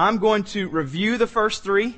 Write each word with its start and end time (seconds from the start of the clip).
I'm 0.00 0.16
going 0.16 0.44
to 0.44 0.66
review 0.68 1.18
the 1.18 1.26
first 1.26 1.62
three 1.62 1.94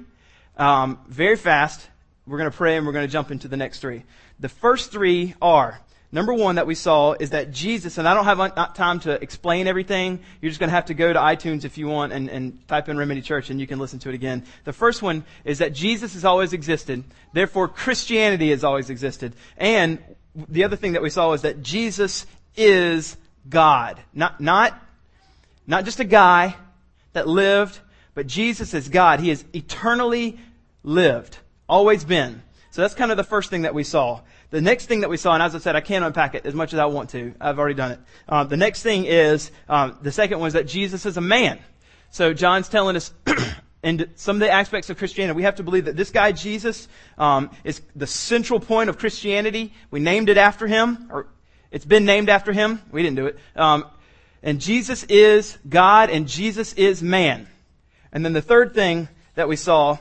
um, 0.56 0.98
very 1.06 1.36
fast. 1.36 1.88
We're 2.26 2.38
going 2.38 2.50
to 2.50 2.56
pray 2.56 2.76
and 2.76 2.84
we're 2.84 2.92
going 2.92 3.06
to 3.06 3.12
jump 3.12 3.30
into 3.30 3.46
the 3.46 3.56
next 3.56 3.78
three. 3.78 4.02
The 4.40 4.48
first 4.48 4.90
three 4.90 5.34
are 5.40 5.80
Number 6.14 6.34
one 6.34 6.56
that 6.56 6.66
we 6.66 6.74
saw 6.74 7.14
is 7.18 7.30
that 7.30 7.52
Jesus, 7.52 7.96
and 7.96 8.06
I 8.06 8.12
don't 8.12 8.26
have 8.26 8.74
time 8.74 9.00
to 9.00 9.12
explain 9.12 9.66
everything. 9.66 10.20
You're 10.42 10.50
just 10.50 10.60
going 10.60 10.68
to 10.68 10.74
have 10.74 10.84
to 10.86 10.94
go 10.94 11.10
to 11.10 11.18
iTunes 11.18 11.64
if 11.64 11.78
you 11.78 11.86
want 11.88 12.12
and, 12.12 12.28
and 12.28 12.68
type 12.68 12.90
in 12.90 12.98
Remedy 12.98 13.22
Church 13.22 13.48
and 13.48 13.58
you 13.58 13.66
can 13.66 13.78
listen 13.78 13.98
to 14.00 14.10
it 14.10 14.14
again. 14.14 14.44
The 14.64 14.74
first 14.74 15.00
one 15.00 15.24
is 15.46 15.60
that 15.60 15.72
Jesus 15.72 16.12
has 16.12 16.26
always 16.26 16.52
existed. 16.52 17.02
Therefore, 17.32 17.66
Christianity 17.66 18.50
has 18.50 18.62
always 18.62 18.90
existed. 18.90 19.32
And 19.56 20.00
the 20.34 20.64
other 20.64 20.76
thing 20.76 20.92
that 20.92 21.02
we 21.02 21.08
saw 21.08 21.30
was 21.30 21.42
that 21.42 21.62
Jesus 21.62 22.26
is 22.56 23.16
God. 23.48 23.98
Not, 24.12 24.38
not, 24.38 24.78
not 25.66 25.86
just 25.86 25.98
a 25.98 26.04
guy 26.04 26.56
that 27.14 27.26
lived, 27.26 27.80
but 28.14 28.26
Jesus 28.26 28.74
is 28.74 28.88
God. 28.88 29.20
He 29.20 29.30
has 29.30 29.44
eternally 29.54 30.38
lived. 30.82 31.38
Always 31.68 32.04
been. 32.04 32.42
So 32.70 32.80
that's 32.82 32.94
kind 32.94 33.10
of 33.10 33.16
the 33.16 33.24
first 33.24 33.50
thing 33.50 33.62
that 33.62 33.74
we 33.74 33.84
saw. 33.84 34.20
The 34.50 34.60
next 34.60 34.86
thing 34.86 35.00
that 35.00 35.10
we 35.10 35.16
saw, 35.16 35.34
and 35.34 35.42
as 35.42 35.54
I 35.54 35.58
said, 35.58 35.76
I 35.76 35.80
can't 35.80 36.04
unpack 36.04 36.34
it 36.34 36.46
as 36.46 36.54
much 36.54 36.72
as 36.72 36.78
I 36.78 36.86
want 36.86 37.10
to. 37.10 37.34
I've 37.40 37.58
already 37.58 37.74
done 37.74 37.92
it. 37.92 38.00
Um, 38.28 38.48
the 38.48 38.56
next 38.56 38.82
thing 38.82 39.04
is, 39.04 39.50
um, 39.68 39.98
the 40.02 40.12
second 40.12 40.40
one 40.40 40.48
is 40.48 40.52
that 40.54 40.66
Jesus 40.66 41.06
is 41.06 41.16
a 41.16 41.20
man. 41.20 41.58
So 42.10 42.34
John's 42.34 42.68
telling 42.68 42.96
us 42.96 43.12
in 43.82 44.10
some 44.16 44.36
of 44.36 44.40
the 44.40 44.50
aspects 44.50 44.90
of 44.90 44.98
Christianity, 44.98 45.36
we 45.36 45.44
have 45.44 45.56
to 45.56 45.62
believe 45.62 45.86
that 45.86 45.96
this 45.96 46.10
guy 46.10 46.32
Jesus 46.32 46.88
um, 47.16 47.50
is 47.64 47.80
the 47.96 48.06
central 48.06 48.60
point 48.60 48.90
of 48.90 48.98
Christianity. 48.98 49.72
We 49.90 50.00
named 50.00 50.28
it 50.28 50.36
after 50.36 50.66
him, 50.66 51.08
or 51.10 51.26
it's 51.70 51.86
been 51.86 52.04
named 52.04 52.28
after 52.28 52.52
him. 52.52 52.82
We 52.90 53.02
didn't 53.02 53.16
do 53.16 53.26
it. 53.26 53.38
Um, 53.56 53.86
and 54.42 54.60
Jesus 54.60 55.04
is 55.04 55.56
God, 55.68 56.10
and 56.10 56.28
Jesus 56.28 56.74
is 56.74 57.02
man. 57.02 57.48
And 58.12 58.24
then 58.24 58.32
the 58.32 58.42
third 58.42 58.74
thing 58.74 59.08
that 59.34 59.48
we 59.48 59.56
saw 59.56 59.98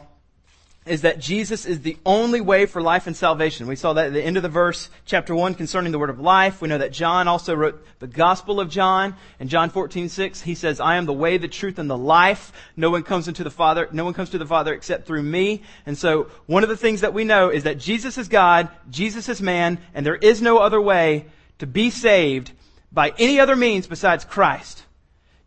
is 0.86 1.02
that 1.02 1.20
Jesus 1.20 1.68
is 1.68 1.82
the 1.82 1.98
only 2.08 2.42
way 2.42 2.66
for 2.66 2.82
life 2.82 3.06
and 3.06 3.16
salvation. 3.16 3.68
We 3.68 3.76
saw 3.76 3.94
that 3.94 4.08
at 4.08 4.14
the 4.14 4.24
end 4.24 4.36
of 4.36 4.44
the 4.44 4.50
verse, 4.50 4.90
chapter 5.06 5.36
1, 5.36 5.54
concerning 5.54 5.92
the 5.92 6.00
word 6.00 6.10
of 6.10 6.20
life. 6.20 6.60
We 6.60 6.70
know 6.70 6.80
that 6.80 6.92
John 6.92 7.28
also 7.28 7.54
wrote 7.54 7.86
the 8.00 8.08
Gospel 8.08 8.60
of 8.60 8.68
John. 8.68 9.16
In 9.40 9.48
John 9.48 9.70
14, 9.70 10.10
6, 10.10 10.42
he 10.42 10.56
says, 10.56 10.80
I 10.80 10.96
am 10.96 11.06
the 11.06 11.14
way, 11.14 11.38
the 11.38 11.48
truth, 11.48 11.78
and 11.78 11.88
the 11.88 11.98
life. 11.98 12.52
No 12.76 12.90
one 12.90 13.04
comes 13.04 13.28
into 13.28 13.44
the 13.44 13.52
Father, 13.52 13.90
no 13.92 14.04
one 14.04 14.16
comes 14.16 14.32
to 14.32 14.40
the 14.40 14.46
Father 14.46 14.74
except 14.74 15.06
through 15.06 15.22
me. 15.22 15.62
And 15.86 15.96
so, 15.96 16.32
one 16.48 16.64
of 16.64 16.70
the 16.70 16.78
things 16.78 17.02
that 17.02 17.14
we 17.14 17.26
know 17.26 17.50
is 17.50 17.64
that 17.64 17.78
Jesus 17.78 18.18
is 18.18 18.28
God, 18.28 18.68
Jesus 18.90 19.30
is 19.30 19.40
man, 19.40 19.78
and 19.94 20.04
there 20.04 20.16
is 20.16 20.42
no 20.42 20.58
other 20.58 20.82
way 20.82 21.28
to 21.60 21.68
be 21.68 21.92
saved 21.92 22.54
by 22.92 23.14
any 23.20 23.40
other 23.40 23.56
means 23.56 23.86
besides 23.86 24.26
Christ. 24.26 24.84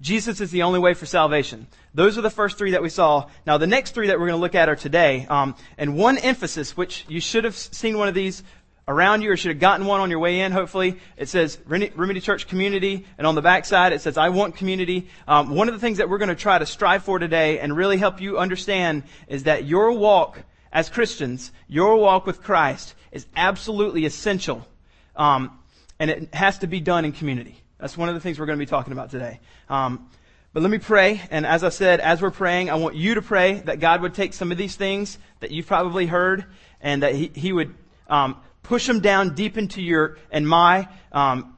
Jesus 0.01 0.41
is 0.41 0.53
the 0.53 0.63
only 0.63 0.79
way 0.79 0.95
for 0.95 1.07
salvation. 1.07 1.67
Those 1.95 2.19
are 2.19 2.23
the 2.23 2.31
first 2.31 2.59
three 2.59 2.73
that 2.73 2.83
we 2.83 2.89
saw. 2.89 3.29
Now, 3.47 3.57
the 3.57 3.69
next 3.69 3.93
three 3.93 4.09
that 4.09 4.19
we're 4.19 4.27
going 4.27 4.39
to 4.39 4.43
look 4.43 4.57
at 4.57 4.69
are 4.69 4.77
today. 4.77 5.27
Um, 5.31 5.55
and 5.79 5.97
one 5.97 6.19
emphasis, 6.19 6.77
which 6.77 7.05
you 7.09 7.21
should 7.21 7.45
have 7.45 7.57
seen 7.57 7.97
one 7.97 8.09
of 8.09 8.15
these 8.15 8.43
around 8.87 9.23
you 9.23 9.31
or 9.31 9.37
should 9.37 9.51
have 9.51 9.61
gotten 9.61 9.87
one 9.87 10.01
on 10.01 10.11
your 10.11 10.19
way 10.19 10.41
in, 10.41 10.53
hopefully. 10.53 10.99
It 11.17 11.29
says 11.29 11.59
Remedy 11.67 12.21
Church 12.21 12.49
Community, 12.49 13.07
and 13.17 13.27
on 13.27 13.35
the 13.35 13.43
back 13.43 13.65
side 13.65 13.93
it 13.93 14.01
says, 14.01 14.19
I 14.19 14.29
want 14.29 14.57
community. 14.57 15.09
Um, 15.27 15.55
one 15.55 15.69
of 15.69 15.75
the 15.75 15.81
things 15.81 15.99
that 15.99 16.09
we're 16.09 16.19
going 16.19 16.29
to 16.29 16.35
try 16.35 16.59
to 16.59 16.67
strive 16.67 17.05
for 17.05 17.19
today 17.19 17.61
and 17.61 17.77
really 17.77 17.97
help 17.97 18.21
you 18.21 18.39
understand 18.39 19.05
is 19.29 19.45
that 19.45 19.65
your 19.65 19.93
walk 19.93 20.43
as 20.73 20.91
Christians, 20.91 21.53
your 21.69 21.97
walk 21.97 22.27
with 22.27 22.43
Christ 22.43 22.95
is 23.13 23.27
absolutely 23.37 24.05
essential. 24.05 24.67
Um, 25.15 25.59
and 25.99 26.11
it 26.11 26.35
has 26.35 26.59
to 26.59 26.67
be 26.67 26.81
done 26.81 27.05
in 27.05 27.13
community. 27.13 27.57
That's 27.79 27.97
one 27.97 28.09
of 28.09 28.15
the 28.17 28.21
things 28.21 28.39
we're 28.39 28.47
going 28.47 28.59
to 28.59 28.63
be 28.65 28.69
talking 28.69 28.93
about 28.93 29.11
today. 29.11 29.41
Um, 29.69 30.11
but 30.55 30.63
let 30.63 30.71
me 30.71 30.79
pray. 30.79 31.21
And 31.31 31.45
as 31.45 31.65
I 31.65 31.69
said, 31.69 32.01
as 32.01 32.23
we're 32.23 32.31
praying, 32.31 32.71
I 32.71 32.77
want 32.77 32.95
you 32.95 33.17
to 33.17 33.23
pray 33.23 33.55
that 33.67 33.81
God 33.81 34.01
would 34.03 34.15
take 34.15 34.33
some 34.33 34.53
of 34.53 34.57
these 34.57 34.77
things 34.77 35.19
that 35.41 35.51
you've 35.51 35.67
probably 35.67 36.07
heard 36.07 36.47
and 36.81 37.03
that 37.03 37.15
He, 37.15 37.33
he 37.35 37.53
would 37.53 37.75
um, 38.09 38.37
push 38.63 38.87
them 38.87 39.01
down 39.01 39.35
deep 39.35 39.59
into 39.59 39.83
your 39.83 40.17
and 40.31 40.49
my 40.49 40.89
um, 41.11 41.57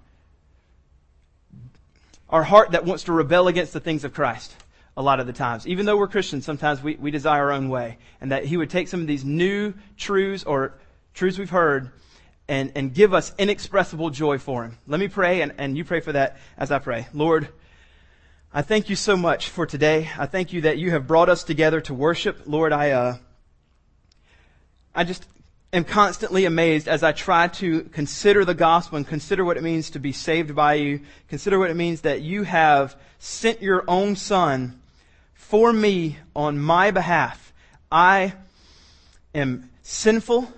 our 2.31 2.43
heart 2.43 2.73
that 2.73 2.85
wants 2.85 3.05
to 3.05 3.13
rebel 3.13 3.49
against 3.49 3.73
the 3.75 3.81
things 3.81 4.03
of 4.03 4.13
Christ 4.15 4.53
a 4.97 5.03
lot 5.03 5.21
of 5.21 5.27
the 5.27 5.33
times. 5.33 5.67
Even 5.67 5.85
though 5.85 5.97
we're 5.97 6.09
Christians, 6.09 6.47
sometimes 6.47 6.83
we, 6.83 6.97
we 6.97 7.11
desire 7.11 7.45
our 7.45 7.53
own 7.53 7.69
way. 7.69 7.99
And 8.21 8.33
that 8.33 8.47
He 8.47 8.57
would 8.57 8.71
take 8.71 8.89
some 8.89 9.03
of 9.03 9.07
these 9.07 9.25
new 9.25 9.75
truths 9.99 10.43
or 10.45 10.75
truths 11.13 11.39
we've 11.39 11.51
heard 11.51 11.91
and, 12.49 12.73
and 12.75 12.95
give 12.95 13.13
us 13.13 13.35
inexpressible 13.39 14.11
joy 14.11 14.39
for 14.39 14.65
Him. 14.65 14.79
Let 14.87 15.01
me 15.01 15.09
pray, 15.09 15.43
and, 15.43 15.53
and 15.59 15.77
you 15.77 15.85
pray 15.85 16.01
for 16.01 16.13
that 16.13 16.39
as 16.57 16.71
I 16.71 16.79
pray. 16.79 17.07
Lord, 17.13 17.49
I 18.53 18.63
thank 18.63 18.89
you 18.89 18.97
so 18.97 19.17
much 19.17 19.51
for 19.51 19.67
today. 19.67 20.09
I 20.17 20.27
thank 20.27 20.53
you 20.53 20.63
that 20.63 20.79
you 20.79 20.91
have 20.93 21.07
brought 21.07 21.29
us 21.29 21.45
together 21.45 21.81
to 21.83 21.95
worship. 21.95 22.43
Lord, 22.47 22.73
I, 22.73 22.93
uh, 22.93 23.17
I 24.95 25.05
just 25.05 25.27
am 25.73 25.85
constantly 25.85 26.45
amazed 26.45 26.89
as 26.89 27.03
I 27.03 27.13
try 27.13 27.49
to 27.49 27.83
consider 27.83 28.45
the 28.45 28.55
gospel 28.55 28.97
and 28.97 29.07
consider 29.07 29.45
what 29.45 29.57
it 29.57 29.63
means 29.63 29.91
to 29.91 29.99
be 29.99 30.13
saved 30.13 30.55
by 30.55 30.75
you. 30.75 31.01
Consider 31.29 31.59
what 31.59 31.71
it 31.71 31.77
means 31.77 32.03
that 32.03 32.23
you 32.23 32.45
have 32.45 32.97
sent 33.19 33.61
your 33.63 33.85
own 33.89 34.17
son 34.17 34.81
for 35.35 35.73
me 35.73 36.19
on 36.35 36.59
my 36.59 36.93
behalf. 36.93 37.53
I 37.91 38.35
am 39.35 39.71
sinful 39.83 40.51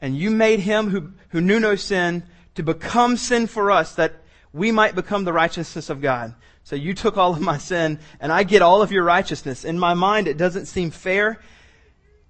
and 0.00 0.16
you 0.16 0.30
made 0.30 0.60
him 0.60 0.90
who, 0.90 1.12
who 1.28 1.40
knew 1.40 1.60
no 1.60 1.76
sin 1.76 2.24
to 2.54 2.62
become 2.62 3.16
sin 3.16 3.46
for 3.46 3.70
us 3.70 3.94
that 3.94 4.14
we 4.52 4.72
might 4.72 4.94
become 4.94 5.24
the 5.24 5.32
righteousness 5.32 5.90
of 5.90 6.00
God. 6.00 6.34
So 6.66 6.74
you 6.74 6.94
took 6.94 7.16
all 7.16 7.30
of 7.30 7.40
my 7.40 7.58
sin 7.58 8.00
and 8.18 8.32
I 8.32 8.42
get 8.42 8.60
all 8.60 8.82
of 8.82 8.90
your 8.90 9.04
righteousness. 9.04 9.64
In 9.64 9.78
my 9.78 9.94
mind, 9.94 10.26
it 10.26 10.36
doesn't 10.36 10.66
seem 10.66 10.90
fair, 10.90 11.40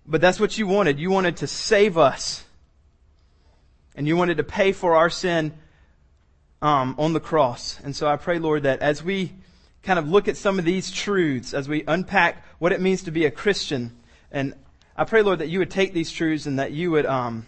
but 0.04 0.20
that's 0.20 0.38
what 0.38 0.58
you 0.58 0.66
wanted. 0.66 0.98
You 0.98 1.10
wanted 1.10 1.38
to 1.38 1.47
save 1.47 1.97
us. 1.97 2.44
And 3.94 4.06
you 4.06 4.14
wanted 4.14 4.36
to 4.36 4.44
pay 4.44 4.72
for 4.72 4.94
our 4.94 5.08
sin 5.08 5.54
um, 6.60 6.97
on 6.98 7.14
the 7.14 7.20
cross. 7.20 7.80
And 7.82 7.97
so 7.97 8.06
I 8.08 8.16
pray, 8.16 8.38
Lord, 8.38 8.64
that 8.64 8.82
as 8.82 9.02
we 9.02 9.32
kind 9.82 9.98
of 9.98 10.06
look 10.06 10.28
at 10.28 10.36
some 10.36 10.58
of 10.58 10.66
these 10.66 10.91
truths, 10.91 11.54
as 11.54 11.66
we 11.66 11.82
unpack 11.88 12.44
what 12.58 12.72
it 12.72 12.80
means 12.82 13.04
to 13.04 13.10
be 13.10 13.24
a 13.24 13.30
Christian, 13.30 13.97
and 14.30 14.53
I 14.98 15.04
pray, 15.04 15.22
Lord, 15.22 15.38
that 15.38 15.48
you 15.48 15.60
would 15.60 15.70
take 15.70 15.94
these 15.94 16.12
truths 16.12 16.44
and 16.44 16.58
that 16.58 16.72
you 16.72 16.91
would 16.91 17.06
um, 17.06 17.47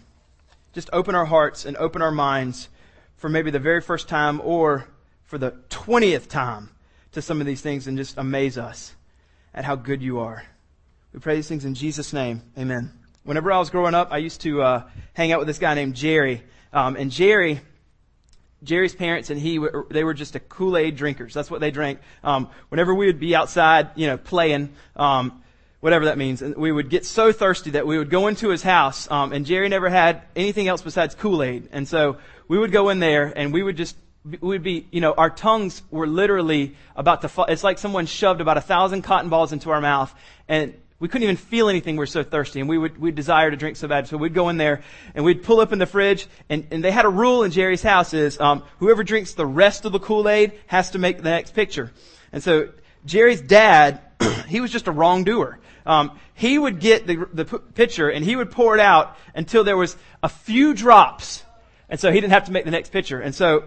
just 0.73 0.89
open 0.91 1.13
our 1.13 1.25
hearts 1.25 1.65
and 1.65 1.77
open 1.77 2.01
our 2.01 2.09
minds 2.09 2.67
for 3.15 3.29
maybe 3.29 3.51
the 3.51 3.59
very 3.59 3.79
first 3.79 4.09
time 4.09 4.41
or 4.43 4.87
for 5.25 5.37
the 5.37 5.51
20th 5.69 6.27
time 6.27 6.71
to 7.11 7.21
some 7.21 7.41
of 7.41 7.47
these 7.47 7.61
things 7.61 7.87
and 7.87 7.97
just 7.97 8.17
amaze 8.17 8.57
us 8.57 8.93
at 9.53 9.65
how 9.65 9.75
good 9.75 10.01
you 10.01 10.19
are. 10.19 10.43
We 11.13 11.19
pray 11.19 11.35
these 11.35 11.47
things 11.47 11.65
in 11.65 11.73
Jesus' 11.73 12.13
name. 12.13 12.43
Amen. 12.57 12.91
Whenever 13.23 13.51
I 13.51 13.57
was 13.57 13.69
growing 13.69 13.95
up, 13.95 14.11
I 14.11 14.17
used 14.17 14.41
to 14.41 14.61
uh, 14.61 14.83
hang 15.13 15.31
out 15.31 15.39
with 15.39 15.47
this 15.47 15.59
guy 15.59 15.73
named 15.73 15.95
Jerry. 15.95 16.43
Um, 16.71 16.95
and 16.95 17.11
Jerry, 17.11 17.61
Jerry's 18.63 18.93
parents 18.93 19.29
and 19.29 19.39
he, 19.39 19.59
they 19.89 20.03
were 20.03 20.13
just 20.13 20.35
a 20.35 20.39
Kool-Aid 20.39 20.95
drinkers. 20.95 21.33
That's 21.33 21.49
what 21.49 21.61
they 21.61 21.71
drank. 21.71 21.99
Um, 22.23 22.49
whenever 22.69 22.93
we 22.93 23.07
would 23.07 23.19
be 23.19 23.35
outside, 23.35 23.89
you 23.95 24.07
know, 24.07 24.17
playing, 24.17 24.73
um, 24.95 25.43
whatever 25.79 26.05
that 26.05 26.17
means, 26.17 26.41
and 26.41 26.55
we 26.55 26.71
would 26.71 26.89
get 26.89 27.05
so 27.05 27.31
thirsty 27.31 27.71
that 27.71 27.87
we 27.87 27.97
would 27.97 28.09
go 28.09 28.27
into 28.27 28.49
his 28.49 28.61
house. 28.61 29.09
Um, 29.09 29.33
and 29.33 29.45
Jerry 29.45 29.69
never 29.69 29.89
had 29.89 30.23
anything 30.35 30.67
else 30.67 30.81
besides 30.81 31.15
Kool-Aid. 31.15 31.69
And 31.71 31.87
so 31.87 32.17
we 32.47 32.59
would 32.59 32.71
go 32.71 32.89
in 32.89 32.99
there 32.99 33.33
and 33.35 33.51
we 33.51 33.63
would 33.63 33.77
just 33.77 33.95
would 34.41 34.63
be, 34.63 34.87
you 34.91 35.01
know, 35.01 35.13
our 35.13 35.29
tongues 35.29 35.81
were 35.91 36.07
literally 36.07 36.75
about 36.95 37.21
to 37.21 37.29
fall. 37.29 37.45
It's 37.45 37.63
like 37.63 37.77
someone 37.77 38.05
shoved 38.05 38.41
about 38.41 38.57
a 38.57 38.61
thousand 38.61 39.03
cotton 39.03 39.29
balls 39.29 39.53
into 39.53 39.71
our 39.71 39.81
mouth 39.81 40.13
and 40.47 40.73
we 40.99 41.07
couldn't 41.07 41.23
even 41.23 41.37
feel 41.37 41.69
anything. 41.69 41.95
We 41.95 42.03
are 42.03 42.07
so 42.07 42.23
thirsty 42.23 42.59
and 42.59 42.67
we 42.67 42.77
would, 42.77 42.97
we'd 42.97 43.15
desire 43.15 43.49
to 43.49 43.55
drink 43.55 43.77
so 43.77 43.87
bad. 43.87 44.07
So 44.07 44.17
we'd 44.17 44.33
go 44.33 44.49
in 44.49 44.57
there 44.57 44.81
and 45.15 45.23
we'd 45.23 45.43
pull 45.43 45.61
up 45.61 45.71
in 45.71 45.79
the 45.79 45.85
fridge 45.85 46.27
and, 46.49 46.67
and 46.71 46.83
they 46.83 46.91
had 46.91 47.05
a 47.05 47.09
rule 47.09 47.43
in 47.43 47.51
Jerry's 47.51 47.81
house 47.81 48.13
is, 48.13 48.39
um, 48.39 48.63
whoever 48.79 49.03
drinks 49.03 49.33
the 49.33 49.45
rest 49.45 49.85
of 49.85 49.93
the 49.93 49.99
Kool-Aid 49.99 50.59
has 50.67 50.91
to 50.91 50.99
make 50.99 51.17
the 51.17 51.23
next 51.23 51.53
picture. 51.53 51.91
And 52.33 52.43
so 52.43 52.69
Jerry's 53.05 53.41
dad, 53.41 54.01
he 54.47 54.59
was 54.59 54.71
just 54.71 54.87
a 54.87 54.91
wrongdoer. 54.91 55.59
Um, 55.85 56.19
he 56.33 56.59
would 56.59 56.81
get 56.81 57.07
the, 57.07 57.25
the 57.33 57.45
pitcher 57.45 58.09
and 58.09 58.23
he 58.25 58.35
would 58.35 58.51
pour 58.51 58.75
it 58.75 58.81
out 58.81 59.17
until 59.33 59.63
there 59.63 59.77
was 59.77 59.95
a 60.21 60.29
few 60.29 60.73
drops. 60.73 61.43
And 61.87 61.99
so 61.99 62.11
he 62.11 62.19
didn't 62.19 62.33
have 62.33 62.45
to 62.45 62.51
make 62.51 62.65
the 62.65 62.71
next 62.71 62.91
pitcher. 62.91 63.19
And 63.19 63.33
so 63.33 63.63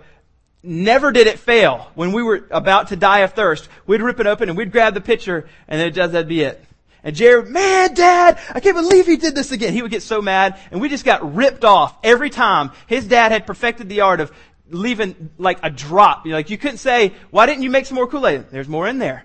never 0.62 1.10
did 1.10 1.26
it 1.26 1.38
fail. 1.38 1.90
When 1.94 2.12
we 2.12 2.22
were 2.22 2.46
about 2.50 2.88
to 2.88 2.96
die 2.96 3.20
of 3.20 3.32
thirst, 3.32 3.68
we'd 3.86 4.02
rip 4.02 4.20
it 4.20 4.26
open 4.26 4.48
and 4.48 4.56
we'd 4.56 4.72
grab 4.72 4.94
the 4.94 5.00
pitcher 5.00 5.48
and 5.68 5.80
then 5.80 5.88
it 5.88 5.94
does, 5.94 6.12
that'd 6.12 6.28
be 6.28 6.42
it. 6.42 6.64
And 7.04 7.16
Jared, 7.16 7.48
man, 7.48 7.94
dad, 7.94 8.38
I 8.54 8.60
can't 8.60 8.76
believe 8.76 9.06
he 9.06 9.16
did 9.16 9.34
this 9.34 9.50
again. 9.50 9.72
He 9.72 9.82
would 9.82 9.90
get 9.90 10.02
so 10.02 10.22
mad 10.22 10.58
and 10.70 10.80
we 10.80 10.88
just 10.88 11.04
got 11.04 11.34
ripped 11.34 11.64
off 11.64 11.96
every 12.04 12.30
time. 12.30 12.70
His 12.86 13.06
dad 13.06 13.32
had 13.32 13.46
perfected 13.46 13.88
the 13.88 14.02
art 14.02 14.20
of 14.20 14.30
leaving 14.70 15.30
like 15.36 15.58
a 15.62 15.70
drop. 15.70 16.24
You 16.24 16.32
know, 16.32 16.38
like 16.38 16.50
you 16.50 16.58
couldn't 16.58 16.78
say, 16.78 17.12
why 17.30 17.46
didn't 17.46 17.62
you 17.64 17.70
make 17.70 17.86
some 17.86 17.96
more 17.96 18.06
Kool-Aid? 18.06 18.50
There's 18.50 18.68
more 18.68 18.86
in 18.86 18.98
there. 18.98 19.24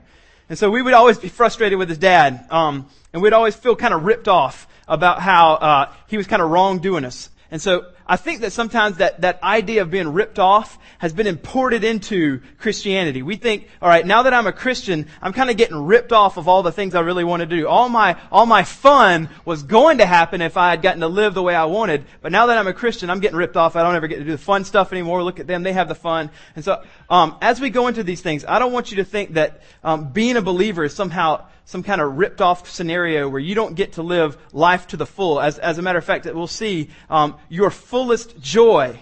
And 0.50 0.58
so 0.58 0.72
we 0.72 0.82
would 0.82 0.94
always 0.94 1.20
be 1.20 1.30
frustrated 1.30 1.78
with 1.78 1.90
his 1.90 1.98
dad. 1.98 2.48
Um, 2.50 2.88
and 3.14 3.22
we'd 3.22 3.34
always 3.34 3.56
feel 3.56 3.76
kind 3.76 3.94
of 3.94 4.06
ripped 4.06 4.28
off 4.28 4.68
about 4.88 5.22
how, 5.22 5.54
uh, 5.54 5.94
he 6.08 6.18
was 6.18 6.26
kind 6.26 6.42
of 6.42 6.50
wrong 6.50 6.80
doing 6.80 7.06
us. 7.06 7.30
And 7.52 7.62
so 7.62 7.86
I 8.08 8.16
think 8.16 8.42
that 8.42 8.54
sometimes 8.54 8.98
that, 8.98 9.22
that 9.22 9.44
idea 9.44 9.82
of 9.82 9.92
being 9.92 10.14
ripped 10.14 10.40
off 10.40 10.80
has 11.00 11.14
been 11.14 11.28
imported 11.28 11.84
into 11.84 12.42
Christianity. 12.58 13.22
We 13.22 13.36
think, 13.36 13.68
alright, 13.82 14.06
now 14.06 14.24
that 14.24 14.34
I'm 14.34 14.48
a 14.48 14.54
Christian, 14.54 15.08
I'm 15.22 15.34
kind 15.34 15.50
of 15.50 15.58
getting 15.58 15.86
ripped 15.86 16.14
off 16.14 16.38
of 16.38 16.48
all 16.48 16.64
the 16.64 16.72
things 16.72 16.96
I 16.96 17.02
really 17.02 17.24
want 17.24 17.42
to 17.42 17.46
do. 17.46 17.68
All 17.68 17.90
my, 17.90 18.20
all 18.32 18.46
my 18.46 18.64
fun 18.64 19.30
was 19.44 19.64
going 19.64 19.98
to 19.98 20.06
happen 20.06 20.42
if 20.42 20.56
I 20.56 20.70
had 20.70 20.82
gotten 20.82 21.02
to 21.02 21.08
live 21.08 21.34
the 21.34 21.44
way 21.44 21.54
I 21.54 21.66
wanted, 21.66 22.06
but 22.22 22.32
now 22.32 22.48
that 22.48 22.58
I'm 22.58 22.68
a 22.68 22.74
Christian, 22.74 23.10
I'm 23.10 23.20
getting 23.20 23.38
ripped 23.38 23.58
off. 23.58 23.76
I 23.76 23.84
don't 23.84 23.96
ever 23.96 24.08
get 24.08 24.20
to 24.20 24.24
do 24.24 24.32
the 24.32 24.38
fun 24.38 24.64
stuff 24.64 24.92
anymore. 24.94 25.22
Look 25.24 25.40
at 25.40 25.48
them, 25.48 25.64
they 25.64 25.74
have 25.74 25.90
the 25.90 25.96
fun. 25.96 26.32
And 26.56 26.64
so, 26.64 26.84
um, 27.10 27.38
as 27.42 27.62
we 27.62 27.70
go 27.70 27.88
into 27.88 28.04
these 28.04 28.22
things, 28.22 28.44
I 28.46 28.60
don't 28.60 28.74
want 28.74 28.92
you 28.92 28.98
to 28.98 29.06
think 29.06 29.34
that, 29.34 29.62
um, 29.84 30.12
being 30.12 30.36
a 30.36 30.42
believer 30.42 30.84
is 30.84 30.94
somehow 30.94 31.46
some 31.66 31.84
kind 31.84 32.02
of 32.02 32.18
ripped 32.18 32.42
off 32.42 32.70
scenario 32.70 33.28
where 33.28 33.40
you 33.40 33.56
don't 33.56 33.76
get 33.76 33.94
to 33.94 34.02
live 34.02 34.38
life 34.54 34.88
to 34.88 34.98
the 34.98 35.06
full. 35.06 35.40
As, 35.40 35.60
as 35.60 35.78
a 35.78 35.82
matter 35.82 36.00
of 36.00 36.06
fact, 36.06 36.26
we'll 36.26 36.48
see 36.48 36.90
um, 37.10 37.36
your 37.50 37.70
fullest 37.70 38.40
joy, 38.40 38.98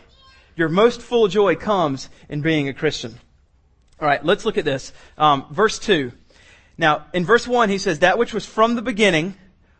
your 0.56 0.70
most 0.70 1.02
full 1.02 1.28
joy 1.28 1.56
comes 1.56 2.10
in 2.28 2.42
being 2.42 2.68
a 2.68 2.74
Christian. 2.74 3.20
All 4.00 4.08
right, 4.08 4.24
let's 4.26 4.46
look 4.46 4.58
at 4.58 4.66
this. 4.66 4.94
Um, 5.18 5.46
verse 5.52 5.80
2. 5.80 6.12
Now, 6.78 7.06
in 7.14 7.24
verse 7.24 7.48
1, 7.48 7.70
he 7.70 7.78
says, 7.78 8.00
That 8.00 8.18
which 8.18 8.34
was 8.34 8.46
from 8.46 8.76
the 8.76 8.82
beginning, 8.82 9.36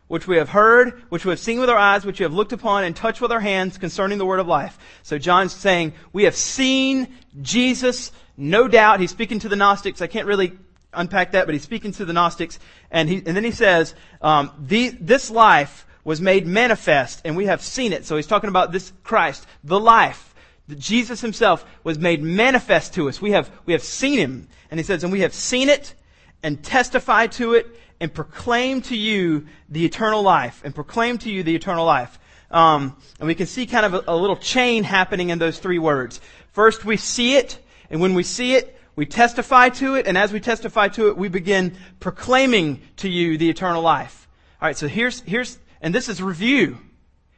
which 0.08 0.26
we 0.26 0.36
have 0.36 0.48
heard, 0.48 1.02
which 1.08 1.24
we 1.24 1.30
have 1.30 1.38
seen 1.40 1.58
with 1.58 1.68
our 1.68 1.78
eyes, 1.78 2.04
which 2.04 2.20
we 2.20 2.24
have 2.24 2.32
looked 2.32 2.52
upon 2.52 2.84
and 2.84 2.94
touched 2.94 3.20
with 3.20 3.32
our 3.32 3.40
hands 3.40 3.78
concerning 3.78 4.18
the 4.18 4.26
word 4.26 4.38
of 4.38 4.46
life. 4.46 4.78
So 5.02 5.18
John's 5.18 5.52
saying, 5.52 5.94
we 6.12 6.24
have 6.24 6.36
seen 6.36 7.08
Jesus, 7.42 8.12
no 8.36 8.68
doubt. 8.68 9.00
He's 9.00 9.10
speaking 9.10 9.40
to 9.40 9.48
the 9.48 9.56
Gnostics. 9.56 10.00
I 10.00 10.06
can't 10.06 10.26
really 10.26 10.52
unpack 10.92 11.32
that, 11.32 11.46
but 11.46 11.54
he's 11.54 11.64
speaking 11.64 11.92
to 11.92 12.04
the 12.04 12.12
Gnostics, 12.12 12.58
and, 12.90 13.08
he, 13.08 13.16
and 13.16 13.36
then 13.36 13.44
he 13.44 13.50
says, 13.50 13.94
um, 14.22 14.50
the, 14.58 14.90
this 15.00 15.30
life 15.30 15.86
was 16.04 16.20
made 16.20 16.46
manifest, 16.46 17.20
and 17.24 17.36
we 17.36 17.46
have 17.46 17.60
seen 17.60 17.92
it. 17.92 18.06
So 18.06 18.16
he's 18.16 18.28
talking 18.28 18.48
about 18.48 18.72
this 18.72 18.92
Christ, 19.02 19.46
the 19.64 19.80
life. 19.80 20.34
That 20.68 20.78
Jesus 20.78 21.20
himself 21.20 21.64
was 21.84 21.98
made 21.98 22.22
manifest 22.22 22.94
to 22.94 23.08
us. 23.08 23.20
We 23.20 23.32
have, 23.32 23.50
we 23.66 23.72
have 23.72 23.82
seen 23.82 24.18
him. 24.18 24.48
And 24.70 24.80
he 24.80 24.84
says, 24.84 25.04
and 25.04 25.12
we 25.12 25.20
have 25.20 25.34
seen 25.34 25.68
it, 25.68 25.94
and 26.42 26.62
testified 26.62 27.32
to 27.32 27.54
it, 27.54 27.66
and 28.00 28.12
proclaim 28.12 28.82
to 28.82 28.96
you 28.96 29.46
the 29.68 29.84
eternal 29.84 30.22
life, 30.22 30.60
and 30.64 30.74
proclaim 30.74 31.18
to 31.18 31.30
you 31.30 31.42
the 31.42 31.54
eternal 31.54 31.84
life. 31.84 32.18
Um, 32.50 32.96
and 33.18 33.26
we 33.26 33.34
can 33.34 33.46
see 33.46 33.66
kind 33.66 33.86
of 33.86 33.94
a, 33.94 34.04
a 34.08 34.16
little 34.16 34.36
chain 34.36 34.84
happening 34.84 35.30
in 35.30 35.38
those 35.38 35.58
three 35.58 35.78
words. 35.78 36.20
First, 36.52 36.84
we 36.84 36.96
see 36.96 37.36
it, 37.36 37.58
and 37.90 38.00
when 38.00 38.14
we 38.14 38.22
see 38.22 38.54
it, 38.54 38.78
we 38.94 39.04
testify 39.04 39.68
to 39.70 39.94
it, 39.96 40.06
and 40.06 40.16
as 40.16 40.32
we 40.32 40.40
testify 40.40 40.88
to 40.88 41.08
it, 41.08 41.16
we 41.16 41.28
begin 41.28 41.76
proclaiming 42.00 42.80
to 42.96 43.08
you 43.08 43.36
the 43.36 43.50
eternal 43.50 43.82
life. 43.82 44.26
All 44.60 44.68
right, 44.68 44.76
so 44.76 44.88
here's, 44.88 45.20
here's, 45.20 45.58
and 45.82 45.94
this 45.94 46.08
is 46.08 46.22
review. 46.22 46.78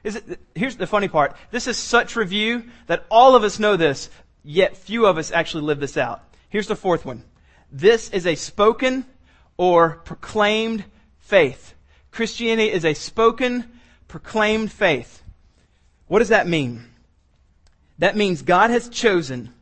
Is 0.04 0.16
it, 0.16 0.38
here's 0.54 0.76
the 0.76 0.86
funny 0.86 1.08
part. 1.08 1.34
This 1.50 1.66
is 1.66 1.76
such 1.76 2.14
review 2.14 2.64
that 2.86 3.04
all 3.10 3.34
of 3.34 3.42
us 3.42 3.58
know 3.58 3.76
this, 3.76 4.08
yet 4.44 4.76
few 4.76 5.06
of 5.06 5.18
us 5.18 5.32
actually 5.32 5.64
live 5.64 5.80
this 5.80 5.96
out. 5.96 6.22
Here's 6.48 6.68
the 6.68 6.76
fourth 6.76 7.04
one. 7.04 7.24
This 7.72 8.10
is 8.10 8.26
a 8.26 8.36
spoken 8.36 9.04
or 9.58 9.96
proclaimed 10.04 10.84
faith. 11.18 11.74
Christianity 12.10 12.72
is 12.72 12.86
a 12.86 12.94
spoken, 12.94 13.70
proclaimed 14.08 14.72
faith. 14.72 15.22
What 16.06 16.20
does 16.20 16.30
that 16.30 16.48
mean? 16.48 16.86
That 17.98 18.16
means 18.16 18.40
God 18.40 18.70
has 18.70 18.88
chosen 18.88 19.52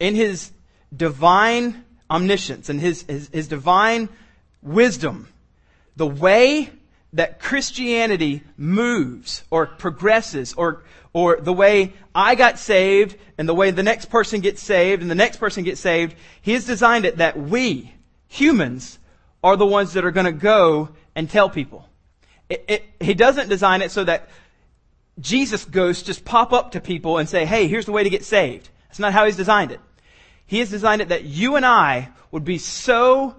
in 0.00 0.16
His 0.16 0.50
divine 0.94 1.84
omniscience 2.12 2.68
and 2.68 2.78
his, 2.78 3.02
his, 3.02 3.28
his 3.32 3.48
divine 3.48 4.08
wisdom, 4.62 5.28
the 5.96 6.06
way 6.06 6.70
that 7.14 7.40
Christianity 7.40 8.42
moves 8.56 9.42
or 9.50 9.66
progresses 9.66 10.54
or, 10.54 10.82
or 11.12 11.40
the 11.40 11.52
way 11.52 11.94
I 12.14 12.34
got 12.34 12.58
saved 12.58 13.16
and 13.38 13.48
the 13.48 13.54
way 13.54 13.70
the 13.70 13.82
next 13.82 14.06
person 14.10 14.40
gets 14.40 14.62
saved 14.62 15.02
and 15.02 15.10
the 15.10 15.16
next 15.16 15.38
person 15.38 15.64
gets 15.64 15.80
saved, 15.80 16.14
He 16.42 16.52
has 16.52 16.66
designed 16.66 17.04
it 17.04 17.16
that 17.16 17.38
we, 17.38 17.92
humans, 18.28 18.98
are 19.42 19.56
the 19.56 19.66
ones 19.66 19.94
that 19.94 20.04
are 20.04 20.10
going 20.10 20.26
to 20.26 20.32
go 20.32 20.90
and 21.14 21.28
tell 21.28 21.50
people. 21.50 21.88
It, 22.48 22.64
it, 22.68 22.84
he 23.00 23.14
doesn't 23.14 23.48
design 23.48 23.82
it 23.82 23.90
so 23.90 24.04
that 24.04 24.28
Jesus 25.20 25.64
ghosts 25.64 26.02
just 26.02 26.24
pop 26.24 26.52
up 26.52 26.72
to 26.72 26.80
people 26.80 27.18
and 27.18 27.28
say, 27.28 27.44
hey, 27.44 27.66
here's 27.68 27.86
the 27.86 27.92
way 27.92 28.04
to 28.04 28.10
get 28.10 28.24
saved. 28.24 28.68
That's 28.88 28.98
not 28.98 29.12
how 29.12 29.24
He's 29.24 29.36
designed 29.36 29.72
it. 29.72 29.80
He 30.46 30.58
has 30.58 30.70
designed 30.70 31.00
it 31.00 31.08
that 31.08 31.24
you 31.24 31.56
and 31.56 31.64
I 31.64 32.10
would 32.30 32.44
be 32.44 32.58
so 32.58 33.34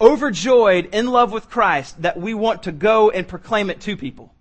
overjoyed 0.00 0.94
in 0.94 1.06
love 1.06 1.32
with 1.32 1.50
Christ 1.50 2.02
that 2.02 2.18
we 2.18 2.34
want 2.34 2.64
to 2.64 2.72
go 2.72 3.10
and 3.10 3.26
proclaim 3.26 3.70
it 3.70 3.80
to 3.82 3.96
people. 3.96 4.32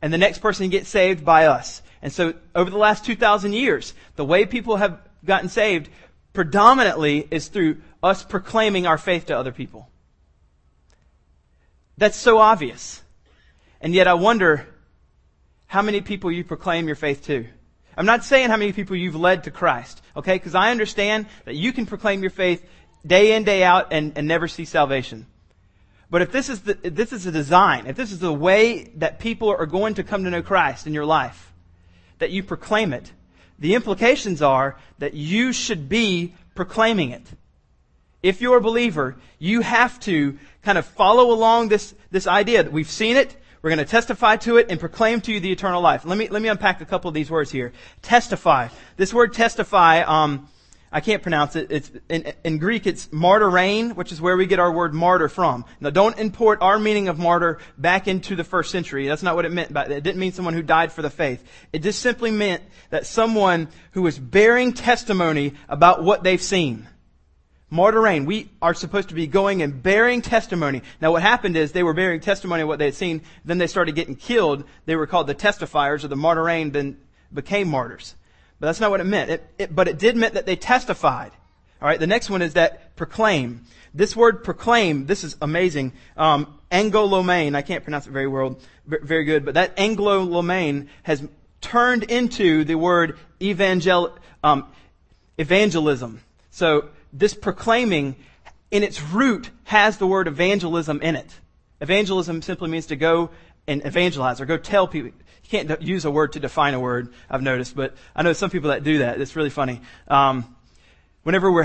And 0.00 0.12
the 0.12 0.18
next 0.18 0.38
person 0.38 0.68
gets 0.68 0.88
saved 0.88 1.24
by 1.24 1.46
us. 1.46 1.82
And 2.00 2.12
so 2.12 2.34
over 2.54 2.70
the 2.70 2.78
last 2.78 3.04
2,000 3.04 3.52
years, 3.52 3.92
the 4.16 4.24
way 4.24 4.46
people 4.46 4.76
have 4.76 5.00
gotten 5.24 5.48
saved 5.48 5.88
predominantly 6.32 7.26
is 7.30 7.48
through 7.48 7.78
us 8.02 8.22
proclaiming 8.22 8.86
our 8.86 8.98
faith 8.98 9.26
to 9.26 9.36
other 9.36 9.52
people. 9.52 9.88
That's 11.98 12.16
so 12.16 12.38
obvious. 12.38 13.02
And 13.80 13.92
yet 13.92 14.06
I 14.06 14.14
wonder 14.14 14.66
how 15.66 15.82
many 15.82 16.00
people 16.00 16.30
you 16.30 16.44
proclaim 16.44 16.86
your 16.86 16.96
faith 16.96 17.24
to. 17.26 17.46
I'm 17.96 18.06
not 18.06 18.24
saying 18.24 18.48
how 18.48 18.56
many 18.56 18.72
people 18.72 18.94
you've 18.94 19.16
led 19.16 19.44
to 19.44 19.50
Christ, 19.50 20.00
okay? 20.16 20.34
Because 20.34 20.54
I 20.54 20.70
understand 20.70 21.26
that 21.44 21.56
you 21.56 21.72
can 21.72 21.86
proclaim 21.86 22.22
your 22.22 22.30
faith 22.30 22.64
day 23.04 23.34
in, 23.34 23.42
day 23.42 23.64
out, 23.64 23.88
and, 23.92 24.16
and 24.16 24.28
never 24.28 24.46
see 24.46 24.64
salvation. 24.64 25.26
But 26.08 26.22
if 26.22 26.30
this 26.30 26.48
is 26.48 26.60
the, 26.60 26.74
this 26.74 27.12
is 27.12 27.24
the 27.24 27.32
design, 27.32 27.86
if 27.86 27.96
this 27.96 28.12
is 28.12 28.20
the 28.20 28.32
way 28.32 28.84
that 28.96 29.18
people 29.18 29.50
are 29.50 29.66
going 29.66 29.94
to 29.94 30.04
come 30.04 30.22
to 30.24 30.30
know 30.30 30.42
Christ 30.42 30.86
in 30.86 30.94
your 30.94 31.04
life, 31.04 31.52
that 32.18 32.30
you 32.30 32.44
proclaim 32.44 32.92
it, 32.92 33.12
the 33.58 33.74
implications 33.74 34.40
are 34.40 34.78
that 34.98 35.14
you 35.14 35.52
should 35.52 35.88
be 35.88 36.34
proclaiming 36.54 37.10
it. 37.10 37.26
If 38.22 38.40
you're 38.40 38.56
a 38.56 38.60
believer, 38.60 39.16
you 39.38 39.60
have 39.60 40.00
to 40.00 40.38
kind 40.62 40.78
of 40.78 40.86
follow 40.86 41.32
along 41.32 41.68
this, 41.68 41.94
this 42.10 42.26
idea 42.26 42.62
that 42.62 42.72
we've 42.72 42.90
seen 42.90 43.16
it, 43.16 43.36
we're 43.62 43.70
going 43.70 43.78
to 43.78 43.84
testify 43.84 44.36
to 44.38 44.56
it 44.56 44.66
and 44.70 44.78
proclaim 44.78 45.20
to 45.22 45.32
you 45.32 45.40
the 45.40 45.50
eternal 45.50 45.80
life. 45.80 46.04
Let 46.04 46.16
me, 46.16 46.28
let 46.28 46.42
me 46.42 46.48
unpack 46.48 46.80
a 46.80 46.84
couple 46.84 47.08
of 47.08 47.14
these 47.14 47.30
words 47.30 47.50
here. 47.50 47.72
Testify. 48.02 48.68
This 48.96 49.12
word 49.12 49.32
testify, 49.32 50.02
um, 50.02 50.48
I 50.90 51.00
can't 51.00 51.22
pronounce 51.22 51.54
it. 51.54 51.70
It's, 51.70 51.90
in, 52.08 52.32
in 52.44 52.58
Greek, 52.58 52.86
it's 52.86 53.08
martyrein, 53.08 53.94
which 53.94 54.12
is 54.12 54.20
where 54.20 54.36
we 54.36 54.46
get 54.46 54.58
our 54.58 54.72
word 54.72 54.94
martyr 54.94 55.28
from. 55.28 55.64
Now, 55.80 55.90
don't 55.90 56.18
import 56.18 56.62
our 56.62 56.78
meaning 56.78 57.08
of 57.08 57.18
martyr 57.18 57.58
back 57.76 58.08
into 58.08 58.36
the 58.36 58.44
first 58.44 58.70
century. 58.70 59.06
That's 59.06 59.22
not 59.22 59.36
what 59.36 59.44
it 59.44 59.52
meant. 59.52 59.76
It 59.76 60.02
didn't 60.02 60.18
mean 60.18 60.32
someone 60.32 60.54
who 60.54 60.62
died 60.62 60.92
for 60.92 61.02
the 61.02 61.10
faith. 61.10 61.44
It 61.72 61.80
just 61.80 62.00
simply 62.00 62.30
meant 62.30 62.62
that 62.90 63.06
someone 63.06 63.68
who 63.92 64.02
was 64.02 64.18
bearing 64.18 64.72
testimony 64.72 65.54
about 65.68 66.02
what 66.02 66.22
they've 66.22 66.40
seen. 66.40 66.88
Martyrein. 67.70 68.24
We 68.24 68.48
are 68.62 68.74
supposed 68.74 69.10
to 69.10 69.14
be 69.14 69.26
going 69.26 69.62
and 69.62 69.82
bearing 69.82 70.22
testimony. 70.22 70.82
Now 71.00 71.12
what 71.12 71.22
happened 71.22 71.56
is 71.56 71.72
they 71.72 71.82
were 71.82 71.94
bearing 71.94 72.20
testimony 72.20 72.62
of 72.62 72.68
what 72.68 72.78
they 72.78 72.86
had 72.86 72.94
seen, 72.94 73.22
then 73.44 73.58
they 73.58 73.66
started 73.66 73.94
getting 73.94 74.16
killed. 74.16 74.64
They 74.86 74.96
were 74.96 75.06
called 75.06 75.26
the 75.26 75.34
testifiers 75.34 76.04
or 76.04 76.08
the 76.08 76.16
martyrein, 76.16 76.72
then 76.72 76.98
became 77.32 77.68
martyrs. 77.68 78.14
But 78.58 78.66
that's 78.66 78.80
not 78.80 78.90
what 78.90 79.00
it 79.00 79.04
meant. 79.04 79.30
It, 79.30 79.50
it, 79.58 79.74
but 79.74 79.86
it 79.86 79.98
did 79.98 80.16
mean 80.16 80.32
that 80.32 80.46
they 80.46 80.56
testified. 80.56 81.32
Alright, 81.80 82.00
the 82.00 82.06
next 82.06 82.30
one 82.30 82.42
is 82.42 82.54
that 82.54 82.96
proclaim. 82.96 83.64
This 83.94 84.16
word 84.16 84.44
proclaim, 84.44 85.06
this 85.06 85.24
is 85.24 85.36
amazing. 85.40 85.92
Um, 86.16 86.58
Anglo-Lomain, 86.70 87.54
I 87.54 87.62
can't 87.62 87.84
pronounce 87.84 88.06
it 88.06 88.10
very 88.10 88.28
well, 88.28 88.58
very 88.86 89.24
good, 89.24 89.44
but 89.44 89.54
that 89.54 89.78
Anglo-Lomain 89.78 90.88
has 91.02 91.26
turned 91.60 92.04
into 92.04 92.64
the 92.64 92.74
word 92.74 93.18
evangel, 93.40 94.16
um, 94.42 94.66
evangelism. 95.38 96.22
So, 96.50 96.88
this 97.12 97.34
proclaiming 97.34 98.16
in 98.70 98.82
its 98.82 99.02
root 99.02 99.50
has 99.64 99.98
the 99.98 100.06
word 100.06 100.28
evangelism 100.28 101.00
in 101.02 101.16
it. 101.16 101.40
Evangelism 101.80 102.42
simply 102.42 102.68
means 102.68 102.86
to 102.86 102.96
go 102.96 103.30
and 103.66 103.84
evangelize 103.84 104.40
or 104.40 104.46
go 104.46 104.56
tell 104.56 104.88
people. 104.88 105.10
You 105.44 105.50
can't 105.50 105.82
use 105.82 106.04
a 106.04 106.10
word 106.10 106.32
to 106.34 106.40
define 106.40 106.74
a 106.74 106.80
word, 106.80 107.12
I've 107.30 107.42
noticed, 107.42 107.74
but 107.74 107.94
I 108.14 108.22
know 108.22 108.32
some 108.32 108.50
people 108.50 108.70
that 108.70 108.84
do 108.84 108.98
that. 108.98 109.20
It's 109.20 109.36
really 109.36 109.50
funny. 109.50 109.80
Um, 110.06 110.56
whenever 111.22 111.50
we're 111.50 111.62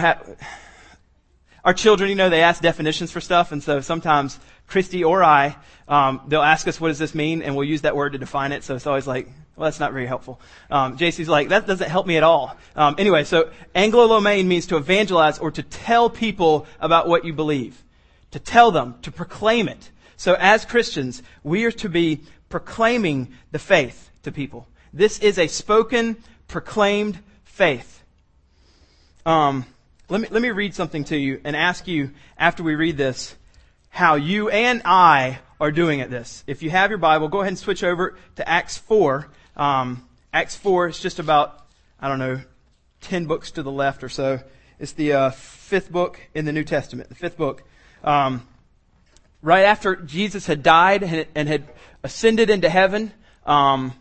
our 1.64 1.74
children, 1.74 2.10
you 2.10 2.16
know, 2.16 2.30
they 2.30 2.42
ask 2.42 2.62
definitions 2.62 3.12
for 3.12 3.22
stuff, 3.22 3.52
and 3.52 3.64
so 3.64 3.80
sometimes 3.80 4.40
Christy 4.68 5.04
or 5.04 5.24
I, 5.24 5.56
um, 5.88 6.22
they'll 6.28 6.42
ask 6.42 6.68
us, 6.68 6.80
what 6.80 6.90
does 6.90 7.00
this 7.00 7.16
mean? 7.16 7.42
And 7.42 7.56
we'll 7.56 7.68
use 7.68 7.82
that 7.82 7.96
word 7.96 8.14
to 8.14 8.18
define 8.18 8.52
it. 8.52 8.64
So 8.64 8.76
it's 8.76 8.88
always 8.88 9.08
like, 9.08 9.28
well, 9.56 9.66
that's 9.66 9.80
not 9.80 9.94
very 9.94 10.08
helpful. 10.08 10.42
Um, 10.72 10.98
JC's 10.98 11.30
like, 11.30 11.50
that 11.50 11.68
doesn't 11.68 11.90
help 11.90 12.08
me 12.08 12.18
at 12.18 12.24
all. 12.24 12.58
Um, 12.76 12.96
anyway, 12.98 13.24
so 13.24 13.52
Anglo-Lomain 13.76 14.48
means 14.48 14.66
to 14.68 14.78
evangelize 14.78 15.40
or 15.40 15.52
to 15.52 15.64
tell 15.64 16.10
people 16.10 16.66
about 16.80 17.08
what 17.08 17.24
you 17.24 17.34
believe. 17.34 17.84
To 18.32 18.40
tell 18.40 18.72
them, 18.72 18.96
to 19.04 19.12
proclaim 19.12 19.68
it. 19.68 19.92
So 20.18 20.36
as 20.40 20.66
Christians, 20.66 21.22
we 21.44 21.66
are 21.66 21.72
to 21.72 21.90
be 21.90 22.22
proclaiming 22.50 23.34
the 23.52 23.60
faith 23.60 24.10
to 24.24 24.32
people. 24.32 24.68
This 24.92 25.20
is 25.20 25.38
a 25.38 25.48
spoken, 25.48 26.18
proclaimed 26.48 27.20
faith. 27.44 28.04
Um, 29.26 29.66
let 30.14 30.22
me, 30.22 30.28
let 30.30 30.44
me 30.44 30.52
read 30.52 30.76
something 30.76 31.06
to 31.06 31.18
you 31.18 31.42
and 31.44 31.56
ask 31.56 31.88
you 31.88 32.12
after 32.38 32.62
we 32.62 32.76
read 32.76 32.98
this 32.98 33.36
how 33.90 34.14
you 34.14 34.48
and 34.48 34.84
I 34.86 35.40
are 35.60 35.72
doing 35.72 36.02
at 36.02 36.12
this. 36.12 36.44
If 36.46 36.62
you 36.62 36.70
have 36.70 36.92
your 36.92 37.00
Bible, 37.00 37.30
go 37.30 37.40
ahead 37.40 37.48
and 37.48 37.58
switch 37.58 37.84
over 37.84 38.16
to 38.36 38.48
Acts 38.48 38.78
4. 38.78 39.28
Um, 39.58 40.08
Acts 40.32 40.56
4 40.56 40.90
is 40.90 41.00
just 41.00 41.18
about, 41.18 41.66
I 42.00 42.10
don't 42.10 42.20
know, 42.20 42.40
10 43.02 43.26
books 43.26 43.50
to 43.54 43.64
the 43.64 43.72
left 43.72 44.04
or 44.04 44.10
so. 44.10 44.40
It's 44.78 44.92
the 44.92 45.14
uh, 45.14 45.30
fifth 45.32 45.92
book 45.92 46.20
in 46.36 46.46
the 46.46 46.52
New 46.52 46.64
Testament, 46.64 47.10
the 47.10 47.16
fifth 47.16 47.36
book. 47.36 47.64
Um, 48.04 48.48
right 49.42 49.64
after 49.64 49.96
Jesus 49.96 50.46
had 50.46 50.62
died 50.62 51.02
and, 51.02 51.26
and 51.34 51.48
had 51.48 51.64
ascended 52.04 52.52
into 52.52 52.70
heaven, 52.70 53.14
um, 53.48 53.94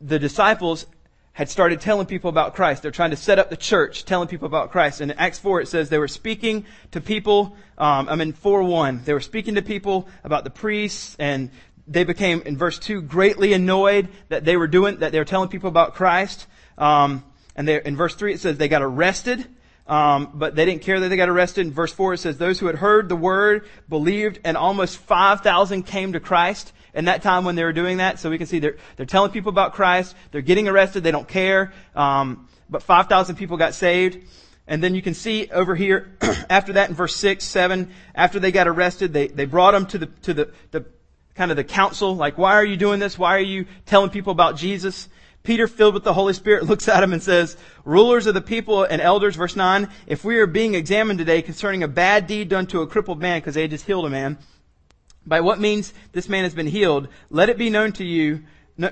the 0.00 0.18
disciples 0.18 0.86
had 1.32 1.48
started 1.48 1.80
telling 1.80 2.06
people 2.06 2.28
about 2.28 2.54
Christ. 2.54 2.82
They're 2.82 2.90
trying 2.90 3.10
to 3.10 3.16
set 3.16 3.38
up 3.38 3.50
the 3.50 3.56
church, 3.56 4.04
telling 4.04 4.28
people 4.28 4.46
about 4.46 4.72
Christ. 4.72 5.00
And 5.00 5.10
in 5.10 5.18
Acts 5.18 5.38
4, 5.38 5.60
it 5.60 5.68
says 5.68 5.88
they 5.88 5.98
were 5.98 6.08
speaking 6.08 6.66
to 6.90 7.00
people, 7.00 7.56
um, 7.78 8.08
I'm 8.08 8.20
in 8.20 8.32
4 8.32 8.62
1. 8.62 9.02
They 9.04 9.12
were 9.12 9.20
speaking 9.20 9.54
to 9.54 9.62
people 9.62 10.08
about 10.24 10.44
the 10.44 10.50
priests, 10.50 11.16
and 11.18 11.50
they 11.86 12.04
became, 12.04 12.42
in 12.42 12.56
verse 12.56 12.78
2, 12.78 13.02
greatly 13.02 13.52
annoyed 13.52 14.08
that 14.28 14.44
they 14.44 14.56
were 14.56 14.68
doing, 14.68 14.98
that 14.98 15.12
they 15.12 15.18
were 15.18 15.24
telling 15.24 15.48
people 15.48 15.68
about 15.68 15.94
Christ. 15.94 16.46
Um, 16.76 17.24
and 17.54 17.66
they, 17.66 17.80
in 17.82 17.96
verse 17.96 18.14
3, 18.14 18.34
it 18.34 18.40
says 18.40 18.58
they 18.58 18.68
got 18.68 18.82
arrested. 18.82 19.46
Um, 19.86 20.30
but 20.34 20.54
they 20.54 20.64
didn't 20.64 20.82
care 20.82 21.00
that 21.00 21.08
they 21.08 21.16
got 21.16 21.28
arrested. 21.28 21.66
In 21.66 21.72
verse 21.72 21.92
4, 21.92 22.14
it 22.14 22.18
says, 22.18 22.38
Those 22.38 22.60
who 22.60 22.66
had 22.66 22.76
heard 22.76 23.08
the 23.08 23.16
word 23.16 23.68
believed, 23.88 24.38
and 24.44 24.56
almost 24.56 24.98
5,000 24.98 25.82
came 25.82 26.12
to 26.12 26.20
Christ 26.20 26.72
in 26.94 27.06
that 27.06 27.22
time 27.22 27.44
when 27.44 27.54
they 27.54 27.64
were 27.64 27.72
doing 27.72 27.98
that. 27.98 28.18
So 28.18 28.30
we 28.30 28.38
can 28.38 28.46
see 28.46 28.58
they're, 28.58 28.76
they're 28.96 29.06
telling 29.06 29.30
people 29.30 29.50
about 29.50 29.74
Christ. 29.74 30.14
They're 30.32 30.40
getting 30.40 30.68
arrested. 30.68 31.02
They 31.02 31.10
don't 31.10 31.28
care. 31.28 31.72
Um, 31.94 32.48
but 32.68 32.82
5,000 32.82 33.36
people 33.36 33.56
got 33.56 33.74
saved. 33.74 34.26
And 34.66 34.82
then 34.82 34.94
you 34.94 35.02
can 35.02 35.14
see 35.14 35.48
over 35.50 35.74
here, 35.74 36.16
after 36.50 36.74
that 36.74 36.88
in 36.88 36.94
verse 36.94 37.16
6, 37.16 37.44
7, 37.44 37.92
after 38.14 38.38
they 38.38 38.52
got 38.52 38.68
arrested, 38.68 39.12
they, 39.12 39.26
they 39.26 39.44
brought 39.44 39.72
them 39.72 39.86
to 39.86 39.98
the, 39.98 40.06
to 40.06 40.34
the, 40.34 40.52
the 40.70 40.84
kind 41.34 41.50
of 41.50 41.56
the 41.56 41.64
council. 41.64 42.14
Like, 42.14 42.38
why 42.38 42.52
are 42.54 42.64
you 42.64 42.76
doing 42.76 43.00
this? 43.00 43.18
Why 43.18 43.36
are 43.36 43.40
you 43.40 43.66
telling 43.86 44.10
people 44.10 44.30
about 44.30 44.56
Jesus? 44.56 45.08
Peter, 45.42 45.66
filled 45.66 45.94
with 45.94 46.04
the 46.04 46.12
Holy 46.12 46.34
Spirit, 46.34 46.64
looks 46.66 46.86
at 46.86 47.02
him 47.02 47.12
and 47.12 47.22
says, 47.22 47.56
Rulers 47.84 48.26
of 48.26 48.34
the 48.34 48.40
people 48.40 48.84
and 48.84 49.00
elders, 49.00 49.36
verse 49.36 49.56
9, 49.56 49.88
if 50.06 50.24
we 50.24 50.38
are 50.38 50.46
being 50.46 50.74
examined 50.74 51.18
today 51.18 51.42
concerning 51.42 51.82
a 51.82 51.88
bad 51.88 52.26
deed 52.26 52.48
done 52.48 52.66
to 52.68 52.82
a 52.82 52.86
crippled 52.86 53.20
man, 53.20 53.40
because 53.40 53.54
they 53.54 53.66
just 53.66 53.86
healed 53.86 54.06
a 54.06 54.10
man, 54.10 54.38
by 55.26 55.40
what 55.40 55.60
means 55.60 55.92
this 56.12 56.28
man 56.28 56.44
has 56.44 56.54
been 56.54 56.66
healed, 56.66 57.08
let 57.30 57.48
it 57.48 57.58
be 57.58 57.70
known 57.70 57.92
to 57.92 58.04
you, 58.04 58.44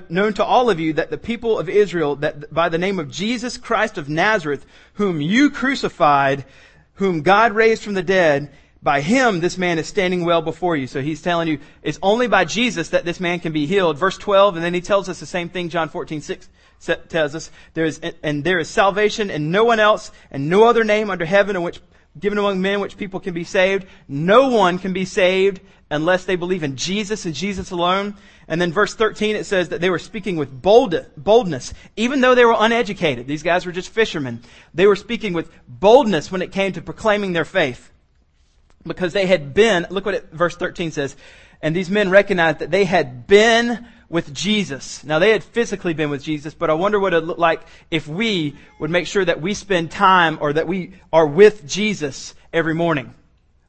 known 0.09 0.33
to 0.33 0.43
all 0.43 0.69
of 0.69 0.79
you, 0.79 0.93
that 0.93 1.09
the 1.09 1.17
people 1.17 1.57
of 1.57 1.67
Israel, 1.67 2.15
that 2.17 2.53
by 2.53 2.69
the 2.69 2.77
name 2.77 2.99
of 2.99 3.09
Jesus 3.09 3.57
Christ 3.57 3.97
of 3.97 4.09
Nazareth, 4.09 4.65
whom 4.93 5.21
you 5.21 5.49
crucified, 5.49 6.45
whom 6.95 7.21
God 7.21 7.53
raised 7.53 7.81
from 7.81 7.95
the 7.95 8.03
dead, 8.03 8.51
by 8.81 9.01
him 9.01 9.39
this 9.39 9.57
man 9.57 9.77
is 9.79 9.87
standing 9.87 10.23
well 10.23 10.41
before 10.41 10.77
you. 10.77 10.87
So 10.87 11.01
he's 11.01 11.21
telling 11.21 11.47
you 11.47 11.59
it's 11.81 11.99
only 12.01 12.27
by 12.27 12.45
Jesus 12.45 12.89
that 12.89 13.05
this 13.05 13.19
man 13.19 13.39
can 13.39 13.51
be 13.51 13.65
healed. 13.65 13.97
Verse 13.97 14.17
12, 14.17 14.55
and 14.55 14.63
then 14.63 14.73
he 14.73 14.81
tells 14.81 15.09
us 15.09 15.19
the 15.19 15.25
same 15.25 15.49
thing 15.49 15.69
John 15.69 15.89
14, 15.89 16.21
6 16.21 16.49
tells 17.09 17.35
us. 17.35 17.51
There 17.73 17.85
is, 17.85 17.99
and 18.23 18.43
there 18.43 18.59
is 18.59 18.69
salvation 18.69 19.29
in 19.29 19.51
no 19.51 19.65
one 19.65 19.79
else 19.79 20.11
and 20.31 20.49
no 20.49 20.63
other 20.63 20.83
name 20.83 21.09
under 21.09 21.25
heaven 21.25 21.55
in 21.55 21.61
which 21.61 21.81
given 22.19 22.37
among 22.37 22.61
men 22.61 22.79
which 22.79 22.97
people 22.97 23.19
can 23.19 23.33
be 23.33 23.43
saved. 23.43 23.85
No 24.07 24.49
one 24.49 24.79
can 24.79 24.93
be 24.93 25.05
saved 25.05 25.61
unless 25.91 26.25
they 26.25 26.35
believe 26.35 26.63
in 26.63 26.75
Jesus 26.75 27.25
and 27.25 27.33
Jesus 27.33 27.71
alone. 27.71 28.15
And 28.47 28.61
then 28.61 28.73
verse 28.73 28.95
13 28.95 29.35
it 29.35 29.45
says 29.45 29.69
that 29.69 29.81
they 29.81 29.89
were 29.89 29.99
speaking 29.99 30.35
with 30.35 30.61
bold, 30.61 30.95
boldness, 31.17 31.73
even 31.95 32.21
though 32.21 32.35
they 32.35 32.45
were 32.45 32.55
uneducated. 32.57 33.27
These 33.27 33.43
guys 33.43 33.65
were 33.65 33.71
just 33.71 33.89
fishermen. 33.89 34.41
They 34.73 34.87
were 34.87 34.95
speaking 34.95 35.33
with 35.33 35.51
boldness 35.67 36.31
when 36.31 36.41
it 36.41 36.51
came 36.51 36.73
to 36.73 36.81
proclaiming 36.81 37.33
their 37.33 37.45
faith. 37.45 37.91
Because 38.83 39.13
they 39.13 39.25
had 39.25 39.53
been, 39.53 39.87
look 39.89 40.05
what 40.05 40.15
it, 40.15 40.31
verse 40.31 40.55
13 40.55 40.91
says, 40.91 41.15
and 41.61 41.75
these 41.75 41.89
men 41.89 42.09
recognized 42.09 42.59
that 42.59 42.71
they 42.71 42.85
had 42.85 43.27
been 43.27 43.85
with 44.09 44.33
Jesus. 44.33 45.03
Now 45.03 45.19
they 45.19 45.31
had 45.31 45.43
physically 45.43 45.93
been 45.93 46.09
with 46.09 46.23
Jesus, 46.23 46.53
but 46.53 46.69
I 46.69 46.73
wonder 46.73 46.99
what 46.99 47.13
it 47.13 47.21
looked 47.21 47.39
like 47.39 47.61
if 47.91 48.07
we 48.07 48.55
would 48.79 48.89
make 48.89 49.07
sure 49.07 49.23
that 49.23 49.41
we 49.41 49.53
spend 49.53 49.91
time 49.91 50.39
or 50.41 50.53
that 50.53 50.67
we 50.67 50.93
are 51.13 51.27
with 51.27 51.67
Jesus 51.67 52.33
every 52.51 52.73
morning. 52.73 53.13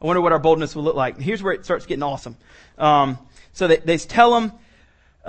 I 0.00 0.06
wonder 0.06 0.22
what 0.22 0.32
our 0.32 0.38
boldness 0.38 0.74
will 0.74 0.82
look 0.82 0.96
like. 0.96 1.18
Here's 1.20 1.42
where 1.42 1.52
it 1.52 1.64
starts 1.64 1.84
getting 1.84 2.02
awesome. 2.02 2.36
Um, 2.78 3.18
so 3.52 3.68
they, 3.68 3.76
they 3.76 3.98
tell 3.98 4.32
them 4.32 4.52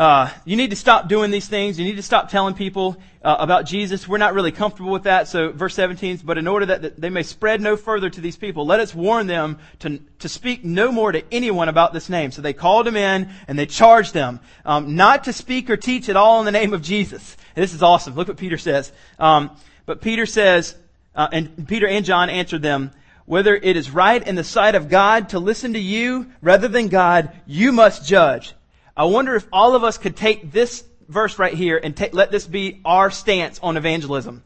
uh, 0.01 0.31
you 0.45 0.55
need 0.55 0.71
to 0.71 0.75
stop 0.75 1.07
doing 1.07 1.29
these 1.29 1.47
things. 1.47 1.77
You 1.77 1.85
need 1.85 1.97
to 1.97 2.01
stop 2.01 2.27
telling 2.27 2.55
people 2.55 2.97
uh, 3.23 3.35
about 3.37 3.67
Jesus. 3.67 4.07
We're 4.07 4.17
not 4.17 4.33
really 4.33 4.51
comfortable 4.51 4.89
with 4.89 5.03
that. 5.03 5.27
So, 5.27 5.51
verse 5.51 5.75
17, 5.75 6.21
but 6.23 6.39
in 6.39 6.47
order 6.47 6.65
that, 6.65 6.99
they 6.99 7.11
may 7.11 7.21
spread 7.21 7.61
no 7.61 7.77
further 7.77 8.09
to 8.09 8.19
these 8.19 8.35
people, 8.35 8.65
let 8.65 8.79
us 8.79 8.95
warn 8.95 9.27
them 9.27 9.59
to, 9.81 9.99
to 10.17 10.27
speak 10.27 10.65
no 10.65 10.91
more 10.91 11.11
to 11.11 11.23
anyone 11.31 11.69
about 11.69 11.93
this 11.93 12.09
name. 12.09 12.31
So 12.31 12.41
they 12.41 12.51
called 12.51 12.87
them 12.87 12.95
in 12.95 13.29
and 13.47 13.59
they 13.59 13.67
charged 13.67 14.15
them 14.15 14.39
um, 14.65 14.95
not 14.95 15.25
to 15.25 15.33
speak 15.33 15.69
or 15.69 15.77
teach 15.77 16.09
at 16.09 16.15
all 16.15 16.39
in 16.39 16.45
the 16.45 16.51
name 16.51 16.73
of 16.73 16.81
Jesus. 16.81 17.37
And 17.55 17.61
this 17.61 17.75
is 17.75 17.83
awesome. 17.83 18.15
Look 18.15 18.27
what 18.27 18.37
Peter 18.37 18.57
says. 18.57 18.91
Um, 19.19 19.51
but 19.85 20.01
Peter 20.01 20.25
says, 20.25 20.75
uh, 21.13 21.27
and 21.31 21.67
Peter 21.67 21.87
and 21.87 22.03
John 22.03 22.31
answered 22.31 22.63
them, 22.63 22.89
whether 23.27 23.53
it 23.53 23.77
is 23.77 23.91
right 23.91 24.25
in 24.27 24.33
the 24.33 24.43
sight 24.43 24.73
of 24.73 24.89
God 24.89 25.29
to 25.29 25.37
listen 25.37 25.73
to 25.73 25.79
you 25.79 26.31
rather 26.41 26.67
than 26.67 26.87
God, 26.87 27.31
you 27.45 27.71
must 27.71 28.03
judge. 28.03 28.55
I 28.95 29.05
wonder 29.05 29.35
if 29.35 29.47
all 29.51 29.75
of 29.75 29.83
us 29.83 29.97
could 29.97 30.15
take 30.15 30.51
this 30.51 30.83
verse 31.07 31.39
right 31.39 31.53
here 31.53 31.79
and 31.81 31.99
let 32.13 32.31
this 32.31 32.47
be 32.47 32.81
our 32.85 33.11
stance 33.11 33.59
on 33.59 33.77
evangelism. 33.77 34.43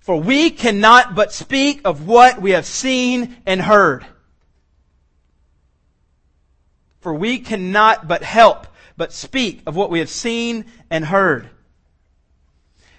For 0.00 0.20
we 0.20 0.50
cannot 0.50 1.14
but 1.14 1.32
speak 1.32 1.82
of 1.84 2.06
what 2.06 2.40
we 2.42 2.52
have 2.52 2.66
seen 2.66 3.36
and 3.46 3.60
heard. 3.60 4.04
For 7.00 7.14
we 7.14 7.38
cannot 7.38 8.08
but 8.08 8.22
help, 8.22 8.66
but 8.96 9.12
speak 9.12 9.62
of 9.66 9.76
what 9.76 9.90
we 9.90 10.00
have 10.00 10.08
seen 10.08 10.66
and 10.90 11.04
heard. 11.04 11.48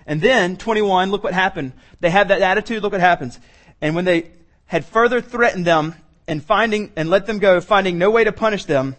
And 0.05 0.21
then, 0.21 0.57
21, 0.57 1.11
look 1.11 1.23
what 1.23 1.33
happened. 1.33 1.73
They 1.99 2.09
have 2.09 2.27
that 2.27 2.41
attitude, 2.41 2.83
look 2.83 2.91
what 2.91 3.01
happens. 3.01 3.39
And 3.81 3.95
when 3.95 4.05
they 4.05 4.31
had 4.65 4.85
further 4.85 5.21
threatened 5.21 5.65
them 5.65 5.95
and 6.27 6.43
finding, 6.43 6.91
and 6.95 7.09
let 7.09 7.25
them 7.25 7.39
go, 7.39 7.61
finding 7.61 7.97
no 7.97 8.11
way 8.11 8.23
to 8.23 8.31
punish 8.31 8.65
them 8.65 8.95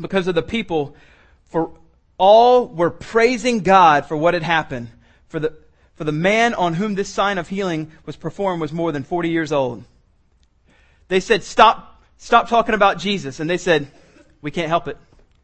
because 0.00 0.28
of 0.28 0.34
the 0.34 0.42
people, 0.42 0.94
for 1.50 1.70
all 2.18 2.66
were 2.66 2.90
praising 2.90 3.60
God 3.60 4.06
for 4.06 4.16
what 4.16 4.34
had 4.34 4.42
happened. 4.42 4.88
For 5.28 5.40
the, 5.40 5.54
for 5.94 6.04
the 6.04 6.12
man 6.12 6.54
on 6.54 6.74
whom 6.74 6.94
this 6.94 7.08
sign 7.08 7.38
of 7.38 7.48
healing 7.48 7.92
was 8.06 8.16
performed 8.16 8.60
was 8.60 8.72
more 8.72 8.92
than 8.92 9.04
40 9.04 9.30
years 9.30 9.52
old. 9.52 9.84
They 11.08 11.20
said, 11.20 11.42
stop, 11.42 12.02
stop 12.18 12.48
talking 12.48 12.74
about 12.74 12.98
Jesus. 12.98 13.40
And 13.40 13.50
they 13.50 13.58
said, 13.58 13.90
we 14.42 14.50
can't 14.50 14.68
help 14.68 14.88
it. 14.88 14.96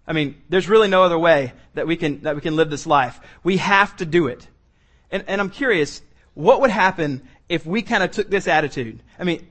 I 0.06 0.12
mean, 0.12 0.40
there's 0.48 0.68
really 0.68 0.88
no 0.88 1.02
other 1.02 1.18
way 1.18 1.52
that 1.74 1.86
we 1.86 1.96
can, 1.96 2.22
that 2.22 2.36
we 2.36 2.40
can 2.40 2.56
live 2.56 2.70
this 2.70 2.86
life. 2.86 3.18
We 3.42 3.56
have 3.56 3.96
to 3.96 4.06
do 4.06 4.28
it. 4.28 4.46
And, 5.10 5.24
and 5.26 5.40
I'm 5.40 5.50
curious, 5.50 6.02
what 6.34 6.60
would 6.60 6.70
happen 6.70 7.26
if 7.48 7.66
we 7.66 7.82
kind 7.82 8.02
of 8.02 8.12
took 8.12 8.30
this 8.30 8.46
attitude? 8.46 9.02
I 9.18 9.24
mean, 9.24 9.46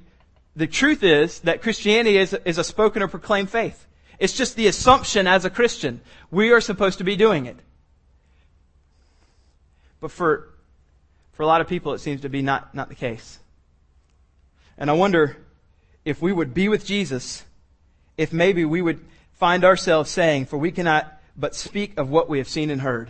the 0.56 0.68
truth 0.68 1.04
is 1.04 1.40
that 1.42 1.62
Christianity 1.62 2.18
is, 2.18 2.34
is 2.46 2.58
a 2.58 2.64
spoken 2.64 3.02
or 3.04 3.08
proclaimed 3.08 3.50
faith. 3.50 3.86
It's 4.20 4.34
just 4.34 4.56
the 4.56 4.68
assumption 4.68 5.28
as 5.28 5.46
a 5.46 5.50
Christian. 5.50 6.02
We 6.32 6.52
are 6.52 6.62
supposed 6.62 7.00
to 7.00 7.04
be 7.04 7.16
doing 7.16 7.46
it. 7.46 7.58
But 10.00 10.12
for, 10.12 10.50
for 11.34 11.44
a 11.44 11.48
lot 11.48 11.62
of 11.62 11.68
people, 11.68 11.94
it 11.94 12.00
seems 12.00 12.22
to 12.22 12.30
be 12.30 12.42
not, 12.42 12.74
not 12.76 12.90
the 12.90 12.96
case. 12.96 13.40
And 14.78 14.90
I 14.90 14.94
wonder 14.94 15.38
if 16.04 16.22
we 16.22 16.32
would 16.32 16.54
be 16.54 16.68
with 16.68 16.86
Jesus, 16.86 17.44
if 18.18 18.32
maybe 18.32 18.66
we 18.66 18.82
would 18.82 19.04
find 19.34 19.64
ourselves 19.64 20.10
saying, 20.12 20.46
For 20.46 20.58
we 20.58 20.72
cannot 20.72 21.12
but 21.36 21.56
speak 21.56 21.98
of 21.98 22.10
what 22.10 22.30
we 22.30 22.38
have 22.38 22.48
seen 22.48 22.70
and 22.70 22.82
heard. 22.82 23.10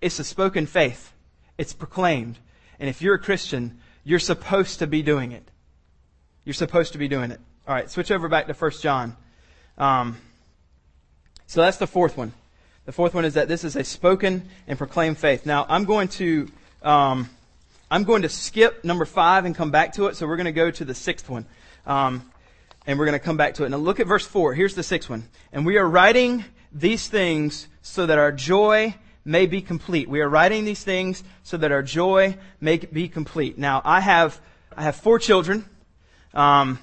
It's 0.00 0.18
a 0.18 0.24
spoken 0.24 0.66
faith, 0.66 1.12
it's 1.58 1.72
proclaimed. 1.72 2.38
And 2.78 2.88
if 2.88 3.02
you're 3.02 3.14
a 3.14 3.18
Christian, 3.18 3.78
you're 4.04 4.18
supposed 4.18 4.78
to 4.78 4.86
be 4.86 5.02
doing 5.02 5.32
it. 5.32 5.46
You're 6.44 6.54
supposed 6.54 6.92
to 6.92 6.98
be 6.98 7.08
doing 7.08 7.30
it. 7.30 7.40
All 7.68 7.74
right, 7.74 7.90
switch 7.90 8.10
over 8.10 8.28
back 8.28 8.46
to 8.46 8.54
1 8.54 8.70
John. 8.80 9.16
Um, 9.78 10.16
so 11.46 11.62
that's 11.62 11.78
the 11.78 11.86
fourth 11.86 12.16
one. 12.16 12.32
The 12.86 12.92
fourth 12.92 13.14
one 13.14 13.24
is 13.24 13.34
that 13.34 13.48
this 13.48 13.64
is 13.64 13.76
a 13.76 13.84
spoken 13.84 14.48
and 14.66 14.78
proclaimed 14.78 15.18
faith. 15.18 15.46
Now 15.46 15.66
I'm 15.68 15.84
going 15.84 16.08
to 16.08 16.48
um, 16.82 17.28
I'm 17.90 18.04
going 18.04 18.22
to 18.22 18.28
skip 18.28 18.84
number 18.84 19.04
five 19.04 19.44
and 19.44 19.54
come 19.54 19.70
back 19.70 19.94
to 19.94 20.06
it. 20.06 20.16
So 20.16 20.26
we're 20.26 20.36
going 20.36 20.46
to 20.46 20.52
go 20.52 20.70
to 20.70 20.84
the 20.84 20.94
sixth 20.94 21.28
one, 21.28 21.44
um, 21.86 22.30
and 22.86 22.98
we're 22.98 23.06
going 23.06 23.18
to 23.18 23.24
come 23.24 23.36
back 23.36 23.54
to 23.54 23.64
it. 23.64 23.68
Now 23.68 23.76
look 23.76 24.00
at 24.00 24.06
verse 24.06 24.26
four. 24.26 24.54
Here's 24.54 24.74
the 24.74 24.82
sixth 24.82 25.10
one. 25.10 25.28
And 25.52 25.66
we 25.66 25.76
are 25.76 25.88
writing 25.88 26.44
these 26.72 27.08
things 27.08 27.68
so 27.82 28.06
that 28.06 28.18
our 28.18 28.32
joy 28.32 28.94
may 29.24 29.46
be 29.46 29.60
complete. 29.60 30.08
We 30.08 30.20
are 30.20 30.28
writing 30.28 30.64
these 30.64 30.82
things 30.82 31.22
so 31.42 31.56
that 31.58 31.72
our 31.72 31.82
joy 31.82 32.36
may 32.60 32.78
be 32.78 33.08
complete. 33.08 33.58
Now 33.58 33.82
I 33.84 34.00
have 34.00 34.40
I 34.76 34.82
have 34.84 34.96
four 34.96 35.18
children, 35.18 35.66
um, 36.32 36.78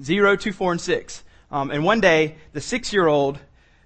zero, 0.00 0.36
two, 0.36 0.52
four, 0.52 0.72
and 0.72 0.80
six. 0.80 1.23
Um, 1.54 1.70
and 1.70 1.84
one 1.84 2.00
day, 2.00 2.34
the 2.52 2.60
six-year-old 2.60 3.38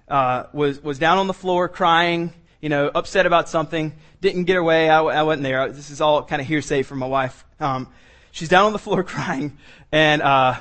uh, 0.07 0.45
was 0.53 0.81
was 0.81 0.97
down 0.97 1.19
on 1.19 1.27
the 1.27 1.35
floor 1.35 1.69
crying, 1.69 2.33
you 2.61 2.67
know, 2.67 2.89
upset 2.95 3.27
about 3.27 3.47
something. 3.47 3.93
Didn't 4.21 4.45
get 4.45 4.57
away. 4.57 4.89
I, 4.89 5.03
I 5.03 5.21
wasn't 5.21 5.43
there. 5.43 5.71
This 5.71 5.91
is 5.91 6.01
all 6.01 6.23
kind 6.23 6.41
of 6.41 6.47
hearsay 6.47 6.81
from 6.81 6.97
my 6.97 7.05
wife. 7.05 7.45
Um, 7.59 7.87
she's 8.31 8.49
down 8.49 8.65
on 8.65 8.73
the 8.73 8.79
floor 8.79 9.03
crying, 9.13 9.59
and 9.91 10.23
uh, 10.23 10.59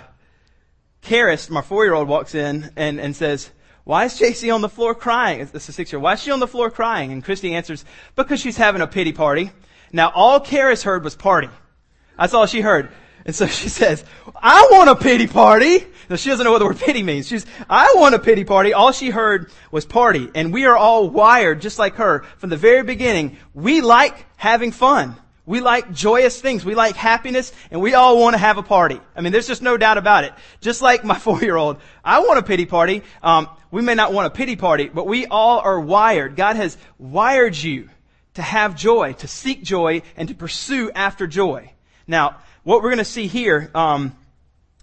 Karis, 1.02 1.48
my 1.48 1.62
four-year-old, 1.62 2.08
walks 2.08 2.34
in 2.34 2.70
and, 2.76 3.00
and 3.00 3.16
says, 3.16 3.50
why 3.84 4.04
is 4.04 4.20
JC 4.20 4.54
on 4.54 4.60
the 4.60 4.68
floor 4.68 4.94
crying? 4.94 5.48
This 5.50 5.66
is 5.66 5.74
six 5.74 5.90
year. 5.90 6.00
Why 6.00 6.12
is 6.12 6.22
she 6.22 6.30
on 6.30 6.40
the 6.40 6.46
floor 6.46 6.70
crying? 6.70 7.10
And 7.10 7.24
Christy 7.24 7.54
answers, 7.54 7.86
because 8.16 8.38
she's 8.38 8.58
having 8.58 8.82
a 8.82 8.86
pity 8.86 9.12
party. 9.12 9.50
Now 9.94 10.12
all 10.14 10.40
Karis 10.40 10.82
heard 10.82 11.04
was 11.04 11.16
party. 11.16 11.48
That's 12.18 12.34
all 12.34 12.44
she 12.44 12.60
heard. 12.60 12.90
And 13.28 13.36
so 13.36 13.46
she 13.46 13.68
says, 13.68 14.06
I 14.36 14.68
want 14.72 14.88
a 14.88 14.96
pity 14.96 15.26
party. 15.26 15.84
Now 16.08 16.16
she 16.16 16.30
doesn't 16.30 16.44
know 16.44 16.50
what 16.50 16.60
the 16.60 16.64
word 16.64 16.78
pity 16.78 17.02
means. 17.02 17.28
She's, 17.28 17.44
I 17.68 17.92
want 17.94 18.14
a 18.14 18.18
pity 18.18 18.42
party. 18.42 18.72
All 18.72 18.90
she 18.90 19.10
heard 19.10 19.50
was 19.70 19.84
party. 19.84 20.30
And 20.34 20.50
we 20.50 20.64
are 20.64 20.78
all 20.78 21.10
wired 21.10 21.60
just 21.60 21.78
like 21.78 21.96
her 21.96 22.20
from 22.38 22.48
the 22.48 22.56
very 22.56 22.82
beginning. 22.82 23.36
We 23.52 23.82
like 23.82 24.24
having 24.36 24.72
fun. 24.72 25.14
We 25.44 25.60
like 25.60 25.92
joyous 25.92 26.40
things. 26.40 26.64
We 26.64 26.74
like 26.74 26.96
happiness 26.96 27.52
and 27.70 27.82
we 27.82 27.92
all 27.92 28.18
want 28.18 28.32
to 28.32 28.38
have 28.38 28.56
a 28.56 28.62
party. 28.62 28.98
I 29.14 29.20
mean, 29.20 29.30
there's 29.30 29.46
just 29.46 29.60
no 29.60 29.76
doubt 29.76 29.98
about 29.98 30.24
it. 30.24 30.32
Just 30.62 30.80
like 30.80 31.04
my 31.04 31.18
four-year-old, 31.18 31.76
I 32.02 32.20
want 32.20 32.38
a 32.38 32.42
pity 32.42 32.64
party. 32.64 33.02
Um, 33.22 33.50
we 33.70 33.82
may 33.82 33.94
not 33.94 34.14
want 34.14 34.28
a 34.28 34.30
pity 34.30 34.56
party, 34.56 34.88
but 34.88 35.06
we 35.06 35.26
all 35.26 35.58
are 35.58 35.78
wired. 35.78 36.34
God 36.34 36.56
has 36.56 36.78
wired 36.96 37.54
you 37.54 37.90
to 38.34 38.40
have 38.40 38.74
joy, 38.74 39.12
to 39.18 39.28
seek 39.28 39.62
joy, 39.62 40.00
and 40.16 40.28
to 40.28 40.34
pursue 40.34 40.90
after 40.92 41.26
joy. 41.26 41.74
Now, 42.06 42.38
what 42.68 42.82
we're 42.82 42.90
going 42.90 42.98
to 42.98 43.04
see 43.06 43.28
here, 43.28 43.70
um, 43.74 44.14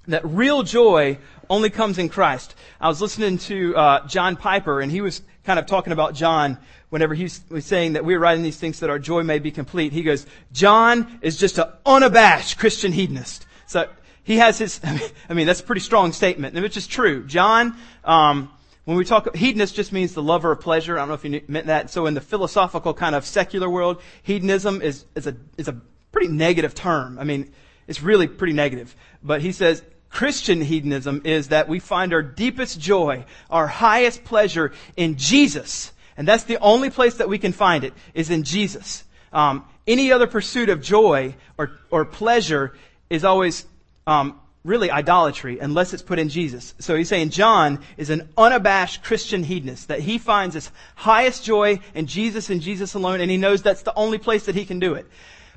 that 0.08 0.25
real 0.25 0.63
joy 0.63 1.20
only 1.51 1.70
comes 1.70 2.00
in 2.00 2.10
Christ. 2.10 2.56
I 2.82 2.88
was 2.88 3.00
listening 3.00 3.38
to 3.38 3.77
uh, 3.77 4.08
John 4.08 4.38
Piper, 4.38 4.82
and 4.82 4.92
he 4.92 5.01
was 5.01 5.22
kind 5.44 5.60
of 5.60 5.68
talking 5.68 5.94
about 5.94 6.15
John 6.15 6.58
whenever 6.89 7.13
he 7.13 7.30
was 7.51 7.63
saying 7.63 7.94
that 7.94 8.04
we're 8.04 8.18
writing 8.18 8.42
these 8.42 8.58
things 8.58 8.80
that 8.80 8.89
our 8.89 8.98
joy 8.98 9.22
may 9.22 9.38
be 9.38 9.51
complete. 9.51 9.94
He 9.94 10.01
goes, 10.01 10.25
John 10.51 11.20
is 11.22 11.38
just 11.38 11.60
an 11.60 11.68
unabashed 11.86 12.58
Christian 12.58 12.92
hedonist. 12.92 13.46
So 13.68 13.88
he 14.24 14.38
has 14.38 14.58
his, 14.58 14.82
I 15.30 15.36
mean, 15.36 15.46
that's 15.46 15.60
a 15.60 15.63
pretty 15.63 15.82
strong 15.82 16.12
statement, 16.12 16.56
which 16.56 16.77
is 16.77 16.88
true. 16.88 17.24
John, 17.27 17.77
um, 18.04 18.51
when 18.86 18.98
we 18.98 19.06
talk, 19.06 19.36
hedonist 19.36 19.75
just 19.75 19.92
means 19.92 20.15
the 20.15 20.24
lover 20.24 20.51
of 20.51 20.60
pleasure. 20.60 20.98
I 20.98 21.01
don't 21.01 21.10
know 21.10 21.13
if 21.13 21.24
you 21.24 21.39
meant 21.48 21.68
that. 21.68 21.92
So 21.92 22.08
in 22.08 22.15
the 22.15 22.22
philosophical 22.22 22.96
kind 22.96 23.13
of 23.13 23.27
secular 23.27 23.70
world, 23.70 24.01
hedonism 24.24 24.82
is, 24.82 25.06
is 25.13 25.27
a, 25.27 25.36
is 25.60 25.68
a 25.68 25.80
pretty 26.12 26.30
negative 26.30 26.74
term. 26.74 27.20
I 27.20 27.25
mean, 27.25 27.54
it's 27.88 28.01
really 28.01 28.27
pretty 28.27 28.54
negative. 28.54 28.96
But 29.24 29.42
he 29.42 29.51
says, 29.51 29.84
Christian 30.10 30.62
hedonism 30.62 31.22
is 31.25 31.50
that 31.50 31.68
we 31.68 31.80
find 31.80 32.13
our 32.13 32.24
deepest 32.24 32.80
joy, 32.80 33.25
our 33.50 33.68
highest 33.68 34.24
pleasure 34.24 34.72
in 34.96 35.18
Jesus. 35.18 35.92
And 36.15 36.27
that's 36.27 36.46
the 36.46 36.58
only 36.60 36.89
place 36.89 37.15
that 37.15 37.27
we 37.27 37.38
can 37.38 37.51
find 37.51 37.84
it, 37.84 37.94
is 38.13 38.30
in 38.30 38.44
Jesus. 38.44 39.04
Um, 39.34 39.65
any 39.86 40.12
other 40.12 40.27
pursuit 40.27 40.70
of 40.70 40.82
joy 40.82 41.36
or, 41.58 41.72
or 41.92 42.06
pleasure 42.06 42.75
is 43.10 43.25
always 43.25 43.65
um, 44.08 44.39
really 44.63 44.89
idolatry 44.89 45.60
unless 45.60 45.94
it's 45.94 46.01
put 46.01 46.18
in 46.18 46.30
Jesus. 46.30 46.74
So 46.80 46.96
he's 46.96 47.10
saying 47.10 47.30
John 47.30 47.84
is 47.98 48.10
an 48.10 48.30
unabashed 48.38 49.04
Christian 49.04 49.44
hedonist, 49.44 49.89
that 49.89 50.00
he 50.00 50.18
finds 50.18 50.56
his 50.56 50.72
highest 50.96 51.44
joy 51.44 51.80
in 51.94 52.08
Jesus 52.08 52.50
and 52.50 52.62
Jesus 52.62 52.94
alone, 52.94 53.22
and 53.22 53.30
he 53.30 53.38
knows 53.38 53.62
that's 53.62 53.84
the 53.84 53.94
only 53.96 54.18
place 54.18 54.46
that 54.46 54.56
he 54.56 54.65
can 54.65 54.80
do 54.80 54.96
it. 54.96 55.06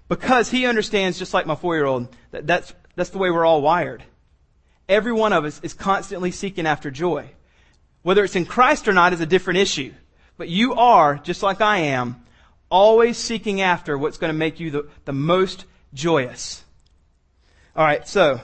Because 0.08 0.50
he 0.50 0.66
understands, 0.66 1.18
just 1.18 1.34
like 1.34 1.46
my 1.46 1.54
four-year-old, 1.54 2.08
that 2.30 2.46
that's, 2.46 2.72
that's 2.96 3.10
the 3.10 3.18
way 3.18 3.30
we're 3.30 3.44
all 3.44 3.60
wired. 3.60 4.02
Every 4.88 5.12
one 5.12 5.34
of 5.34 5.44
us 5.44 5.60
is 5.62 5.74
constantly 5.74 6.30
seeking 6.30 6.66
after 6.66 6.90
joy. 6.90 7.30
Whether 8.02 8.24
it's 8.24 8.36
in 8.36 8.46
Christ 8.46 8.88
or 8.88 8.94
not 8.94 9.12
is 9.12 9.20
a 9.20 9.26
different 9.26 9.58
issue. 9.58 9.92
But 10.38 10.48
you 10.48 10.74
are, 10.74 11.18
just 11.18 11.42
like 11.42 11.60
I 11.60 11.78
am, 11.78 12.24
always 12.70 13.18
seeking 13.18 13.60
after 13.60 13.98
what's 13.98 14.18
going 14.18 14.32
to 14.32 14.38
make 14.38 14.60
you 14.60 14.70
the, 14.70 14.88
the 15.04 15.12
most 15.12 15.66
joyous. 15.92 16.64
Alright, 17.76 18.08
so, 18.08 18.40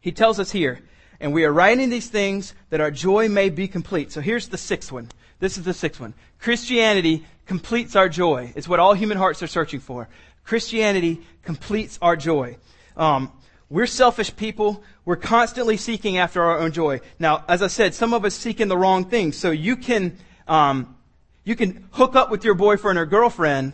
he 0.00 0.12
tells 0.12 0.40
us 0.40 0.50
here, 0.50 0.80
and 1.20 1.32
we 1.32 1.44
are 1.44 1.52
writing 1.52 1.90
these 1.90 2.08
things 2.08 2.54
that 2.70 2.80
our 2.80 2.90
joy 2.90 3.28
may 3.28 3.50
be 3.50 3.68
complete. 3.68 4.10
So 4.10 4.20
here's 4.20 4.48
the 4.48 4.58
sixth 4.58 4.90
one. 4.90 5.10
This 5.38 5.58
is 5.58 5.64
the 5.64 5.74
sixth 5.74 6.00
one. 6.00 6.14
Christianity 6.38 7.26
completes 7.46 7.94
our 7.94 8.08
joy. 8.08 8.52
It's 8.56 8.68
what 8.68 8.80
all 8.80 8.94
human 8.94 9.18
hearts 9.18 9.42
are 9.42 9.48
searching 9.48 9.80
for. 9.80 10.08
Christianity 10.44 11.20
completes 11.42 11.98
our 12.02 12.16
joy. 12.16 12.56
Um, 12.96 13.32
we're 13.70 13.86
selfish 13.86 14.34
people. 14.36 14.82
We're 15.04 15.16
constantly 15.16 15.76
seeking 15.76 16.18
after 16.18 16.42
our 16.42 16.58
own 16.58 16.72
joy. 16.72 17.00
Now, 17.18 17.44
as 17.48 17.62
I 17.62 17.68
said, 17.68 17.94
some 17.94 18.12
of 18.12 18.24
us 18.24 18.34
seek 18.34 18.60
in 18.60 18.68
the 18.68 18.76
wrong 18.76 19.06
things. 19.06 19.36
So 19.36 19.50
you 19.50 19.76
can 19.76 20.18
um, 20.46 20.96
you 21.44 21.56
can 21.56 21.88
hook 21.92 22.14
up 22.14 22.30
with 22.30 22.44
your 22.44 22.54
boyfriend 22.54 22.98
or 22.98 23.06
girlfriend 23.06 23.72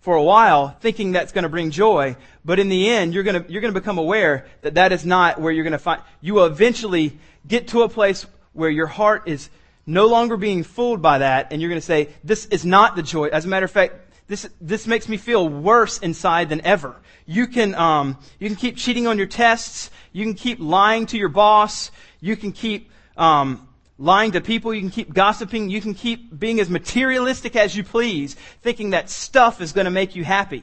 for 0.00 0.14
a 0.14 0.22
while 0.22 0.76
thinking 0.80 1.12
that's 1.12 1.32
going 1.32 1.42
to 1.42 1.48
bring 1.48 1.70
joy, 1.70 2.16
but 2.44 2.58
in 2.58 2.68
the 2.68 2.88
end, 2.88 3.14
you're 3.14 3.22
going 3.22 3.42
to, 3.42 3.52
you're 3.52 3.60
going 3.60 3.74
to 3.74 3.80
become 3.80 3.98
aware 3.98 4.46
that 4.62 4.74
that 4.74 4.92
is 4.92 5.04
not 5.04 5.40
where 5.40 5.52
you're 5.52 5.64
going 5.64 5.72
to 5.72 5.78
find, 5.78 6.00
you 6.20 6.34
will 6.34 6.46
eventually 6.46 7.18
get 7.46 7.68
to 7.68 7.82
a 7.82 7.88
place 7.88 8.26
where 8.52 8.70
your 8.70 8.86
heart 8.86 9.24
is 9.26 9.50
no 9.86 10.06
longer 10.06 10.36
being 10.36 10.62
fooled 10.64 11.02
by 11.02 11.18
that, 11.18 11.52
and 11.52 11.60
you're 11.60 11.68
going 11.70 11.80
to 11.80 11.86
say, 11.86 12.08
this 12.22 12.46
is 12.46 12.64
not 12.64 12.96
the 12.96 13.02
joy. 13.02 13.26
As 13.28 13.44
a 13.44 13.48
matter 13.48 13.64
of 13.64 13.70
fact, 13.70 13.94
this, 14.28 14.48
this 14.60 14.86
makes 14.86 15.08
me 15.08 15.16
feel 15.16 15.48
worse 15.48 15.98
inside 15.98 16.48
than 16.48 16.60
ever. 16.64 16.96
You 17.26 17.46
can, 17.46 17.74
um, 17.74 18.18
you 18.38 18.46
can 18.48 18.56
keep 18.56 18.76
cheating 18.76 19.06
on 19.06 19.18
your 19.18 19.26
tests. 19.26 19.90
You 20.12 20.24
can 20.24 20.34
keep 20.34 20.60
lying 20.60 21.06
to 21.06 21.18
your 21.18 21.28
boss. 21.28 21.90
You 22.20 22.36
can 22.36 22.52
keep, 22.52 22.90
um, 23.16 23.68
lying 23.98 24.32
to 24.32 24.40
people, 24.40 24.72
you 24.72 24.80
can 24.80 24.90
keep 24.90 25.12
gossiping, 25.12 25.68
you 25.68 25.80
can 25.80 25.92
keep 25.92 26.38
being 26.38 26.60
as 26.60 26.70
materialistic 26.70 27.56
as 27.56 27.76
you 27.76 27.82
please, 27.82 28.34
thinking 28.62 28.90
that 28.90 29.10
stuff 29.10 29.60
is 29.60 29.72
going 29.72 29.86
to 29.86 29.90
make 29.90 30.14
you 30.14 30.24
happy. 30.24 30.62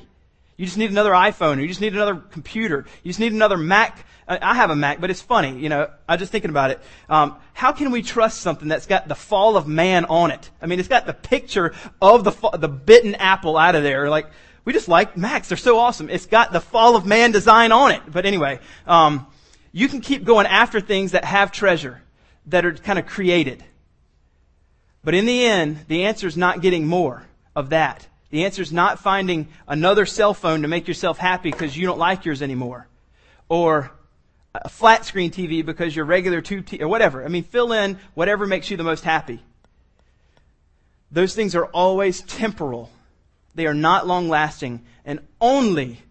You 0.58 0.66
just 0.66 0.78
need 0.78 0.90
another 0.90 1.12
iPhone, 1.12 1.58
or 1.58 1.62
you 1.62 1.68
just 1.68 1.82
need 1.82 1.94
another 1.94 2.16
computer, 2.16 2.86
you 3.04 3.10
just 3.10 3.20
need 3.20 3.34
another 3.34 3.58
Mac. 3.58 4.06
I 4.28 4.56
have 4.56 4.72
a 4.72 4.76
Mac, 4.76 5.00
but 5.00 5.12
it's 5.12 5.22
funny, 5.22 5.60
you 5.60 5.70
know, 5.70 5.88
I'm 6.10 6.18
just 6.18 6.32
thinking 6.32 6.50
about 6.50 6.72
it. 6.72 6.80
Um, 7.10 7.36
how 7.54 7.72
can 7.72 7.92
we 7.92 8.02
trust 8.02 8.42
something 8.42 8.68
that's 8.68 8.88
got 8.88 9.08
the 9.08 9.14
fall 9.14 9.56
of 9.56 9.68
man 9.68 10.06
on 10.06 10.32
it? 10.32 10.50
I 10.60 10.66
mean, 10.66 10.80
it's 10.80 10.88
got 10.88 11.06
the 11.06 11.14
picture 11.14 11.76
of 12.02 12.24
the, 12.24 12.32
the 12.58 12.68
bitten 12.68 13.14
apple 13.16 13.56
out 13.56 13.76
of 13.76 13.84
there. 13.84 14.10
Like, 14.10 14.28
we 14.64 14.74
just 14.74 14.88
like 14.88 15.16
Macs, 15.16 15.50
they're 15.50 15.58
so 15.58 15.78
awesome. 15.78 16.10
It's 16.10 16.26
got 16.26 16.52
the 16.52 16.60
fall 16.60 16.96
of 16.96 17.06
man 17.06 17.32
design 17.32 17.72
on 17.72 17.92
it. 17.92 18.02
But 18.12 18.26
anyway, 18.26 18.60
um, 18.88 19.28
you 19.72 19.88
can 19.88 20.02
keep 20.02 20.24
going 20.24 20.48
after 20.48 20.82
things 20.82 21.12
that 21.12 21.24
have 21.24 21.52
treasure 21.52 22.02
that 22.48 22.66
are 22.66 22.74
kind 22.74 22.98
of 22.98 23.06
created. 23.06 23.64
But 25.04 25.14
in 25.14 25.28
the 25.28 25.46
end, 25.46 25.86
the 25.88 26.06
answer 26.06 26.26
is 26.26 26.36
not 26.36 26.62
getting 26.62 26.88
more 26.88 27.28
of 27.56 27.70
that. 27.70 28.08
The 28.32 28.44
answer 28.46 28.64
is 28.64 28.74
not 28.74 29.00
finding 29.00 29.50
another 29.68 30.08
cell 30.08 30.34
phone 30.34 30.64
to 30.64 30.68
make 30.68 30.88
yourself 30.88 31.20
happy 31.20 31.52
because 31.52 31.78
you 31.78 31.86
don't 31.86 32.00
like 32.00 32.26
yours 32.26 32.42
anymore. 32.42 32.88
Or 33.48 33.92
a 34.64 34.70
flat 34.70 35.06
screen 35.06 35.32
TV 35.32 35.66
because 35.66 35.96
your 35.96 36.06
regular 36.06 36.42
tube 36.42 36.66
TV, 36.66 36.82
or 36.82 36.88
whatever. 36.88 37.24
I 37.24 37.28
mean, 37.28 37.44
fill 37.44 37.72
in 37.74 38.00
whatever 38.14 38.46
makes 38.46 38.70
you 38.70 38.78
the 38.78 38.84
most 38.84 39.04
happy. 39.04 39.44
Those 41.12 41.36
things 41.36 41.56
are 41.56 41.66
always 41.66 42.22
temporal. 42.22 42.90
They 43.54 43.68
are 43.68 43.74
not 43.74 44.08
long 44.08 44.30
lasting. 44.30 44.86
And 45.06 45.20
only, 45.40 46.02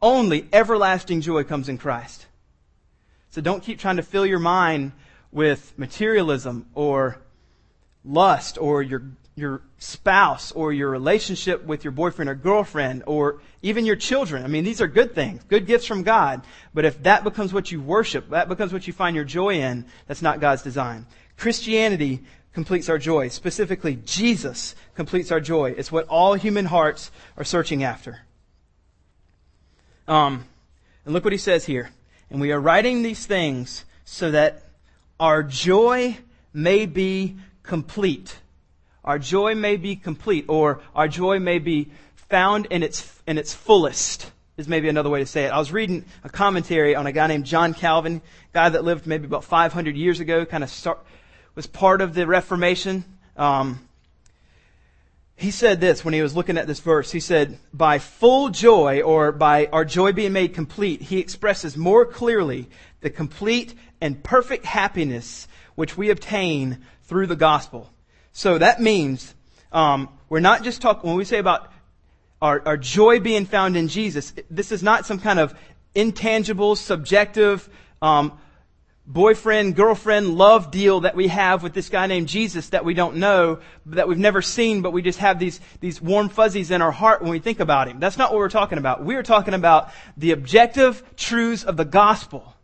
only 0.00 0.48
everlasting 0.52 1.20
joy 1.20 1.44
comes 1.44 1.68
in 1.68 1.78
Christ. 1.78 2.26
So 3.30 3.40
don't 3.40 3.62
keep 3.62 3.78
trying 3.78 3.96
to 3.96 4.02
fill 4.02 4.26
your 4.26 4.38
mind 4.38 4.92
with 5.30 5.72
materialism 5.78 6.66
or 6.74 7.18
lust 8.04 8.58
or 8.58 8.82
your 8.82 9.02
your 9.34 9.62
spouse 9.78 10.52
or 10.52 10.72
your 10.72 10.90
relationship 10.90 11.64
with 11.64 11.84
your 11.84 11.92
boyfriend 11.92 12.28
or 12.28 12.34
girlfriend 12.34 13.02
or 13.06 13.40
even 13.62 13.86
your 13.86 13.96
children. 13.96 14.44
I 14.44 14.48
mean, 14.48 14.64
these 14.64 14.80
are 14.80 14.88
good 14.88 15.14
things, 15.14 15.42
good 15.44 15.66
gifts 15.66 15.86
from 15.86 16.02
God. 16.02 16.42
But 16.74 16.84
if 16.84 17.02
that 17.04 17.24
becomes 17.24 17.52
what 17.52 17.70
you 17.70 17.80
worship, 17.80 18.30
that 18.30 18.48
becomes 18.48 18.72
what 18.72 18.86
you 18.86 18.92
find 18.92 19.14
your 19.14 19.24
joy 19.24 19.54
in, 19.54 19.86
that's 20.06 20.22
not 20.22 20.40
God's 20.40 20.62
design. 20.62 21.06
Christianity 21.36 22.20
completes 22.52 22.88
our 22.88 22.98
joy. 22.98 23.28
Specifically, 23.28 23.98
Jesus 24.04 24.74
completes 24.94 25.30
our 25.30 25.40
joy. 25.40 25.74
It's 25.76 25.92
what 25.92 26.06
all 26.08 26.34
human 26.34 26.66
hearts 26.66 27.10
are 27.36 27.44
searching 27.44 27.84
after. 27.84 28.20
Um, 30.08 30.44
and 31.04 31.14
look 31.14 31.24
what 31.24 31.32
he 31.32 31.38
says 31.38 31.64
here. 31.64 31.90
And 32.30 32.40
we 32.40 32.52
are 32.52 32.60
writing 32.60 33.02
these 33.02 33.26
things 33.26 33.84
so 34.04 34.30
that 34.32 34.64
our 35.20 35.42
joy 35.42 36.18
may 36.52 36.86
be 36.86 37.36
complete. 37.62 38.36
Our 39.04 39.18
joy 39.18 39.54
may 39.54 39.76
be 39.76 39.96
complete, 39.96 40.44
or 40.48 40.80
our 40.94 41.08
joy 41.08 41.38
may 41.40 41.58
be 41.58 41.90
found 42.32 42.64
in 42.70 42.82
its, 42.82 43.20
in 43.26 43.36
its 43.36 43.52
fullest, 43.52 44.32
is 44.56 44.66
maybe 44.66 44.88
another 44.88 45.10
way 45.10 45.18
to 45.18 45.26
say 45.26 45.44
it. 45.44 45.52
I 45.52 45.58
was 45.58 45.70
reading 45.70 46.06
a 46.24 46.30
commentary 46.30 46.94
on 46.94 47.06
a 47.06 47.12
guy 47.12 47.26
named 47.26 47.44
John 47.44 47.74
Calvin, 47.74 48.22
guy 48.54 48.70
that 48.70 48.84
lived 48.84 49.06
maybe 49.06 49.26
about 49.26 49.44
500 49.44 49.94
years 49.94 50.18
ago, 50.18 50.46
kind 50.46 50.64
of 50.64 50.70
start, 50.70 51.04
was 51.54 51.66
part 51.66 52.00
of 52.00 52.14
the 52.14 52.26
Reformation. 52.26 53.04
Um, 53.36 53.86
he 55.36 55.50
said 55.50 55.78
this 55.78 56.06
when 56.06 56.14
he 56.14 56.22
was 56.22 56.34
looking 56.34 56.56
at 56.56 56.66
this 56.66 56.80
verse. 56.80 57.12
He 57.12 57.20
said, 57.20 57.58
by 57.74 57.98
full 57.98 58.48
joy, 58.48 59.02
or 59.02 59.30
by 59.30 59.66
our 59.66 59.84
joy 59.84 60.12
being 60.12 60.32
made 60.32 60.54
complete, 60.54 61.02
he 61.02 61.18
expresses 61.18 61.76
more 61.76 62.06
clearly 62.06 62.66
the 63.02 63.10
complete 63.10 63.74
and 64.00 64.24
perfect 64.24 64.64
happiness 64.64 65.48
which 65.74 65.98
we 65.98 66.08
obtain 66.08 66.78
through 67.02 67.26
the 67.26 67.36
gospel. 67.36 67.92
So 68.32 68.56
that 68.56 68.80
means 68.80 69.34
um, 69.70 70.08
we're 70.30 70.40
not 70.40 70.64
just 70.64 70.80
talking 70.80 71.10
when 71.10 71.18
we 71.18 71.26
say 71.26 71.36
about 71.36 71.71
our, 72.42 72.60
our 72.66 72.76
joy 72.76 73.20
being 73.20 73.46
found 73.46 73.76
in 73.76 73.86
Jesus. 73.86 74.34
This 74.50 74.72
is 74.72 74.82
not 74.82 75.06
some 75.06 75.20
kind 75.20 75.38
of 75.38 75.54
intangible, 75.94 76.74
subjective, 76.74 77.70
um, 78.02 78.36
boyfriend, 79.06 79.76
girlfriend, 79.76 80.36
love 80.36 80.72
deal 80.72 81.00
that 81.00 81.14
we 81.14 81.28
have 81.28 81.62
with 81.62 81.72
this 81.72 81.88
guy 81.88 82.08
named 82.08 82.26
Jesus 82.26 82.70
that 82.70 82.84
we 82.84 82.94
don't 82.94 83.16
know, 83.16 83.60
that 83.86 84.08
we've 84.08 84.18
never 84.18 84.42
seen, 84.42 84.82
but 84.82 84.92
we 84.92 85.02
just 85.02 85.20
have 85.20 85.38
these, 85.38 85.60
these 85.80 86.02
warm 86.02 86.28
fuzzies 86.28 86.72
in 86.72 86.82
our 86.82 86.90
heart 86.90 87.22
when 87.22 87.30
we 87.30 87.38
think 87.38 87.60
about 87.60 87.86
him. 87.86 88.00
That's 88.00 88.18
not 88.18 88.32
what 88.32 88.38
we're 88.38 88.48
talking 88.48 88.78
about. 88.78 89.04
We're 89.04 89.22
talking 89.22 89.54
about 89.54 89.90
the 90.16 90.32
objective 90.32 91.02
truths 91.16 91.62
of 91.62 91.76
the 91.76 91.84
gospel. 91.84 92.56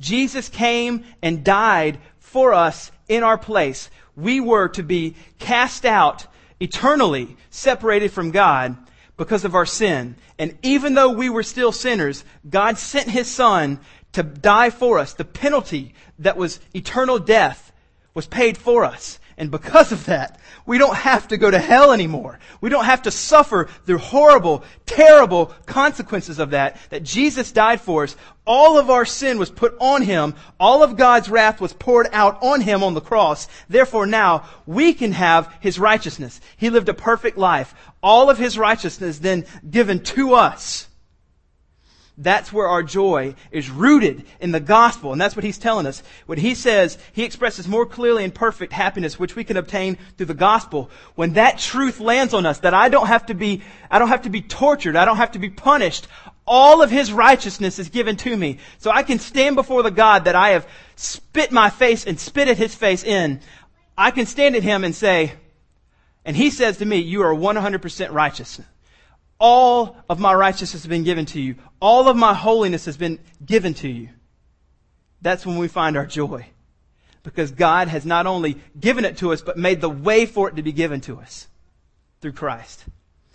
Jesus 0.00 0.48
came 0.48 1.04
and 1.22 1.44
died 1.44 2.00
for 2.18 2.54
us 2.54 2.90
in 3.08 3.22
our 3.22 3.38
place. 3.38 3.88
We 4.16 4.40
were 4.40 4.68
to 4.70 4.82
be 4.82 5.14
cast 5.38 5.84
out 5.84 6.26
eternally, 6.58 7.36
separated 7.50 8.10
from 8.10 8.32
God 8.32 8.76
because 9.16 9.44
of 9.44 9.54
our 9.54 9.66
sin. 9.66 10.16
And 10.38 10.56
even 10.62 10.94
though 10.94 11.10
we 11.10 11.28
were 11.28 11.42
still 11.42 11.72
sinners, 11.72 12.24
God 12.48 12.78
sent 12.78 13.08
His 13.08 13.30
Son 13.30 13.80
to 14.12 14.22
die 14.22 14.70
for 14.70 14.98
us. 14.98 15.14
The 15.14 15.24
penalty 15.24 15.94
that 16.18 16.36
was 16.36 16.60
eternal 16.74 17.18
death 17.18 17.72
was 18.14 18.26
paid 18.26 18.56
for 18.56 18.84
us. 18.84 19.18
And 19.38 19.50
because 19.50 19.92
of 19.92 20.06
that, 20.06 20.38
we 20.66 20.78
don't 20.78 20.94
have 20.94 21.28
to 21.28 21.36
go 21.36 21.50
to 21.50 21.58
hell 21.58 21.92
anymore. 21.92 22.38
We 22.60 22.68
don't 22.68 22.84
have 22.84 23.02
to 23.02 23.10
suffer 23.10 23.68
the 23.86 23.98
horrible, 23.98 24.62
terrible 24.86 25.46
consequences 25.66 26.38
of 26.38 26.50
that, 26.50 26.78
that 26.90 27.02
Jesus 27.02 27.50
died 27.50 27.80
for 27.80 28.04
us. 28.04 28.14
All 28.46 28.78
of 28.78 28.90
our 28.90 29.04
sin 29.04 29.38
was 29.38 29.50
put 29.50 29.74
on 29.80 30.02
Him. 30.02 30.34
All 30.60 30.82
of 30.82 30.96
God's 30.96 31.30
wrath 31.30 31.60
was 31.60 31.72
poured 31.72 32.08
out 32.12 32.42
on 32.42 32.60
Him 32.60 32.82
on 32.82 32.94
the 32.94 33.00
cross. 33.00 33.48
Therefore 33.68 34.06
now, 34.06 34.44
we 34.66 34.92
can 34.92 35.12
have 35.12 35.52
His 35.60 35.78
righteousness. 35.78 36.40
He 36.56 36.70
lived 36.70 36.88
a 36.88 36.94
perfect 36.94 37.38
life. 37.38 37.74
All 38.02 38.30
of 38.30 38.38
His 38.38 38.58
righteousness 38.58 39.18
then 39.18 39.46
given 39.68 40.02
to 40.04 40.34
us. 40.34 40.88
That's 42.18 42.52
where 42.52 42.68
our 42.68 42.82
joy 42.82 43.34
is 43.50 43.70
rooted 43.70 44.24
in 44.38 44.52
the 44.52 44.60
gospel. 44.60 45.12
And 45.12 45.20
that's 45.20 45.34
what 45.34 45.44
he's 45.44 45.56
telling 45.56 45.86
us. 45.86 46.02
When 46.26 46.38
he 46.38 46.54
says, 46.54 46.98
he 47.12 47.24
expresses 47.24 47.66
more 47.66 47.86
clearly 47.86 48.22
and 48.22 48.34
perfect 48.34 48.72
happiness, 48.72 49.18
which 49.18 49.34
we 49.34 49.44
can 49.44 49.56
obtain 49.56 49.96
through 50.16 50.26
the 50.26 50.34
gospel. 50.34 50.90
When 51.14 51.32
that 51.34 51.58
truth 51.58 52.00
lands 52.00 52.34
on 52.34 52.44
us, 52.44 52.58
that 52.60 52.74
I 52.74 52.90
don't 52.90 53.06
have 53.06 53.26
to 53.26 53.34
be, 53.34 53.62
I 53.90 53.98
don't 53.98 54.08
have 54.08 54.22
to 54.22 54.30
be 54.30 54.42
tortured. 54.42 54.94
I 54.94 55.06
don't 55.06 55.16
have 55.16 55.32
to 55.32 55.38
be 55.38 55.48
punished. 55.48 56.06
All 56.46 56.82
of 56.82 56.90
his 56.90 57.12
righteousness 57.12 57.78
is 57.78 57.88
given 57.88 58.16
to 58.18 58.36
me. 58.36 58.58
So 58.78 58.90
I 58.90 59.04
can 59.04 59.18
stand 59.18 59.56
before 59.56 59.82
the 59.82 59.90
God 59.90 60.26
that 60.26 60.34
I 60.34 60.50
have 60.50 60.68
spit 60.96 61.50
my 61.50 61.70
face 61.70 62.04
and 62.04 62.20
spit 62.20 62.48
at 62.48 62.58
his 62.58 62.74
face 62.74 63.04
in. 63.04 63.40
I 63.96 64.10
can 64.10 64.26
stand 64.26 64.54
at 64.54 64.62
him 64.62 64.84
and 64.84 64.94
say, 64.94 65.32
and 66.24 66.36
he 66.36 66.50
says 66.50 66.78
to 66.78 66.84
me, 66.84 66.98
you 66.98 67.22
are 67.22 67.34
100% 67.34 68.12
righteous. 68.12 68.60
All 69.38 69.96
of 70.08 70.20
my 70.20 70.32
righteousness 70.32 70.82
has 70.82 70.86
been 70.86 71.04
given 71.04 71.26
to 71.26 71.40
you. 71.40 71.56
All 71.80 72.08
of 72.08 72.16
my 72.16 72.32
holiness 72.32 72.84
has 72.84 72.96
been 72.96 73.18
given 73.44 73.74
to 73.74 73.88
you. 73.88 74.08
That's 75.20 75.44
when 75.44 75.58
we 75.58 75.68
find 75.68 75.96
our 75.96 76.06
joy. 76.06 76.46
Because 77.24 77.50
God 77.52 77.88
has 77.88 78.04
not 78.04 78.26
only 78.26 78.58
given 78.78 79.04
it 79.04 79.18
to 79.18 79.32
us, 79.32 79.42
but 79.42 79.56
made 79.56 79.80
the 79.80 79.88
way 79.88 80.26
for 80.26 80.48
it 80.48 80.56
to 80.56 80.62
be 80.62 80.72
given 80.72 81.00
to 81.02 81.18
us 81.18 81.48
through 82.20 82.32
Christ. 82.32 82.84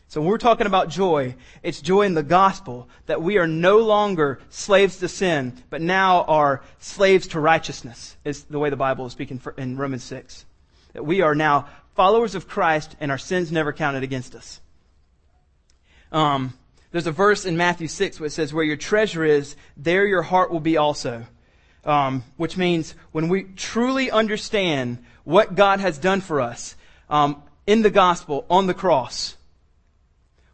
So 0.10 0.21
when 0.21 0.30
we're 0.30 0.38
talking 0.38 0.67
about 0.67 0.89
joy, 0.89 1.36
it's 1.63 1.82
joy 1.82 2.04
in 2.04 2.13
the 2.13 2.23
gospel 2.23 2.88
that 3.08 3.21
we 3.21 3.38
are 3.38 3.47
no 3.47 3.80
longer 3.80 4.39
slaves 4.50 4.97
to 4.97 5.10
sin, 5.10 5.62
but 5.69 5.82
now 5.82 6.23
are 6.23 6.63
slaves 6.80 7.28
to 7.30 7.41
righteousness, 7.41 8.15
is 8.23 8.45
the 8.45 8.60
way 8.60 8.69
the 8.69 8.78
Bible 8.78 9.06
is 9.06 9.12
speaking 9.12 9.41
in 9.58 9.76
Romans 9.76 10.06
6. 10.06 10.45
That 10.93 11.06
we 11.06 11.21
are 11.21 11.36
now 11.36 11.67
followers 11.97 12.36
of 12.36 12.47
Christ 12.47 12.95
and 12.99 13.10
our 13.10 13.17
sins 13.17 13.51
never 13.51 13.73
counted 13.73 14.03
against 14.03 14.36
us. 14.36 14.62
Um, 16.12 16.53
there's 16.91 17.07
a 17.07 17.12
verse 17.12 17.43
in 17.43 17.57
Matthew 17.57 17.88
6 17.88 18.19
where 18.19 18.27
it 18.27 18.31
says, 18.31 18.53
Where 18.53 18.63
your 18.63 18.77
treasure 18.77 19.25
is, 19.25 19.55
there 19.75 20.05
your 20.05 20.21
heart 20.21 20.51
will 20.51 20.62
be 20.62 20.77
also. 20.77 21.25
Um, 21.83 22.23
which 22.36 22.55
means 22.55 22.95
when 23.13 23.29
we 23.29 23.43
truly 23.43 24.12
understand 24.12 24.99
what 25.23 25.55
God 25.55 25.79
has 25.79 25.97
done 25.97 26.21
for 26.21 26.39
us 26.41 26.75
um, 27.10 27.41
in 27.65 27.81
the 27.81 27.89
gospel, 27.89 28.45
on 28.49 28.67
the 28.67 28.73
cross, 28.73 29.36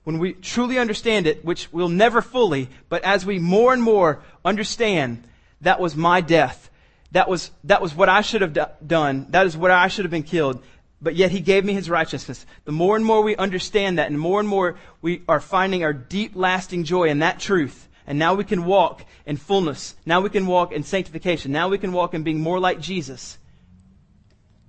when 0.03 0.19
we 0.19 0.33
truly 0.33 0.77
understand 0.77 1.27
it, 1.27 1.43
which 1.43 1.73
we'll 1.73 1.89
never 1.89 2.21
fully, 2.21 2.69
but 2.87 3.03
as 3.03 3.25
we 3.25 3.39
more 3.39 3.73
and 3.73 3.81
more 3.81 4.21
understand, 4.45 5.27
that 5.61 5.79
was 5.79 5.95
my 5.95 6.21
death. 6.21 6.69
That 7.11 7.27
was, 7.27 7.51
that 7.63 7.81
was 7.81 7.95
what 7.95 8.09
I 8.09 8.21
should 8.21 8.41
have 8.41 8.53
do- 8.53 8.65
done. 8.85 9.27
That 9.29 9.45
is 9.45 9.57
what 9.57 9.71
I 9.71 9.87
should 9.87 10.05
have 10.05 10.11
been 10.11 10.23
killed 10.23 10.63
but 11.03 11.15
yet 11.15 11.31
he 11.31 11.41
gave 11.41 11.65
me 11.65 11.73
his 11.73 11.89
righteousness. 11.89 12.45
The 12.63 12.71
more 12.71 12.95
and 12.95 13.05
more 13.05 13.21
we 13.21 13.35
understand 13.35 13.97
that, 13.97 14.07
and 14.09 14.17
more 14.17 14.39
and 14.39 14.47
more 14.47 14.77
we 15.01 15.21
are 15.27 15.41
finding 15.41 15.83
our 15.83 15.93
deep, 15.93 16.31
lasting 16.33 16.85
joy 16.85 17.09
in 17.09 17.19
that 17.19 17.39
truth. 17.39 17.89
And 18.07 18.17
now 18.17 18.33
we 18.33 18.45
can 18.45 18.65
walk 18.65 19.05
in 19.25 19.37
fullness. 19.37 19.95
Now 20.05 20.21
we 20.21 20.29
can 20.29 20.47
walk 20.47 20.71
in 20.71 20.83
sanctification. 20.83 21.51
Now 21.51 21.67
we 21.69 21.77
can 21.77 21.91
walk 21.91 22.13
in 22.13 22.23
being 22.23 22.39
more 22.39 22.59
like 22.59 22.79
Jesus. 22.79 23.37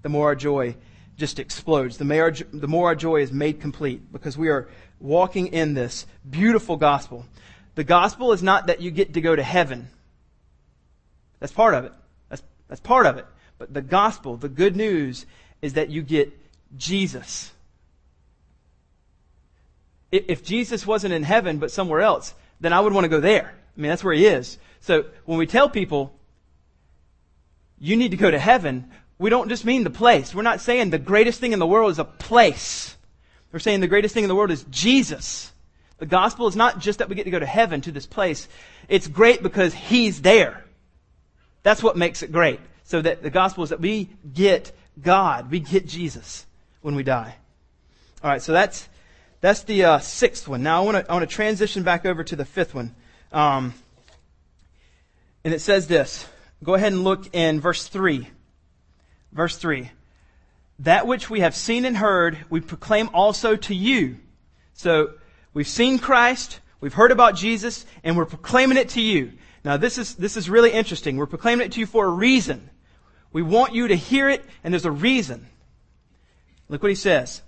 The 0.02 0.08
more 0.08 0.26
our 0.26 0.34
joy 0.34 0.76
just 1.16 1.38
explodes. 1.38 1.96
The 1.96 2.04
more, 2.04 2.22
our, 2.22 2.30
the 2.30 2.68
more 2.68 2.88
our 2.88 2.94
joy 2.94 3.22
is 3.22 3.32
made 3.32 3.60
complete 3.60 4.12
because 4.12 4.36
we 4.36 4.48
are 4.48 4.68
walking 5.00 5.48
in 5.48 5.74
this 5.74 6.06
beautiful 6.28 6.76
gospel. 6.76 7.26
The 7.76 7.84
gospel 7.84 8.32
is 8.32 8.42
not 8.42 8.66
that 8.66 8.80
you 8.80 8.90
get 8.90 9.14
to 9.14 9.20
go 9.20 9.34
to 9.34 9.42
heaven. 9.42 9.88
That's 11.40 11.52
part 11.52 11.74
of 11.74 11.84
it. 11.84 11.92
That's, 12.28 12.42
that's 12.68 12.80
part 12.80 13.06
of 13.06 13.18
it. 13.18 13.26
But 13.58 13.72
the 13.72 13.82
gospel, 13.82 14.36
the 14.36 14.48
good 14.48 14.76
news, 14.76 15.26
is 15.64 15.72
that 15.72 15.88
you 15.88 16.02
get 16.02 16.30
Jesus. 16.76 17.50
If 20.12 20.44
Jesus 20.44 20.86
wasn't 20.86 21.14
in 21.14 21.22
heaven 21.22 21.56
but 21.56 21.70
somewhere 21.70 22.02
else, 22.02 22.34
then 22.60 22.74
I 22.74 22.80
would 22.80 22.92
want 22.92 23.04
to 23.06 23.08
go 23.08 23.20
there. 23.20 23.46
I 23.46 23.80
mean, 23.80 23.88
that's 23.88 24.04
where 24.04 24.12
he 24.12 24.26
is. 24.26 24.58
So 24.80 25.06
when 25.24 25.38
we 25.38 25.46
tell 25.46 25.70
people, 25.70 26.14
you 27.80 27.96
need 27.96 28.10
to 28.10 28.18
go 28.18 28.30
to 28.30 28.38
heaven, 28.38 28.90
we 29.18 29.30
don't 29.30 29.48
just 29.48 29.64
mean 29.64 29.84
the 29.84 29.90
place. 29.90 30.34
We're 30.34 30.42
not 30.42 30.60
saying 30.60 30.90
the 30.90 30.98
greatest 30.98 31.40
thing 31.40 31.52
in 31.52 31.58
the 31.58 31.66
world 31.66 31.90
is 31.92 31.98
a 31.98 32.04
place. 32.04 32.94
We're 33.50 33.58
saying 33.58 33.80
the 33.80 33.88
greatest 33.88 34.12
thing 34.12 34.24
in 34.24 34.28
the 34.28 34.34
world 34.34 34.50
is 34.50 34.66
Jesus. 34.70 35.50
The 35.96 36.06
gospel 36.06 36.46
is 36.46 36.56
not 36.56 36.78
just 36.78 36.98
that 36.98 37.08
we 37.08 37.14
get 37.14 37.24
to 37.24 37.30
go 37.30 37.38
to 37.38 37.46
heaven 37.46 37.80
to 37.80 37.90
this 37.90 38.06
place. 38.06 38.48
It's 38.86 39.06
great 39.06 39.42
because 39.42 39.72
he's 39.72 40.20
there. 40.20 40.62
That's 41.62 41.82
what 41.82 41.96
makes 41.96 42.22
it 42.22 42.32
great. 42.32 42.60
So 42.82 43.00
that 43.00 43.22
the 43.22 43.30
gospel 43.30 43.64
is 43.64 43.70
that 43.70 43.80
we 43.80 44.10
get 44.30 44.70
God. 45.00 45.50
We 45.50 45.60
get 45.60 45.86
Jesus 45.86 46.46
when 46.82 46.94
we 46.94 47.02
die. 47.02 47.36
All 48.22 48.30
right, 48.30 48.42
so 48.42 48.52
that's 48.52 48.88
that's 49.40 49.62
the 49.64 49.84
uh, 49.84 49.98
sixth 49.98 50.48
one. 50.48 50.62
Now 50.62 50.82
I 50.82 50.84
want 50.84 50.96
to 50.96 51.10
I 51.10 51.14
want 51.14 51.28
to 51.28 51.34
transition 51.34 51.82
back 51.82 52.06
over 52.06 52.24
to 52.24 52.36
the 52.36 52.44
fifth 52.44 52.74
one, 52.74 52.94
um, 53.32 53.74
and 55.44 55.52
it 55.52 55.60
says 55.60 55.86
this. 55.86 56.26
Go 56.62 56.74
ahead 56.74 56.92
and 56.92 57.04
look 57.04 57.34
in 57.34 57.60
verse 57.60 57.86
three. 57.86 58.28
Verse 59.32 59.56
three. 59.56 59.90
That 60.78 61.06
which 61.06 61.28
we 61.28 61.40
have 61.40 61.54
seen 61.54 61.84
and 61.84 61.96
heard, 61.96 62.38
we 62.48 62.60
proclaim 62.60 63.10
also 63.12 63.56
to 63.56 63.74
you. 63.74 64.16
So 64.72 65.12
we've 65.52 65.68
seen 65.68 65.98
Christ, 65.98 66.60
we've 66.80 66.94
heard 66.94 67.12
about 67.12 67.36
Jesus, 67.36 67.84
and 68.02 68.16
we're 68.16 68.24
proclaiming 68.24 68.78
it 68.78 68.88
to 68.90 69.00
you. 69.00 69.32
Now 69.64 69.76
this 69.76 69.98
is 69.98 70.14
this 70.14 70.36
is 70.36 70.48
really 70.48 70.70
interesting. 70.70 71.16
We're 71.16 71.26
proclaiming 71.26 71.66
it 71.66 71.72
to 71.72 71.80
you 71.80 71.86
for 71.86 72.06
a 72.06 72.10
reason. 72.10 72.70
We 73.34 73.42
want 73.42 73.74
you 73.74 73.88
to 73.88 73.96
hear 73.96 74.30
it, 74.30 74.44
and 74.62 74.72
there's 74.72 74.84
a 74.84 74.90
reason. 74.92 75.48
Look 76.68 76.84
what 76.84 76.88
he 76.88 76.94
says. 76.94 77.42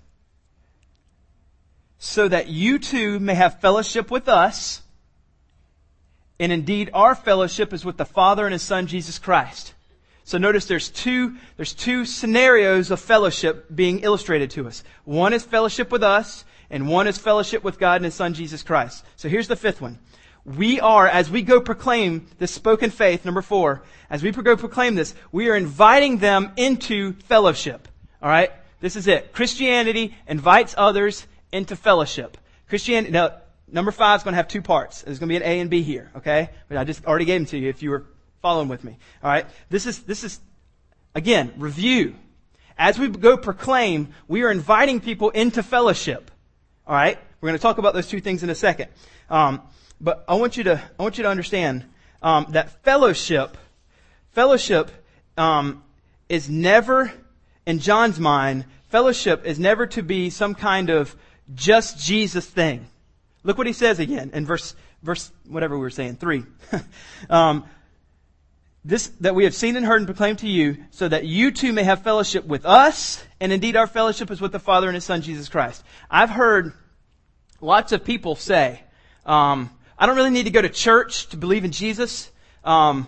So 1.97 2.27
that 2.27 2.49
you 2.49 2.77
too 2.77 3.19
may 3.19 3.33
have 3.33 3.61
fellowship 3.61 4.11
with 4.11 4.27
us, 4.27 4.81
and 6.39 6.51
indeed 6.51 6.89
our 6.93 7.15
fellowship 7.15 7.73
is 7.73 7.85
with 7.85 7.95
the 7.95 8.05
Father 8.05 8.45
and 8.45 8.51
His 8.51 8.61
Son, 8.61 8.85
Jesus 8.85 9.17
Christ. 9.17 9.73
So 10.25 10.37
notice 10.37 10.65
there's 10.65 10.89
two, 10.89 11.37
there's 11.55 11.73
two 11.73 12.03
scenarios 12.05 12.91
of 12.91 12.99
fellowship 12.99 13.73
being 13.73 14.01
illustrated 14.01 14.51
to 14.51 14.67
us. 14.67 14.83
One 15.05 15.31
is 15.31 15.45
fellowship 15.45 15.89
with 15.89 16.03
us, 16.03 16.43
and 16.69 16.89
one 16.89 17.07
is 17.07 17.17
fellowship 17.17 17.63
with 17.63 17.79
God 17.79 17.95
and 17.95 18.05
His 18.05 18.13
Son, 18.13 18.33
Jesus 18.33 18.61
Christ. 18.61 19.05
So 19.15 19.29
here's 19.29 19.47
the 19.47 19.55
fifth 19.55 19.79
one 19.79 19.99
we 20.47 20.79
are, 20.79 21.05
as 21.05 21.29
we 21.29 21.41
go 21.41 21.59
proclaim 21.59 22.25
this 22.37 22.51
spoken 22.51 22.89
faith, 22.89 23.25
number 23.25 23.41
four, 23.41 23.83
as 24.09 24.23
we 24.23 24.31
go 24.31 24.55
proclaim 24.55 24.95
this, 24.95 25.13
we 25.31 25.49
are 25.49 25.55
inviting 25.55 26.19
them 26.19 26.53
into 26.55 27.13
fellowship. 27.23 27.87
All 28.21 28.29
right? 28.29 28.51
This 28.79 28.95
is 28.95 29.07
it. 29.07 29.33
Christianity 29.33 30.15
invites 30.25 30.73
others 30.77 31.27
into 31.51 31.75
fellowship. 31.75 32.37
Christianity, 32.69 33.11
now, 33.11 33.33
number 33.69 33.91
five 33.91 34.21
is 34.21 34.23
going 34.23 34.33
to 34.33 34.37
have 34.37 34.47
two 34.47 34.61
parts. 34.61 35.01
There's 35.01 35.19
going 35.19 35.27
to 35.27 35.33
be 35.33 35.35
an 35.35 35.43
A 35.43 35.59
and 35.59 35.69
B 35.69 35.81
here, 35.81 36.11
okay? 36.15 36.49
But 36.69 36.77
I 36.77 36.85
just 36.85 37.05
already 37.05 37.25
gave 37.25 37.41
them 37.41 37.47
to 37.47 37.57
you 37.57 37.67
if 37.67 37.83
you 37.83 37.89
were 37.89 38.05
following 38.41 38.69
with 38.69 38.85
me. 38.85 38.97
All 39.21 39.29
right? 39.29 39.45
This 39.69 39.85
is, 39.85 39.99
this 40.03 40.23
is, 40.23 40.39
again, 41.13 41.51
review. 41.57 42.15
As 42.77 42.97
we 42.97 43.09
go 43.09 43.35
proclaim, 43.35 44.13
we 44.29 44.43
are 44.43 44.51
inviting 44.51 45.01
people 45.01 45.29
into 45.31 45.61
fellowship. 45.61 46.31
All 46.85 46.95
right? 46.95 47.19
We're 47.41 47.49
going 47.49 47.59
to 47.59 47.61
talk 47.61 47.79
about 47.79 47.93
those 47.93 48.07
two 48.07 48.21
things 48.21 48.43
in 48.43 48.49
a 48.49 48.55
second. 48.55 48.87
Um, 49.29 49.61
but 49.99 50.23
I 50.27 50.35
want 50.35 50.57
you 50.57 50.63
to, 50.65 50.81
I 50.99 51.03
want 51.03 51.17
you 51.17 51.23
to 51.23 51.29
understand 51.29 51.85
um, 52.21 52.47
that 52.49 52.83
fellowship, 52.83 53.57
fellowship 54.31 54.91
um, 55.37 55.83
is 56.29 56.49
never, 56.49 57.11
in 57.65 57.79
John's 57.79 58.19
mind, 58.19 58.65
fellowship 58.89 59.45
is 59.45 59.59
never 59.59 59.87
to 59.87 60.03
be 60.03 60.29
some 60.29 60.55
kind 60.55 60.89
of 60.89 61.15
just 61.53 61.99
Jesus 61.99 62.45
thing. 62.45 62.87
Look 63.43 63.57
what 63.57 63.67
he 63.67 63.73
says 63.73 63.99
again 63.99 64.31
in 64.33 64.45
verse, 64.45 64.75
verse 65.01 65.31
whatever 65.47 65.75
we 65.75 65.81
were 65.81 65.89
saying, 65.89 66.17
three. 66.17 66.43
um, 67.29 67.65
this 68.83 69.07
that 69.19 69.35
we 69.35 69.43
have 69.43 69.53
seen 69.53 69.75
and 69.75 69.85
heard 69.85 69.97
and 69.97 70.07
proclaimed 70.07 70.39
to 70.39 70.47
you, 70.47 70.77
so 70.91 71.07
that 71.07 71.25
you 71.25 71.51
too 71.51 71.73
may 71.73 71.83
have 71.83 72.03
fellowship 72.03 72.45
with 72.45 72.65
us, 72.65 73.21
and 73.39 73.51
indeed 73.51 73.75
our 73.75 73.87
fellowship 73.87 74.31
is 74.31 74.39
with 74.39 74.53
the 74.53 74.59
Father 74.59 74.87
and 74.87 74.95
His 74.95 75.03
Son 75.03 75.21
Jesus 75.21 75.49
Christ. 75.49 75.83
I've 76.09 76.29
heard 76.29 76.71
lots 77.59 77.91
of 77.91 78.05
people 78.05 78.35
say, 78.35 78.81
um, 79.25 79.69
"I 79.97 80.05
don't 80.05 80.15
really 80.15 80.29
need 80.29 80.43
to 80.43 80.51
go 80.51 80.61
to 80.61 80.69
church 80.69 81.27
to 81.29 81.37
believe 81.37 81.65
in 81.65 81.71
Jesus. 81.71 82.31
Um, 82.63 83.07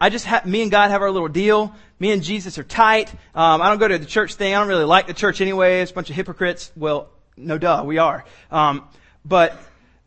I 0.00 0.08
just 0.08 0.24
have 0.24 0.46
me 0.46 0.62
and 0.62 0.70
God 0.70 0.90
have 0.90 1.00
our 1.00 1.12
little 1.12 1.28
deal. 1.28 1.74
Me 2.00 2.10
and 2.10 2.24
Jesus 2.24 2.58
are 2.58 2.64
tight. 2.64 3.08
Um, 3.36 3.62
I 3.62 3.68
don't 3.68 3.78
go 3.78 3.86
to 3.86 3.98
the 3.98 4.04
church 4.04 4.34
thing. 4.34 4.52
I 4.52 4.58
don't 4.58 4.66
really 4.66 4.84
like 4.84 5.06
the 5.06 5.14
church 5.14 5.40
anyway. 5.40 5.80
It's 5.80 5.92
a 5.92 5.94
bunch 5.94 6.10
of 6.10 6.16
hypocrites. 6.16 6.72
Well, 6.74 7.08
no, 7.36 7.56
duh, 7.56 7.84
we 7.86 7.98
are. 7.98 8.24
Um, 8.50 8.88
but 9.24 9.56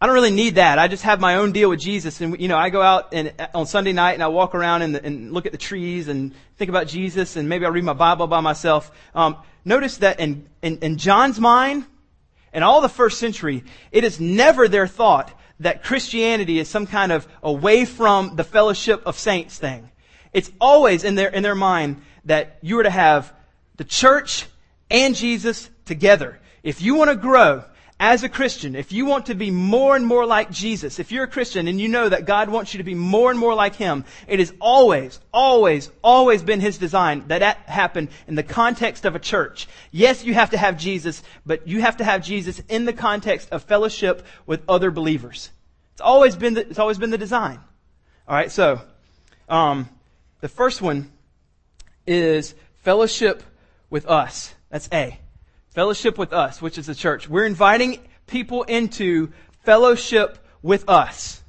I 0.02 0.06
don't 0.06 0.16
really 0.16 0.32
need 0.32 0.56
that. 0.56 0.78
I 0.78 0.90
just 0.90 1.04
have 1.04 1.22
my 1.22 1.36
own 1.36 1.54
deal 1.54 1.70
with 1.70 1.80
Jesus. 1.80 2.20
And, 2.20 2.40
you 2.42 2.50
know, 2.50 2.58
I 2.58 2.70
go 2.70 2.82
out 2.82 3.14
and, 3.14 3.34
on 3.54 3.66
Sunday 3.66 3.94
night 3.94 4.16
and 4.16 4.24
I 4.24 4.28
walk 4.28 4.54
around 4.54 4.82
and, 4.82 4.98
and 4.98 5.32
look 5.32 5.46
at 5.46 5.54
the 5.54 5.58
trees 5.58 6.10
and 6.10 6.34
think 6.58 6.68
about 6.68 6.88
Jesus 6.88 7.38
and 7.38 7.48
maybe 7.48 7.66
I 7.66 7.70
read 7.70 7.86
my 7.86 7.94
Bible 7.94 8.28
by 8.28 8.42
myself. 8.42 8.92
Um, 9.16 9.38
notice 9.64 9.98
that 10.00 10.20
in, 10.20 10.50
in, 10.62 10.80
in 10.80 10.98
John's 10.98 11.40
mind 11.40 11.86
and 12.52 12.66
all 12.66 12.82
the 12.82 12.90
first 12.90 13.18
century, 13.18 13.64
it 13.94 14.04
is 14.04 14.20
never 14.20 14.68
their 14.68 14.88
thought 14.88 15.32
that 15.60 15.84
Christianity 15.84 16.60
is 16.60 16.68
some 16.68 16.88
kind 16.88 17.12
of 17.12 17.28
away 17.42 17.86
from 17.86 18.36
the 18.36 18.44
fellowship 18.44 19.04
of 19.06 19.18
saints 19.18 19.58
thing. 19.58 19.90
It's 20.34 20.52
always 20.60 21.04
in 21.04 21.16
their, 21.16 21.30
in 21.30 21.44
their 21.44 21.56
mind 21.56 22.02
that 22.26 22.58
you 22.62 22.80
are 22.80 22.84
to 22.84 22.90
have 22.90 23.34
the 23.78 23.84
church 23.84 24.48
and 24.90 25.16
Jesus 25.16 25.70
together. 25.86 26.40
If 26.64 26.82
you 26.82 26.96
want 26.96 27.10
to 27.10 27.16
grow, 27.16 27.64
as 28.00 28.24
a 28.24 28.30
Christian, 28.30 28.76
if 28.76 28.92
you 28.92 29.06
want 29.06 29.28
to 29.28 29.36
be 29.36 29.52
more 29.52 29.96
and 29.96 30.06
more 30.06 30.26
like 30.26 30.52
Jesus, 30.52 31.00
if 31.00 31.14
you're 31.14 31.24
a 31.24 31.30
Christian 31.30 31.70
and 31.70 31.80
you 31.80 31.88
know 31.88 32.10
that 32.10 32.26
God 32.26 32.50
wants 32.50 32.74
you 32.74 32.80
to 32.80 32.84
be 32.84 32.94
more 32.94 33.32
and 33.32 33.40
more 33.40 33.56
like 33.56 33.76
Him, 33.76 34.04
it 34.28 34.40
has 34.40 34.54
always, 34.60 35.20
always, 35.34 35.90
always 36.04 36.44
been 36.44 36.60
His 36.60 36.78
design 36.78 37.24
that 37.28 37.40
that 37.40 37.58
happen 37.70 38.10
in 38.28 38.36
the 38.36 38.44
context 38.44 39.06
of 39.06 39.16
a 39.16 39.20
church. 39.20 39.68
Yes, 39.92 40.26
you 40.26 40.34
have 40.34 40.50
to 40.50 40.58
have 40.58 40.78
Jesus, 40.78 41.24
but 41.46 41.68
you 41.70 41.82
have 41.82 41.98
to 41.98 42.04
have 42.04 42.22
Jesus 42.22 42.62
in 42.68 42.84
the 42.84 42.94
context 42.94 43.50
of 43.52 43.64
fellowship 43.64 44.26
with 44.46 44.62
other 44.68 44.92
believers. 44.92 45.50
It's 45.94 46.02
always 46.02 46.36
been 46.36 46.56
the, 46.56 46.68
it's 46.68 46.80
always 46.80 46.98
been 46.98 47.12
the 47.12 47.18
design. 47.18 47.62
All 48.28 48.36
right, 48.36 48.52
so 48.52 48.82
um, 49.48 49.88
the 50.42 50.50
first 50.50 50.82
one 50.82 51.12
is 52.06 52.56
fellowship 52.84 53.42
with 53.90 54.06
us. 54.06 54.54
That's 54.70 54.90
A. 54.92 55.18
Fellowship 55.76 56.18
with 56.18 56.32
us, 56.32 56.62
which 56.62 56.78
is 56.78 56.86
the 56.86 56.96
church. 56.96 57.28
We're 57.28 57.46
inviting 57.46 58.00
people 58.28 58.64
into 58.64 59.34
fellowship 59.66 60.38
with 60.62 60.88
us. 60.88 61.44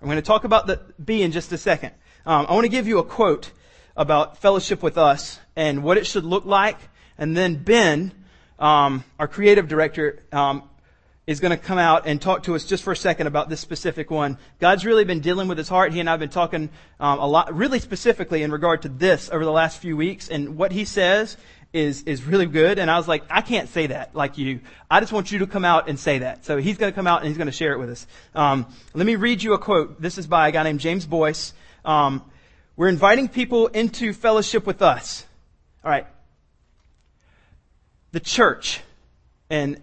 I'm 0.00 0.06
going 0.06 0.14
to 0.14 0.22
talk 0.22 0.44
about 0.44 0.68
the 0.68 0.80
B 1.04 1.22
in 1.22 1.32
just 1.32 1.50
a 1.50 1.58
second. 1.58 1.90
Um, 2.24 2.46
I 2.48 2.52
want 2.52 2.66
to 2.66 2.68
give 2.68 2.86
you 2.86 3.00
a 3.00 3.04
quote 3.04 3.50
about 3.96 4.38
fellowship 4.38 4.80
with 4.80 4.96
us 4.96 5.40
and 5.56 5.82
what 5.82 5.98
it 5.98 6.06
should 6.06 6.24
look 6.24 6.44
like. 6.44 6.78
And 7.18 7.36
then 7.36 7.64
Ben, 7.64 8.12
um, 8.60 9.02
our 9.18 9.26
creative 9.26 9.66
director, 9.66 10.22
um, 10.30 10.70
is 11.26 11.40
going 11.40 11.50
to 11.50 11.56
come 11.56 11.78
out 11.78 12.06
and 12.06 12.22
talk 12.22 12.44
to 12.44 12.54
us 12.54 12.64
just 12.64 12.84
for 12.84 12.92
a 12.92 12.96
second 12.96 13.26
about 13.26 13.48
this 13.48 13.58
specific 13.58 14.08
one. 14.08 14.38
God's 14.60 14.84
really 14.84 15.04
been 15.04 15.18
dealing 15.18 15.48
with 15.48 15.58
his 15.58 15.68
heart. 15.68 15.92
He 15.92 15.98
and 15.98 16.08
I 16.08 16.12
have 16.12 16.20
been 16.20 16.28
talking 16.28 16.70
um, 17.00 17.18
a 17.18 17.26
lot, 17.26 17.52
really 17.52 17.80
specifically 17.80 18.44
in 18.44 18.52
regard 18.52 18.82
to 18.82 18.88
this 18.88 19.30
over 19.30 19.44
the 19.44 19.50
last 19.50 19.80
few 19.80 19.96
weeks. 19.96 20.28
And 20.28 20.56
what 20.56 20.70
he 20.70 20.84
says 20.84 21.36
is, 21.74 22.04
is 22.04 22.22
really 22.22 22.46
good. 22.46 22.78
And 22.78 22.88
I 22.88 22.96
was 22.96 23.08
like, 23.08 23.24
I 23.28 23.42
can't 23.42 23.68
say 23.68 23.88
that 23.88 24.14
like 24.14 24.38
you. 24.38 24.60
I 24.88 25.00
just 25.00 25.12
want 25.12 25.32
you 25.32 25.40
to 25.40 25.46
come 25.46 25.64
out 25.64 25.88
and 25.88 25.98
say 25.98 26.20
that. 26.20 26.44
So 26.44 26.56
he's 26.56 26.78
going 26.78 26.90
to 26.90 26.94
come 26.94 27.08
out 27.08 27.20
and 27.20 27.28
he's 27.28 27.36
going 27.36 27.48
to 27.48 27.52
share 27.52 27.72
it 27.72 27.78
with 27.78 27.90
us. 27.90 28.06
Um, 28.34 28.66
let 28.94 29.04
me 29.04 29.16
read 29.16 29.42
you 29.42 29.54
a 29.54 29.58
quote. 29.58 30.00
This 30.00 30.16
is 30.16 30.28
by 30.28 30.48
a 30.48 30.52
guy 30.52 30.62
named 30.62 30.80
James 30.80 31.04
Boice 31.04 31.52
Um, 31.84 32.22
we're 32.76 32.88
inviting 32.88 33.28
people 33.28 33.66
into 33.66 34.12
fellowship 34.12 34.66
with 34.66 34.82
us. 34.82 35.26
All 35.84 35.90
right. 35.90 36.06
The 38.12 38.20
church 38.20 38.80
and 39.50 39.82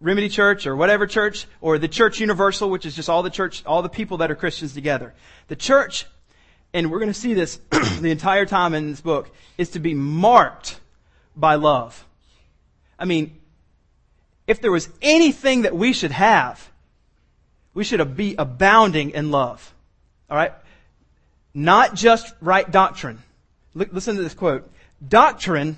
Remedy 0.00 0.28
Church 0.28 0.66
or 0.66 0.74
whatever 0.74 1.06
church 1.06 1.46
or 1.60 1.78
the 1.78 1.88
church 1.88 2.18
universal, 2.18 2.70
which 2.70 2.86
is 2.86 2.96
just 2.96 3.08
all 3.08 3.22
the 3.22 3.30
church, 3.30 3.64
all 3.66 3.82
the 3.82 3.88
people 3.88 4.18
that 4.18 4.32
are 4.32 4.34
Christians 4.34 4.74
together. 4.74 5.14
The 5.46 5.56
church, 5.56 6.06
and 6.74 6.90
we're 6.90 6.98
going 6.98 7.12
to 7.12 7.18
see 7.18 7.34
this 7.34 7.60
the 8.00 8.10
entire 8.10 8.46
time 8.46 8.74
in 8.74 8.90
this 8.90 9.00
book, 9.00 9.30
is 9.58 9.70
to 9.70 9.78
be 9.78 9.94
marked 9.94 10.79
by 11.36 11.54
love. 11.54 12.06
I 12.98 13.04
mean, 13.04 13.38
if 14.46 14.60
there 14.60 14.72
was 14.72 14.88
anything 15.00 15.62
that 15.62 15.76
we 15.76 15.92
should 15.92 16.10
have, 16.10 16.70
we 17.72 17.84
should 17.84 18.16
be 18.16 18.34
abounding 18.36 19.10
in 19.10 19.30
love. 19.30 19.72
All 20.28 20.36
right? 20.36 20.52
Not 21.54 21.94
just 21.94 22.32
right 22.40 22.68
doctrine. 22.70 23.22
Look, 23.74 23.92
listen 23.92 24.16
to 24.16 24.22
this 24.22 24.34
quote. 24.34 24.70
Doctrine, 25.06 25.76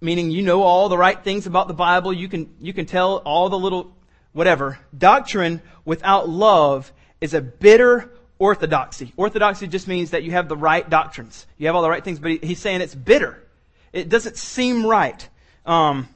meaning 0.00 0.30
you 0.30 0.42
know 0.42 0.62
all 0.62 0.88
the 0.88 0.98
right 0.98 1.22
things 1.22 1.46
about 1.46 1.68
the 1.68 1.74
Bible, 1.74 2.12
you 2.12 2.28
can, 2.28 2.54
you 2.60 2.72
can 2.72 2.86
tell 2.86 3.18
all 3.18 3.48
the 3.48 3.58
little 3.58 3.94
whatever. 4.32 4.78
Doctrine 4.96 5.62
without 5.84 6.28
love 6.28 6.92
is 7.20 7.34
a 7.34 7.40
bitter 7.40 8.10
orthodoxy. 8.38 9.12
Orthodoxy 9.16 9.66
just 9.66 9.88
means 9.88 10.10
that 10.10 10.22
you 10.22 10.32
have 10.32 10.48
the 10.48 10.56
right 10.56 10.88
doctrines. 10.88 11.46
You 11.56 11.66
have 11.66 11.76
all 11.76 11.82
the 11.82 11.90
right 11.90 12.04
things, 12.04 12.18
but 12.18 12.44
he's 12.44 12.58
saying 12.58 12.80
it's 12.80 12.94
bitter. 12.94 13.42
It 13.92 14.08
doesn't 14.08 14.36
seem 14.36 14.84
right. 14.84 15.28
Um, 15.64 16.08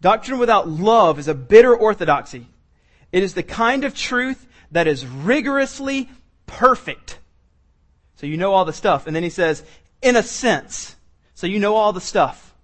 doctrine 0.00 0.38
without 0.38 0.68
love 0.68 1.18
is 1.18 1.28
a 1.28 1.34
bitter 1.34 1.74
orthodoxy. 1.74 2.46
It 3.12 3.22
is 3.22 3.34
the 3.34 3.42
kind 3.42 3.84
of 3.84 3.94
truth 3.94 4.46
that 4.70 4.86
is 4.86 5.06
rigorously 5.06 6.10
perfect. 6.46 7.18
So 8.16 8.26
you 8.26 8.36
know 8.36 8.54
all 8.54 8.64
the 8.64 8.72
stuff. 8.72 9.06
And 9.06 9.14
then 9.14 9.22
he 9.22 9.30
says, 9.30 9.64
in 10.00 10.16
a 10.16 10.22
sense. 10.22 10.96
So 11.34 11.46
you 11.46 11.58
know 11.58 11.76
all 11.76 11.92
the 11.92 12.00
stuff. 12.00 12.54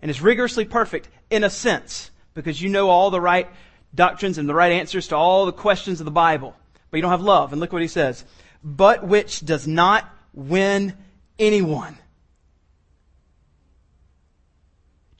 And 0.00 0.10
it's 0.10 0.20
rigorously 0.20 0.64
perfect 0.64 1.08
in 1.30 1.44
a 1.44 1.50
sense 1.50 2.10
because 2.34 2.60
you 2.60 2.68
know 2.68 2.90
all 2.90 3.10
the 3.10 3.20
right 3.20 3.48
doctrines 3.94 4.38
and 4.38 4.48
the 4.48 4.54
right 4.54 4.72
answers 4.72 5.08
to 5.08 5.16
all 5.16 5.46
the 5.46 5.52
questions 5.52 6.00
of 6.00 6.04
the 6.04 6.10
Bible. 6.10 6.56
But 6.90 6.98
you 6.98 7.02
don't 7.02 7.10
have 7.10 7.22
love. 7.22 7.52
And 7.52 7.60
look 7.60 7.72
what 7.72 7.82
he 7.82 7.88
says. 7.88 8.24
But 8.62 9.06
which 9.06 9.44
does 9.44 9.66
not 9.66 10.08
win 10.34 10.94
anyone. 11.38 11.98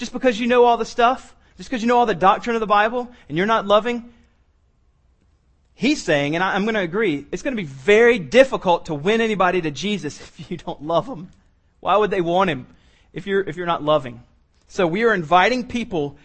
Just 0.02 0.12
because 0.12 0.40
you 0.40 0.48
know 0.48 0.64
all 0.64 0.78
the 0.78 0.84
stuff, 0.84 1.32
just 1.56 1.70
because 1.70 1.80
you 1.80 1.86
know 1.86 1.96
all 1.96 2.06
the 2.06 2.14
doctrine 2.16 2.56
of 2.56 2.60
the 2.60 2.66
Bible, 2.66 3.08
and 3.28 3.38
you're 3.38 3.46
not 3.46 3.68
loving, 3.68 4.12
he's 5.74 6.02
saying, 6.02 6.34
and 6.34 6.42
I'm 6.42 6.64
going 6.64 6.74
to 6.74 6.80
agree, 6.80 7.24
it's 7.30 7.42
going 7.42 7.56
to 7.56 7.62
be 7.62 7.68
very 7.68 8.18
difficult 8.18 8.86
to 8.86 8.94
win 8.94 9.20
anybody 9.20 9.60
to 9.60 9.70
Jesus 9.70 10.20
if 10.40 10.50
you 10.50 10.56
don't 10.56 10.82
love 10.82 11.06
them. 11.06 11.30
Why 11.78 11.96
would 11.96 12.10
they 12.10 12.20
want 12.20 12.50
him 12.50 12.66
if 13.12 13.28
you're, 13.28 13.42
if 13.42 13.56
you're 13.56 13.64
not 13.64 13.84
loving? 13.84 14.24
So 14.66 14.88
we 14.88 15.04
are 15.04 15.14
inviting 15.14 15.68
people 15.68 16.16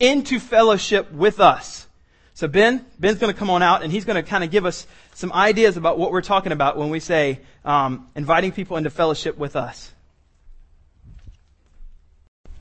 into 0.00 0.40
fellowship 0.40 1.12
with 1.12 1.38
us. 1.38 1.86
So 2.32 2.48
Ben, 2.48 2.86
Ben's 2.98 3.18
going 3.18 3.30
to 3.30 3.38
come 3.38 3.50
on 3.50 3.62
out 3.62 3.82
and 3.82 3.92
he's 3.92 4.06
going 4.06 4.16
to 4.16 4.22
kind 4.22 4.44
of 4.44 4.50
give 4.50 4.64
us 4.64 4.86
some 5.12 5.30
ideas 5.30 5.76
about 5.76 5.98
what 5.98 6.10
we're 6.10 6.22
talking 6.22 6.52
about 6.52 6.78
when 6.78 6.88
we 6.88 7.00
say 7.00 7.40
um, 7.66 8.08
inviting 8.16 8.52
people 8.52 8.78
into 8.78 8.88
fellowship 8.88 9.36
with 9.36 9.56
us. 9.56 9.92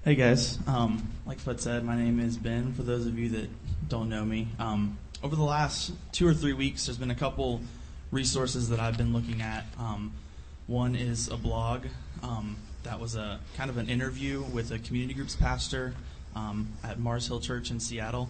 Hey 0.05 0.13
guys, 0.13 0.59
um, 0.67 1.01
like 1.25 1.43
Bud 1.43 1.59
said, 1.59 1.83
my 1.83 1.95
name 1.95 2.19
is 2.19 2.37
Ben. 2.37 2.73
For 2.73 2.83
those 2.83 3.07
of 3.07 3.17
you 3.17 3.27
that 3.29 3.49
don't 3.89 4.07
know 4.07 4.23
me, 4.23 4.49
um, 4.59 4.99
over 5.23 5.35
the 5.35 5.41
last 5.41 5.93
two 6.11 6.27
or 6.27 6.33
three 6.35 6.53
weeks, 6.53 6.85
there's 6.85 6.99
been 6.99 7.09
a 7.09 7.15
couple 7.15 7.59
resources 8.11 8.69
that 8.69 8.79
I've 8.79 8.99
been 8.99 9.13
looking 9.13 9.41
at. 9.41 9.65
Um, 9.79 10.13
one 10.67 10.93
is 10.93 11.29
a 11.29 11.37
blog 11.37 11.85
um, 12.21 12.55
that 12.83 12.99
was 12.99 13.15
a 13.15 13.39
kind 13.57 13.71
of 13.71 13.79
an 13.79 13.89
interview 13.89 14.43
with 14.43 14.69
a 14.69 14.77
community 14.77 15.15
groups 15.15 15.35
pastor 15.35 15.95
um, 16.35 16.67
at 16.83 16.99
Mars 16.99 17.25
Hill 17.25 17.39
Church 17.39 17.71
in 17.71 17.79
Seattle, 17.79 18.29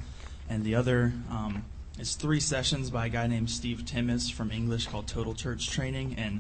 and 0.49 0.63
the 0.63 0.75
other 0.75 1.11
um, 1.29 1.65
is 1.99 2.15
three 2.15 2.39
sessions 2.39 2.89
by 2.89 3.07
a 3.07 3.09
guy 3.09 3.27
named 3.27 3.49
Steve 3.49 3.81
Timmis 3.83 4.31
from 4.31 4.49
English 4.49 4.88
called 4.88 5.07
Total 5.07 5.33
Church 5.33 5.69
Training, 5.69 6.15
and 6.17 6.39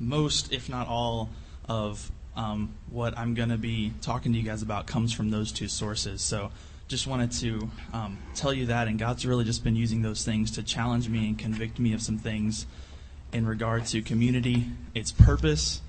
most, 0.00 0.52
if 0.52 0.68
not 0.68 0.88
all, 0.88 1.30
of 1.68 2.10
um, 2.36 2.74
what 2.90 3.16
I'm 3.18 3.34
going 3.34 3.50
to 3.50 3.58
be 3.58 3.92
talking 4.00 4.32
to 4.32 4.38
you 4.38 4.44
guys 4.44 4.62
about 4.62 4.86
comes 4.86 5.12
from 5.12 5.30
those 5.30 5.52
two 5.52 5.68
sources. 5.68 6.22
So 6.22 6.50
just 6.88 7.06
wanted 7.06 7.32
to 7.32 7.70
um, 7.92 8.18
tell 8.34 8.52
you 8.52 8.66
that, 8.66 8.88
and 8.88 8.98
God's 8.98 9.24
really 9.24 9.44
just 9.44 9.64
been 9.64 9.76
using 9.76 10.02
those 10.02 10.24
things 10.24 10.52
to 10.52 10.62
challenge 10.62 11.08
me 11.08 11.28
and 11.28 11.38
convict 11.38 11.78
me 11.78 11.92
of 11.92 12.02
some 12.02 12.18
things 12.18 12.66
in 13.32 13.46
regard 13.46 13.86
to 13.86 14.02
community, 14.02 14.66
its 14.94 15.10
purpose, 15.10 15.80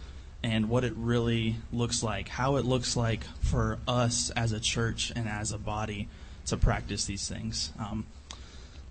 and 0.44 0.70
what 0.70 0.84
it 0.84 0.94
really 0.96 1.56
looks 1.72 2.04
like, 2.04 2.28
how 2.28 2.56
it 2.58 2.66
looks 2.66 2.96
like 2.96 3.24
for 3.42 3.80
us 3.88 4.30
as 4.32 4.52
a 4.52 4.60
church 4.60 5.12
and 5.16 5.28
as 5.28 5.52
a 5.52 5.58
body 5.58 6.08
to 6.46 6.58
practice 6.58 7.06
these 7.06 7.28
things. 7.28 7.72
Um, 7.80 8.06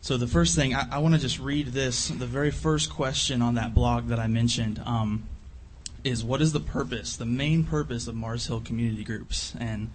so 0.00 0.16
the 0.16 0.26
first 0.26 0.56
thing, 0.56 0.74
I, 0.74 0.86
I 0.92 0.98
want 0.98 1.14
to 1.14 1.20
just 1.20 1.38
read 1.38 1.68
this, 1.68 2.08
the 2.08 2.26
very 2.26 2.50
first 2.50 2.90
question 2.90 3.40
on 3.40 3.54
that 3.54 3.74
blog 3.74 4.08
that 4.08 4.18
I 4.18 4.26
mentioned. 4.26 4.82
Um, 4.84 5.28
is 6.04 6.24
what 6.24 6.42
is 6.42 6.52
the 6.52 6.60
purpose, 6.60 7.16
the 7.16 7.24
main 7.24 7.64
purpose 7.64 8.06
of 8.06 8.14
Mars 8.14 8.46
Hill 8.46 8.60
community 8.60 9.04
groups? 9.04 9.54
And 9.58 9.90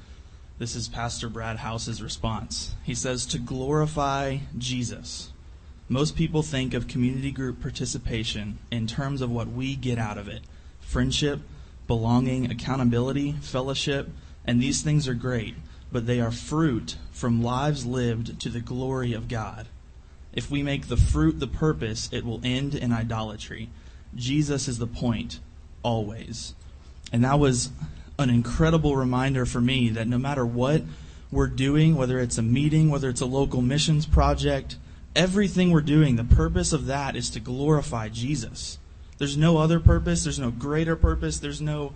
this 0.59 0.75
is 0.75 0.87
Pastor 0.87 1.29
Brad 1.29 1.57
House's 1.57 2.01
response. 2.01 2.75
He 2.83 2.95
says, 2.95 3.25
to 3.27 3.37
glorify 3.37 4.37
Jesus. 4.57 5.31
Most 5.89 6.15
people 6.15 6.41
think 6.41 6.73
of 6.73 6.87
community 6.87 7.31
group 7.31 7.61
participation 7.61 8.57
in 8.71 8.87
terms 8.87 9.21
of 9.21 9.31
what 9.31 9.47
we 9.47 9.75
get 9.75 9.97
out 9.97 10.17
of 10.17 10.27
it 10.27 10.41
friendship, 10.79 11.41
belonging, 11.85 12.49
accountability, 12.49 13.33
fellowship, 13.41 14.09
and 14.45 14.61
these 14.61 14.81
things 14.81 15.07
are 15.07 15.13
great, 15.13 15.55
but 15.91 16.07
they 16.07 16.21
are 16.21 16.31
fruit 16.31 16.95
from 17.11 17.43
lives 17.43 17.85
lived 17.85 18.39
to 18.39 18.49
the 18.49 18.61
glory 18.61 19.11
of 19.13 19.27
God. 19.27 19.67
If 20.33 20.49
we 20.49 20.63
make 20.63 20.87
the 20.87 20.97
fruit 20.97 21.39
the 21.39 21.47
purpose, 21.47 22.09
it 22.13 22.23
will 22.23 22.39
end 22.43 22.73
in 22.73 22.93
idolatry. 22.93 23.69
Jesus 24.15 24.67
is 24.67 24.77
the 24.77 24.87
point, 24.87 25.39
always. 25.87 26.53
And 27.13 27.23
that 27.23 27.39
was 27.39 27.69
an 28.19 28.29
incredible 28.29 28.97
reminder 28.97 29.45
for 29.45 29.61
me 29.61 29.87
that 29.89 30.05
no 30.05 30.17
matter 30.17 30.45
what 30.45 30.81
we're 31.31 31.47
doing, 31.47 31.95
whether 31.95 32.19
it's 32.19 32.37
a 32.37 32.41
meeting, 32.41 32.89
whether 32.89 33.07
it's 33.07 33.21
a 33.21 33.25
local 33.25 33.61
missions 33.61 34.05
project, 34.05 34.75
everything 35.15 35.71
we're 35.71 35.79
doing, 35.79 36.17
the 36.17 36.25
purpose 36.25 36.73
of 36.73 36.87
that 36.87 37.15
is 37.15 37.29
to 37.29 37.39
glorify 37.39 38.09
Jesus. 38.09 38.79
There's 39.17 39.37
no 39.37 39.59
other 39.59 39.79
purpose, 39.79 40.25
there's 40.25 40.39
no 40.39 40.51
greater 40.51 40.97
purpose, 40.97 41.39
there's 41.39 41.61
no 41.61 41.93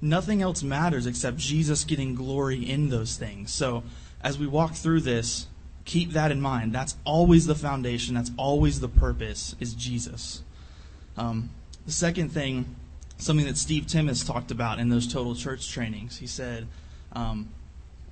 nothing 0.00 0.40
else 0.40 0.62
matters 0.62 1.06
except 1.06 1.36
Jesus 1.36 1.84
getting 1.84 2.14
glory 2.14 2.58
in 2.58 2.88
those 2.88 3.16
things. 3.16 3.52
So, 3.52 3.84
as 4.22 4.38
we 4.38 4.46
walk 4.46 4.72
through 4.72 5.00
this, 5.00 5.46
keep 5.84 6.12
that 6.12 6.32
in 6.32 6.40
mind. 6.40 6.72
That's 6.72 6.96
always 7.04 7.46
the 7.46 7.54
foundation, 7.54 8.14
that's 8.14 8.30
always 8.38 8.80
the 8.80 8.88
purpose 8.88 9.54
is 9.60 9.74
Jesus. 9.74 10.42
Um, 11.18 11.50
the 11.84 11.92
second 11.92 12.30
thing, 12.30 12.74
something 13.24 13.46
that 13.46 13.56
Steve 13.56 13.86
Timmis 13.86 14.26
talked 14.26 14.50
about 14.50 14.78
in 14.78 14.90
those 14.90 15.10
total 15.10 15.34
church 15.34 15.70
trainings, 15.70 16.18
he 16.18 16.26
said, 16.26 16.66
um, 17.12 17.48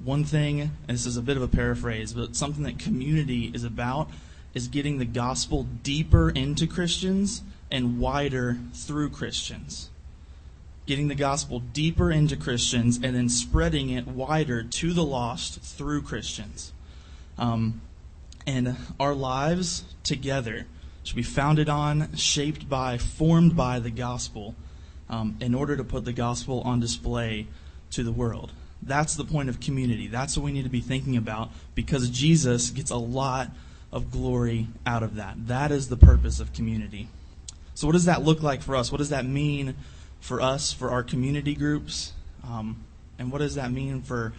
one 0.03 0.25
thing, 0.25 0.63
and 0.63 0.73
this 0.89 1.05
is 1.05 1.19
a 1.19 1.23
bit 1.23 1.37
of 1.37 1.43
a 1.43 1.49
paraphrase, 1.49 2.15
but 2.15 2.35
something 2.35 2.65
that 2.65 2.79
community 2.79 3.51
is 3.55 3.63
about 3.63 4.09
is 4.55 4.69
getting 4.69 4.99
the 4.99 5.05
gospel 5.05 5.65
deeper 5.83 6.31
into 6.31 6.67
Christians 6.67 7.43
and 7.71 8.01
wider 8.01 8.59
through 8.73 9.11
Christians. 9.11 9.91
Getting 10.87 11.09
the 11.09 11.15
gospel 11.15 11.61
deeper 11.61 12.11
into 12.11 12.37
Christians 12.37 12.99
and 13.03 13.15
then 13.15 13.29
spreading 13.29 13.91
it 13.91 14.09
wider 14.09 14.63
to 14.63 14.93
the 14.93 15.05
lost 15.05 15.61
through 15.61 16.03
Christians. 16.03 16.73
Um, 17.39 17.83
and 18.47 18.77
our 18.99 19.15
lives 19.15 19.85
together 20.03 20.67
should 21.05 21.17
be 21.17 21.23
founded 21.23 21.69
on, 21.69 22.17
shaped 22.17 22.69
by, 22.69 22.97
formed 22.99 23.57
by 23.57 23.79
the 23.79 23.91
gospel 23.91 24.55
um, 25.13 25.37
in 25.41 25.55
order 25.55 25.77
to 25.77 25.85
put 25.85 26.05
the 26.05 26.13
gospel 26.13 26.63
on 26.63 26.81
display 26.81 27.47
to 27.91 28.03
the 28.03 28.11
world. 28.11 28.51
That's 28.83 29.15
the 29.15 29.25
point 29.25 29.49
of 29.49 29.61
community. 29.61 30.09
That's 30.09 30.37
what 30.37 30.45
we 30.45 30.53
need 30.53 30.65
to 30.65 30.71
be 30.71 30.81
thinking 30.81 31.17
about 31.17 31.51
because 31.77 32.09
Jesus 32.09 32.71
gets 32.71 32.91
a 32.91 32.97
lot 32.97 33.51
of 33.93 34.11
glory 34.11 34.69
out 34.87 35.03
of 35.03 35.15
that. 35.17 35.47
That 35.47 35.71
is 35.71 35.89
the 35.89 35.97
purpose 35.97 36.41
of 36.41 36.53
community. 36.53 37.09
So, 37.75 37.87
what 37.87 37.93
does 37.93 38.07
that 38.07 38.23
look 38.23 38.43
like 38.43 38.63
for 38.63 38.75
us? 38.75 38.91
What 38.91 38.99
does 38.99 39.11
that 39.11 39.27
mean 39.27 39.77
for 40.21 40.41
us, 40.41 40.73
for 40.73 40.91
our 40.91 41.03
community 41.03 41.55
groups? 41.55 42.13
Um, 42.45 42.83
and 43.19 43.31
what 43.31 43.39
does 43.39 43.55
that 43.55 43.71
mean 43.71 44.03
for 44.03 44.33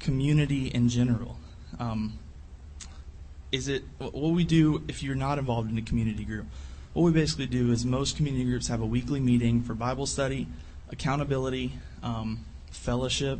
community 0.00 0.66
in 0.66 0.88
general? 0.88 1.38
Um, 1.78 2.18
is 3.52 3.68
it 3.68 3.84
what 3.98 4.32
we 4.32 4.44
do 4.44 4.82
if 4.88 5.02
you're 5.02 5.14
not 5.14 5.38
involved 5.38 5.70
in 5.70 5.78
a 5.78 5.82
community 5.82 6.24
group? 6.24 6.46
What 7.00 7.14
we 7.14 7.18
basically 7.18 7.46
do 7.46 7.72
is 7.72 7.86
most 7.86 8.18
community 8.18 8.44
groups 8.44 8.68
have 8.68 8.82
a 8.82 8.84
weekly 8.84 9.20
meeting 9.20 9.62
for 9.62 9.72
Bible 9.72 10.04
study, 10.04 10.46
accountability, 10.90 11.72
um, 12.02 12.44
fellowship, 12.70 13.38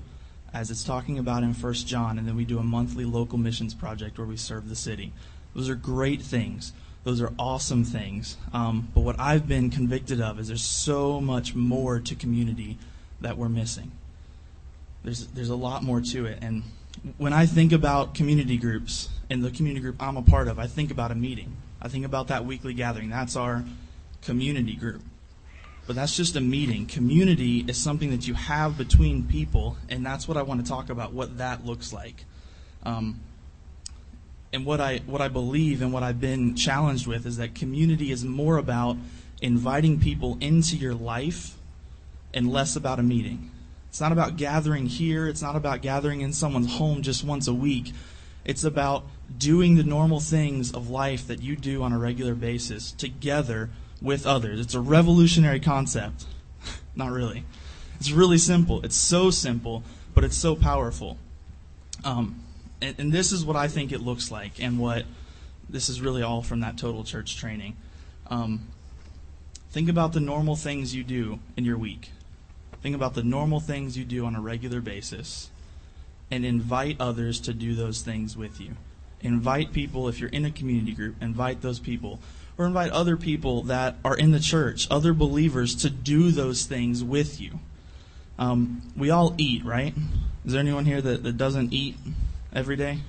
as 0.55 0.71
it's 0.71 0.83
talking 0.83 1.19
about 1.19 1.43
in 1.43 1.53
First 1.53 1.87
John, 1.87 2.19
and 2.19 2.27
then 2.27 2.37
we 2.37 2.47
do 2.47 2.59
a 2.59 2.63
monthly 2.63 3.05
local 3.05 3.37
missions 3.37 3.75
project 3.75 4.17
where 4.17 4.27
we 4.27 4.39
serve 4.39 4.71
the 4.71 4.75
city. 4.75 5.13
Those 5.55 5.69
are 5.69 5.75
great 5.75 6.23
things. 6.23 6.73
Those 7.05 7.21
are 7.21 7.35
awesome 7.39 7.85
things. 7.85 8.39
Um, 8.55 8.89
but 8.95 9.03
what 9.03 9.21
I've 9.21 9.47
been 9.47 9.69
convicted 9.69 10.23
of 10.23 10.41
is 10.41 10.49
there's 10.49 10.65
so 10.65 11.21
much 11.21 11.55
more 11.55 12.01
to 12.01 12.15
community 12.15 12.79
that 13.21 13.37
we're 13.37 13.51
missing. 13.51 13.93
There's 15.05 15.27
there's 15.27 15.51
a 15.51 15.55
lot 15.55 15.83
more 15.83 16.01
to 16.01 16.25
it, 16.25 16.39
and 16.41 16.63
when 17.19 17.35
I 17.35 17.45
think 17.45 17.73
about 17.73 18.15
community 18.15 18.57
groups 18.57 19.11
and 19.29 19.45
the 19.45 19.51
community 19.51 19.83
group 19.83 19.97
I'm 20.01 20.17
a 20.17 20.23
part 20.23 20.49
of, 20.49 20.59
I 20.59 20.67
think 20.67 20.91
about 20.91 21.11
a 21.11 21.15
meeting. 21.15 21.59
I 21.83 21.89
think 21.89 22.05
about 22.05 22.29
that 22.29 22.45
weekly 22.45 22.75
gathering. 22.75 23.11
That's 23.11 23.37
our 23.37 23.65
community 24.23 24.75
group. 24.75 25.03
But 25.87 25.97
that's 25.97 26.17
just 26.17 26.37
a 26.37 26.41
meeting. 26.41 26.87
Community 26.87 27.65
is 27.67 27.77
something 27.77 28.11
that 28.11 28.29
you 28.29 28.35
have 28.35 28.79
between 28.79 29.27
people, 29.27 29.77
and 29.89 30.05
that's 30.05 30.29
what 30.29 30.37
I 30.37 30.43
want 30.43 30.65
to 30.65 30.69
talk 30.69 30.91
about, 30.91 31.13
what 31.13 31.39
that 31.39 31.65
looks 31.65 31.93
like. 31.93 32.25
Um, 32.85 33.21
and 34.53 34.65
what 34.65 34.81
I 34.81 34.99
what 35.07 35.21
I 35.21 35.29
believe 35.29 35.81
and 35.83 35.93
what 35.93 36.03
I've 36.03 36.21
been 36.21 36.55
challenged 36.55 37.07
with 37.07 37.27
is 37.27 37.37
that 37.37 37.55
community 37.55 38.11
is 38.11 38.25
more 38.25 38.57
about 38.57 38.97
inviting 39.41 40.01
people 40.01 40.37
into 40.41 40.77
your 40.77 40.95
life 40.95 41.57
and 42.35 42.51
less 42.51 42.77
about 42.77 42.99
a 42.99 43.03
meeting. 43.03 43.51
It's 43.89 44.01
not 44.01 44.13
about 44.13 44.37
gathering 44.37 44.87
here, 44.87 45.27
it's 45.27 45.43
not 45.43 45.57
about 45.57 45.83
gathering 45.83 46.21
in 46.21 46.33
someone's 46.33 46.75
home 46.75 47.03
just 47.03 47.25
once 47.25 47.49
a 47.49 47.55
week. 47.55 47.93
It's 48.45 48.65
about 48.65 49.05
doing 49.39 49.77
the 49.77 49.85
normal 49.85 50.21
things 50.21 50.73
of 50.73 50.91
life 50.91 51.27
that 51.27 51.41
you 51.41 51.57
do 51.57 51.83
on 51.83 51.93
a 51.93 51.99
regular 51.99 52.35
basis 52.35 52.93
together 52.93 53.71
with 54.03 54.27
others. 54.27 54.61
It's 54.61 54.75
a 54.75 54.81
revolutionary 54.81 55.61
concept. 55.61 56.27
not 56.95 57.13
really. 57.13 57.45
It's 57.99 58.11
really 58.11 58.39
simple. 58.39 58.83
It's 58.83 58.97
so 58.97 59.31
simple, 59.31 59.83
but 60.15 60.25
it's 60.25 60.37
so 60.37 60.57
powerful. 60.57 61.19
Um, 62.05 62.43
and, 62.81 62.99
and 62.99 63.13
this 63.13 63.33
is 63.33 63.45
what 63.45 63.57
I 63.57 63.69
think 63.69 63.93
it 63.93 64.01
looks 64.01 64.31
like, 64.31 64.61
and 64.61 64.79
what 64.79 65.05
this 65.69 65.89
is 65.89 66.01
really 66.01 66.23
all 66.23 66.43
from 66.43 66.61
that 66.61 66.79
total 66.79 67.05
church 67.05 67.37
training. 67.37 67.77
Um, 68.29 68.69
think 69.71 69.89
about 69.89 70.13
the 70.13 70.21
normal 70.21 70.57
things 70.57 70.95
you 70.95 71.05
do 71.05 71.41
in 71.57 71.65
your 71.65 71.79
week. 71.79 72.11
Think 72.83 72.95
about 72.95 73.15
the 73.15 73.23
normal 73.23 73.61
things 73.61 73.99
you 73.99 74.05
do 74.05 74.25
on 74.25 74.35
a 74.35 74.41
regular 74.41 74.81
basis 74.81 75.51
and 76.31 76.45
invite 76.45 76.97
others 77.01 77.41
to 77.41 77.53
do 77.53 77.75
those 77.75 78.01
things 78.01 78.37
with 78.37 78.61
you. 78.61 78.77
Invite 79.23 79.73
people, 79.73 80.09
if 80.09 80.19
you're 80.19 80.31
in 80.31 80.45
a 80.45 80.51
community 80.51 80.93
group, 80.93 81.17
invite 81.21 81.61
those 81.61 81.79
people. 81.79 82.21
Or 82.57 82.67
invite 82.67 82.91
other 82.93 83.17
people 83.17 83.63
that 83.65 83.97
are 84.05 84.17
in 84.17 84.33
the 84.33 84.41
church, 84.41 84.87
other 84.91 85.15
believers, 85.15 85.75
to 85.77 85.91
do 85.91 86.31
those 86.31 86.65
things 86.65 87.03
with 87.03 87.41
you. 87.41 87.59
Um, 88.39 88.83
we 88.97 89.11
all 89.11 89.35
eat, 89.39 89.65
right? 89.65 89.95
Is 90.45 90.53
there 90.53 90.61
anyone 90.61 90.87
here 90.87 91.03
that, 91.03 91.23
that 91.23 91.37
doesn't 91.37 91.73
eat 91.73 91.97
every 92.53 92.77
day? 92.77 93.01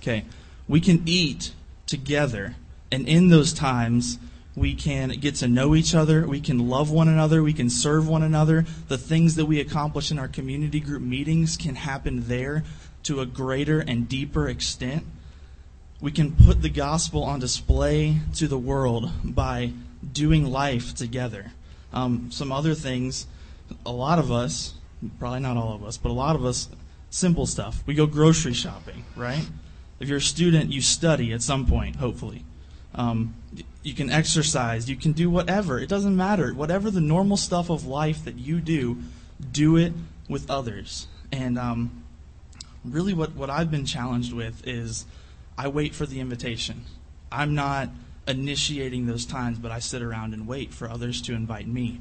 Okay. 0.00 0.24
We 0.68 0.80
can 0.80 1.02
eat 1.06 1.52
together. 1.86 2.54
And 2.90 3.08
in 3.08 3.28
those 3.28 3.52
times, 3.52 4.18
we 4.54 4.74
can 4.74 5.10
get 5.10 5.36
to 5.36 5.48
know 5.48 5.74
each 5.74 5.94
other. 5.94 6.26
We 6.26 6.40
can 6.40 6.68
love 6.68 6.90
one 6.90 7.08
another. 7.08 7.42
We 7.42 7.52
can 7.52 7.70
serve 7.70 8.08
one 8.08 8.22
another. 8.22 8.66
The 8.88 8.98
things 8.98 9.36
that 9.36 9.46
we 9.46 9.60
accomplish 9.60 10.10
in 10.10 10.18
our 10.18 10.28
community 10.28 10.80
group 10.80 11.02
meetings 11.02 11.56
can 11.56 11.74
happen 11.74 12.28
there 12.28 12.64
to 13.04 13.20
a 13.20 13.26
greater 13.26 13.80
and 13.80 14.08
deeper 14.08 14.48
extent. 14.48 15.04
We 16.02 16.10
can 16.10 16.32
put 16.32 16.62
the 16.62 16.68
gospel 16.68 17.22
on 17.22 17.38
display 17.38 18.16
to 18.34 18.48
the 18.48 18.58
world 18.58 19.12
by 19.22 19.72
doing 20.12 20.50
life 20.50 20.96
together. 20.96 21.52
Um, 21.92 22.32
some 22.32 22.50
other 22.50 22.74
things, 22.74 23.28
a 23.86 23.92
lot 23.92 24.18
of 24.18 24.32
us, 24.32 24.74
probably 25.20 25.38
not 25.38 25.56
all 25.56 25.74
of 25.74 25.84
us, 25.84 25.96
but 25.98 26.08
a 26.08 26.12
lot 26.12 26.34
of 26.34 26.44
us 26.44 26.68
simple 27.10 27.46
stuff. 27.46 27.84
We 27.86 27.94
go 27.94 28.06
grocery 28.06 28.52
shopping, 28.52 29.04
right? 29.14 29.48
If 30.00 30.08
you're 30.08 30.18
a 30.18 30.20
student, 30.20 30.72
you 30.72 30.80
study 30.80 31.32
at 31.32 31.40
some 31.40 31.66
point, 31.66 31.94
hopefully. 31.94 32.44
Um, 32.96 33.36
you 33.84 33.94
can 33.94 34.10
exercise, 34.10 34.90
you 34.90 34.96
can 34.96 35.12
do 35.12 35.30
whatever. 35.30 35.78
It 35.78 35.88
doesn't 35.88 36.16
matter. 36.16 36.52
Whatever 36.52 36.90
the 36.90 37.00
normal 37.00 37.36
stuff 37.36 37.70
of 37.70 37.86
life 37.86 38.24
that 38.24 38.34
you 38.34 38.60
do, 38.60 38.98
do 39.52 39.76
it 39.76 39.92
with 40.28 40.50
others. 40.50 41.06
And 41.30 41.56
um, 41.56 42.02
really, 42.84 43.14
what, 43.14 43.36
what 43.36 43.50
I've 43.50 43.70
been 43.70 43.86
challenged 43.86 44.32
with 44.32 44.66
is 44.66 45.06
I 45.56 45.68
wait 45.68 45.94
for 45.94 46.06
the 46.06 46.20
invitation. 46.20 46.84
I'm 47.30 47.54
not 47.54 47.88
initiating 48.26 49.06
those 49.06 49.26
times, 49.26 49.58
but 49.58 49.72
I 49.72 49.78
sit 49.78 50.02
around 50.02 50.34
and 50.34 50.46
wait 50.46 50.72
for 50.72 50.88
others 50.88 51.20
to 51.22 51.34
invite 51.34 51.66
me. 51.66 52.00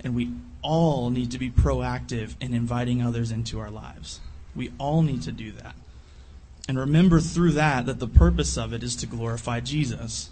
And 0.00 0.14
we 0.14 0.32
all 0.62 1.10
need 1.10 1.30
to 1.32 1.38
be 1.38 1.50
proactive 1.50 2.34
in 2.40 2.54
inviting 2.54 3.02
others 3.02 3.30
into 3.30 3.58
our 3.58 3.70
lives. 3.70 4.20
We 4.54 4.72
all 4.78 5.02
need 5.02 5.22
to 5.22 5.32
do 5.32 5.52
that. 5.52 5.74
And 6.68 6.78
remember 6.78 7.20
through 7.20 7.52
that 7.52 7.86
that 7.86 7.98
the 7.98 8.06
purpose 8.06 8.56
of 8.56 8.72
it 8.72 8.82
is 8.82 8.94
to 8.96 9.06
glorify 9.06 9.60
Jesus. 9.60 10.30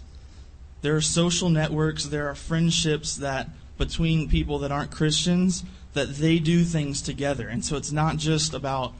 There 0.81 0.95
are 0.95 1.01
social 1.01 1.49
networks, 1.49 2.05
there 2.05 2.29
are 2.29 2.35
friendships 2.35 3.15
that 3.15 3.49
between 3.77 4.29
people 4.29 4.59
that 4.59 4.71
aren't 4.71 4.91
Christians 4.91 5.63
that 5.93 6.15
they 6.17 6.37
do 6.37 6.63
things 6.63 7.01
together. 7.01 7.47
And 7.47 7.65
so 7.65 7.75
it's 7.75 7.91
not 7.91 8.17
just 8.17 8.53
about 8.53 8.93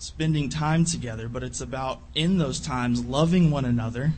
spending 0.00 0.48
time 0.48 0.84
together, 0.84 1.28
but 1.28 1.42
it's 1.42 1.60
about 1.60 2.00
in 2.14 2.38
those 2.38 2.58
times 2.58 3.04
loving 3.04 3.50
one 3.50 3.64
another 3.66 4.12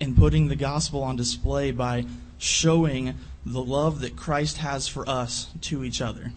and 0.00 0.16
putting 0.16 0.48
the 0.48 0.56
gospel 0.56 1.02
on 1.02 1.14
display 1.16 1.70
by 1.70 2.04
showing 2.36 3.14
the 3.46 3.62
love 3.62 4.00
that 4.00 4.16
Christ 4.16 4.58
has 4.58 4.88
for 4.88 5.08
us 5.08 5.48
to 5.62 5.84
each 5.84 6.00
other. 6.00 6.32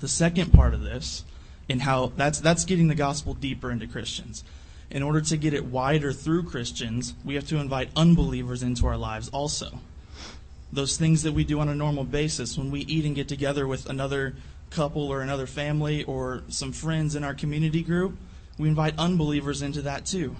The 0.00 0.08
second 0.08 0.52
part 0.52 0.72
of 0.72 0.80
this 0.80 1.24
and 1.68 1.82
how 1.82 2.12
that's 2.16 2.40
that's 2.40 2.64
getting 2.64 2.88
the 2.88 2.94
gospel 2.94 3.34
deeper 3.34 3.70
into 3.70 3.86
Christians. 3.86 4.44
in 4.90 5.04
order 5.04 5.20
to 5.20 5.36
get 5.36 5.54
it 5.54 5.64
wider 5.64 6.12
through 6.12 6.42
Christians, 6.42 7.14
we 7.24 7.34
have 7.34 7.46
to 7.46 7.58
invite 7.58 7.90
unbelievers 7.94 8.62
into 8.62 8.86
our 8.86 8.96
lives 8.96 9.28
also. 9.28 9.78
Those 10.72 10.96
things 10.96 11.22
that 11.22 11.32
we 11.32 11.44
do 11.44 11.60
on 11.60 11.68
a 11.68 11.74
normal 11.74 12.04
basis 12.04 12.58
when 12.58 12.70
we 12.72 12.80
eat 12.80 13.04
and 13.04 13.14
get 13.14 13.28
together 13.28 13.66
with 13.68 13.88
another 13.88 14.34
couple 14.70 15.08
or 15.08 15.20
another 15.20 15.46
family 15.46 16.04
or 16.04 16.42
some 16.48 16.72
friends 16.72 17.14
in 17.14 17.24
our 17.24 17.34
community 17.34 17.82
group, 17.82 18.16
we 18.58 18.68
invite 18.68 18.94
unbelievers 18.98 19.62
into 19.62 19.82
that 19.82 20.06
too. 20.06 20.36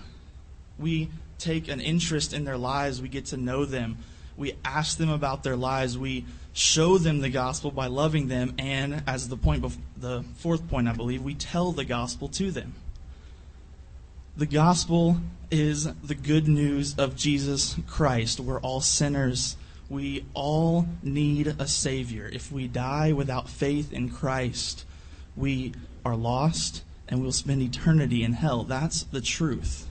We 0.78 1.10
take 1.38 1.68
an 1.68 1.80
interest 1.80 2.32
in 2.32 2.44
their 2.44 2.58
lives, 2.58 3.00
we 3.02 3.08
get 3.08 3.26
to 3.26 3.36
know 3.36 3.64
them, 3.64 3.98
we 4.36 4.54
ask 4.64 4.98
them 4.98 5.10
about 5.10 5.42
their 5.42 5.56
lives, 5.56 5.98
we 5.98 6.24
show 6.52 6.98
them 6.98 7.20
the 7.20 7.30
gospel 7.30 7.70
by 7.70 7.86
loving 7.86 8.28
them, 8.28 8.54
and 8.58 9.02
as 9.06 9.28
the 9.28 9.36
point, 9.36 9.62
bef- 9.62 9.78
the 9.96 10.24
fourth 10.36 10.68
point, 10.68 10.88
I 10.88 10.92
believe, 10.92 11.22
we 11.22 11.34
tell 11.34 11.72
the 11.72 11.84
gospel 11.84 12.28
to 12.28 12.50
them. 12.50 12.74
The 14.36 14.46
gospel 14.46 15.20
is 15.50 15.84
the 15.84 16.14
good 16.14 16.48
news 16.48 16.96
of 16.96 17.16
Jesus 17.16 17.76
Christ. 17.86 18.40
We're 18.40 18.60
all 18.60 18.80
sinners. 18.80 19.56
We 19.90 20.24
all 20.34 20.86
need 21.02 21.48
a 21.58 21.66
Savior. 21.66 22.30
If 22.32 22.50
we 22.52 22.68
die 22.68 23.12
without 23.12 23.50
faith 23.50 23.92
in 23.92 24.08
Christ, 24.08 24.84
we 25.36 25.74
are 26.04 26.16
lost 26.16 26.84
and 27.08 27.20
we'll 27.20 27.32
spend 27.32 27.60
eternity 27.60 28.22
in 28.22 28.34
hell. 28.34 28.62
That's 28.62 29.02
the 29.02 29.20
truth. 29.20 29.88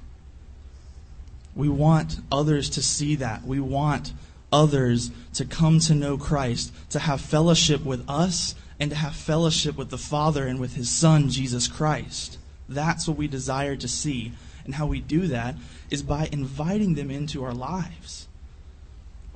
We 1.54 1.68
want 1.68 2.22
others 2.32 2.70
to 2.72 2.82
see 2.82 3.16
that. 3.16 3.44
We 3.44 3.60
want 3.60 4.14
others 4.54 5.12
to 5.34 5.44
come 5.44 5.80
to 5.82 5.94
know 5.94 6.18
Christ, 6.18 6.72
to 6.92 7.00
have 7.00 7.20
fellowship 7.20 7.84
with 7.84 8.10
us, 8.10 8.56
and 8.80 8.92
to 8.92 8.96
have 8.96 9.14
fellowship 9.14 9.76
with 9.76 9.90
the 9.90 9.98
Father 9.98 10.48
and 10.48 10.62
with 10.62 10.76
His 10.76 10.90
Son, 10.90 11.30
Jesus 11.30 11.68
Christ. 11.68 12.38
That's 12.70 13.06
what 13.06 13.18
we 13.18 13.28
desire 13.28 13.76
to 13.76 13.88
see. 13.90 14.32
And 14.64 14.76
how 14.76 14.88
we 14.88 15.02
do 15.02 15.28
that 15.28 15.56
is 15.90 16.04
by 16.04 16.30
inviting 16.32 16.94
them 16.94 17.12
into 17.12 17.44
our 17.44 17.54
lives, 17.54 18.29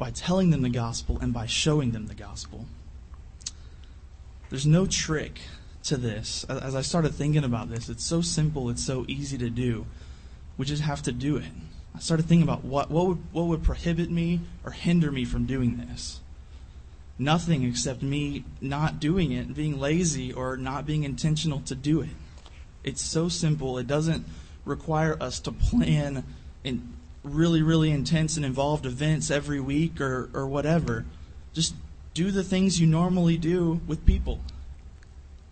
by 0.04 0.12
telling 0.12 0.50
them 0.50 0.64
the 0.64 0.70
gospel, 0.70 1.18
and 1.22 1.32
by 1.34 1.46
showing 1.46 1.92
them 1.92 2.08
the 2.08 2.14
gospel. 2.14 2.66
There's 4.50 4.66
no 4.66 4.86
trick 4.86 5.40
to 5.84 5.96
this. 5.96 6.44
As 6.50 6.76
I 6.76 6.82
started 6.82 7.14
thinking 7.14 7.46
about 7.46 7.70
this, 7.70 7.88
it's 7.88 8.04
so 8.04 8.20
simple, 8.20 8.70
it's 8.70 8.86
so 8.86 9.06
easy 9.08 9.38
to 9.38 9.50
do. 9.50 9.86
We 10.58 10.66
just 10.66 10.82
have 10.82 11.04
to 11.04 11.14
do 11.14 11.38
it. 11.38 11.54
I 11.96 12.00
started 12.00 12.26
thinking 12.26 12.44
about 12.44 12.66
what, 12.66 12.92
what, 12.92 13.08
would, 13.08 13.18
what 13.32 13.46
would 13.46 13.64
prohibit 13.64 14.12
me 14.12 14.42
or 14.66 14.72
hinder 14.72 15.10
me 15.10 15.24
from 15.24 15.46
doing 15.46 15.78
this. 15.78 16.20
Nothing 17.18 17.64
except 17.64 18.04
me 18.04 18.44
not 18.60 19.00
doing 19.00 19.32
it, 19.32 19.56
being 19.56 19.80
lazy, 19.80 20.34
or 20.34 20.58
not 20.58 20.86
being 20.86 21.06
intentional 21.06 21.62
to 21.62 21.76
do 21.76 22.02
it. 22.02 22.10
It's 22.84 23.02
so 23.02 23.30
simple. 23.30 23.78
It 23.78 23.88
doesn't 23.88 24.26
require 24.66 25.16
us 25.24 25.40
to 25.40 25.54
plan 25.54 26.26
in 26.66 26.92
really, 27.24 27.62
really 27.62 27.92
intense 27.92 28.36
and 28.36 28.46
involved 28.46 28.86
events 28.86 29.32
every 29.32 29.60
week 29.60 30.00
or, 30.02 30.30
or 30.34 30.46
whatever. 30.46 31.06
Just 31.54 31.74
do 32.14 32.32
the 32.32 32.44
things 32.44 32.80
you 32.80 32.88
normally 32.88 33.38
do 33.38 33.82
with 33.88 34.06
people, 34.06 34.42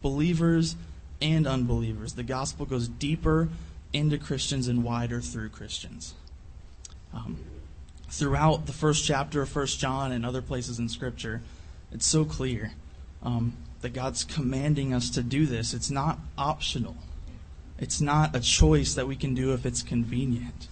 believers 0.02 0.76
and 1.22 1.48
unbelievers. 1.48 2.14
The 2.14 2.24
gospel 2.24 2.66
goes 2.66 2.88
deeper 2.88 3.50
into 3.94 4.18
Christians 4.18 4.68
and 4.68 4.84
wider 4.84 5.22
through 5.22 5.50
Christians. 5.50 6.14
Um, 7.14 7.38
throughout 8.10 8.66
the 8.66 8.74
first 8.74 9.06
chapter 9.06 9.42
of 9.42 9.50
First 9.50 9.80
John 9.80 10.12
and 10.12 10.26
other 10.26 10.42
places 10.42 10.80
in 10.80 10.90
Scripture, 10.90 11.42
it's 11.92 12.06
so 12.06 12.26
clear 12.26 12.74
um, 13.24 13.54
that 13.82 13.94
God's 13.94 14.24
commanding 14.24 14.94
us 14.94 15.10
to 15.12 15.24
do 15.24 15.46
this. 15.46 15.74
It's 15.74 15.92
not 15.92 16.20
optional. 16.38 16.96
It's 17.80 18.00
not 18.00 18.36
a 18.36 18.40
choice 18.40 18.94
that 18.94 19.08
we 19.08 19.16
can 19.16 19.34
do 19.34 19.54
if 19.54 19.66
it's 19.66 19.82
convenient. 19.82 20.68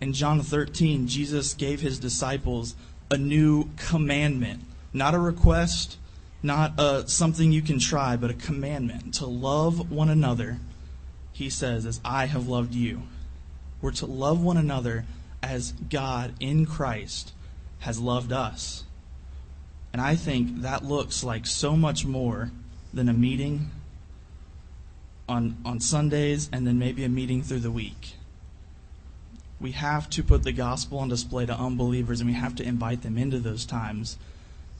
In 0.00 0.12
John 0.12 0.42
13, 0.42 1.06
Jesus 1.08 1.54
gave 1.54 1.80
his 1.80 1.98
disciples 1.98 2.74
a 3.10 3.16
new 3.16 3.70
commandment, 3.76 4.62
not 4.92 5.14
a 5.14 5.18
request, 5.18 5.96
not 6.42 6.74
a, 6.78 7.08
something 7.08 7.50
you 7.52 7.62
can 7.62 7.78
try, 7.78 8.16
but 8.16 8.30
a 8.30 8.34
commandment 8.34 9.14
to 9.14 9.26
love 9.26 9.90
one 9.90 10.10
another. 10.10 10.58
He 11.32 11.48
says, 11.48 11.86
as 11.86 12.00
I 12.04 12.26
have 12.26 12.46
loved 12.48 12.74
you. 12.74 13.02
We're 13.80 13.92
to 13.92 14.06
love 14.06 14.42
one 14.42 14.56
another 14.56 15.04
as 15.42 15.72
God 15.72 16.34
in 16.40 16.66
Christ 16.66 17.32
has 17.80 17.98
loved 18.00 18.32
us. 18.32 18.84
And 19.92 20.02
I 20.02 20.14
think 20.14 20.62
that 20.62 20.84
looks 20.84 21.24
like 21.24 21.46
so 21.46 21.76
much 21.76 22.04
more 22.04 22.50
than 22.92 23.08
a 23.08 23.12
meeting 23.12 23.70
on, 25.28 25.56
on 25.64 25.80
Sundays 25.80 26.48
and 26.52 26.66
then 26.66 26.78
maybe 26.78 27.04
a 27.04 27.08
meeting 27.08 27.42
through 27.42 27.60
the 27.60 27.70
week. 27.70 28.14
We 29.60 29.72
have 29.72 30.10
to 30.10 30.22
put 30.22 30.42
the 30.42 30.52
gospel 30.52 30.98
on 30.98 31.08
display 31.08 31.46
to 31.46 31.58
unbelievers 31.58 32.20
and 32.20 32.28
we 32.28 32.36
have 32.36 32.54
to 32.56 32.64
invite 32.64 33.02
them 33.02 33.16
into 33.16 33.38
those 33.38 33.64
times 33.64 34.18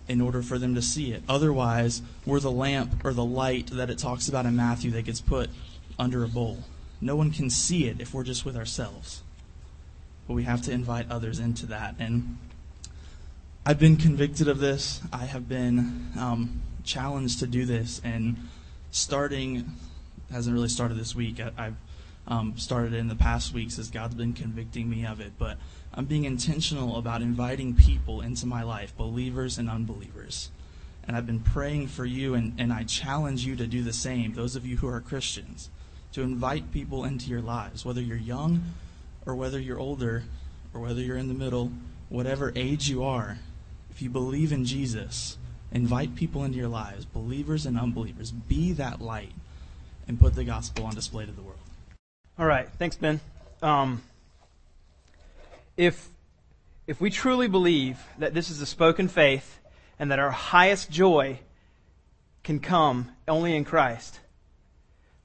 in 0.08 0.20
order 0.20 0.42
for 0.42 0.58
them 0.58 0.74
to 0.74 0.82
see 0.82 1.12
it. 1.12 1.22
Otherwise, 1.28 2.02
we're 2.24 2.40
the 2.40 2.50
lamp 2.50 3.04
or 3.04 3.12
the 3.12 3.24
light 3.24 3.68
that 3.72 3.90
it 3.90 3.98
talks 3.98 4.28
about 4.28 4.46
in 4.46 4.54
Matthew 4.54 4.90
that 4.92 5.04
gets 5.04 5.20
put 5.20 5.50
under 5.98 6.22
a 6.24 6.28
bowl. 6.28 6.58
No 7.00 7.16
one 7.16 7.30
can 7.30 7.50
see 7.50 7.86
it 7.86 8.00
if 8.00 8.14
we're 8.14 8.24
just 8.24 8.44
with 8.44 8.56
ourselves. 8.56 9.22
But 10.26 10.34
we 10.34 10.44
have 10.44 10.62
to 10.62 10.72
invite 10.72 11.10
others 11.10 11.38
into 11.38 11.66
that. 11.66 11.96
And 11.98 12.38
I've 13.64 13.78
been 13.78 13.96
convicted 13.96 14.48
of 14.48 14.58
this. 14.58 15.00
I 15.12 15.24
have 15.24 15.48
been 15.48 16.12
um, 16.18 16.62
challenged 16.84 17.40
to 17.40 17.46
do 17.46 17.64
this. 17.64 18.00
And 18.04 18.36
starting 18.90 19.72
hasn't 20.30 20.54
really 20.54 20.68
started 20.68 20.96
this 20.96 21.14
week. 21.14 21.40
I, 21.40 21.64
have 21.64 21.74
um, 22.28 22.54
started 22.56 22.94
in 22.94 23.08
the 23.08 23.14
past 23.14 23.52
weeks 23.52 23.78
as 23.78 23.90
God's 23.90 24.14
been 24.14 24.32
convicting 24.32 24.90
me 24.90 25.06
of 25.06 25.20
it. 25.20 25.32
But 25.38 25.58
I'm 25.94 26.06
being 26.06 26.24
intentional 26.24 26.96
about 26.96 27.22
inviting 27.22 27.74
people 27.74 28.20
into 28.20 28.46
my 28.46 28.62
life, 28.62 28.96
believers 28.96 29.58
and 29.58 29.70
unbelievers. 29.70 30.50
And 31.06 31.16
I've 31.16 31.26
been 31.26 31.40
praying 31.40 31.86
for 31.88 32.04
you, 32.04 32.34
and, 32.34 32.54
and 32.58 32.72
I 32.72 32.82
challenge 32.82 33.46
you 33.46 33.54
to 33.56 33.66
do 33.66 33.82
the 33.82 33.92
same, 33.92 34.34
those 34.34 34.56
of 34.56 34.66
you 34.66 34.78
who 34.78 34.88
are 34.88 35.00
Christians, 35.00 35.70
to 36.12 36.22
invite 36.22 36.72
people 36.72 37.04
into 37.04 37.30
your 37.30 37.42
lives, 37.42 37.84
whether 37.84 38.00
you're 38.00 38.16
young 38.16 38.72
or 39.24 39.34
whether 39.36 39.60
you're 39.60 39.78
older 39.78 40.24
or 40.74 40.80
whether 40.80 41.00
you're 41.00 41.16
in 41.16 41.28
the 41.28 41.34
middle, 41.34 41.70
whatever 42.08 42.52
age 42.56 42.88
you 42.88 43.04
are. 43.04 43.38
If 43.90 44.02
you 44.02 44.10
believe 44.10 44.52
in 44.52 44.64
Jesus, 44.64 45.38
invite 45.72 46.16
people 46.16 46.44
into 46.44 46.58
your 46.58 46.68
lives, 46.68 47.04
believers 47.04 47.66
and 47.66 47.78
unbelievers. 47.78 48.32
Be 48.32 48.72
that 48.72 49.00
light 49.00 49.32
and 50.08 50.20
put 50.20 50.34
the 50.34 50.44
gospel 50.44 50.86
on 50.86 50.94
display 50.94 51.24
to 51.24 51.32
the 51.32 51.42
world. 51.42 51.58
All 52.38 52.44
right. 52.44 52.68
Thanks, 52.78 52.96
Ben. 52.96 53.18
Um, 53.62 54.02
if, 55.78 56.06
if 56.86 57.00
we 57.00 57.08
truly 57.08 57.48
believe 57.48 57.98
that 58.18 58.34
this 58.34 58.50
is 58.50 58.60
a 58.60 58.66
spoken 58.66 59.08
faith 59.08 59.58
and 59.98 60.10
that 60.10 60.18
our 60.18 60.30
highest 60.30 60.90
joy 60.90 61.38
can 62.44 62.60
come 62.60 63.10
only 63.26 63.56
in 63.56 63.64
Christ, 63.64 64.20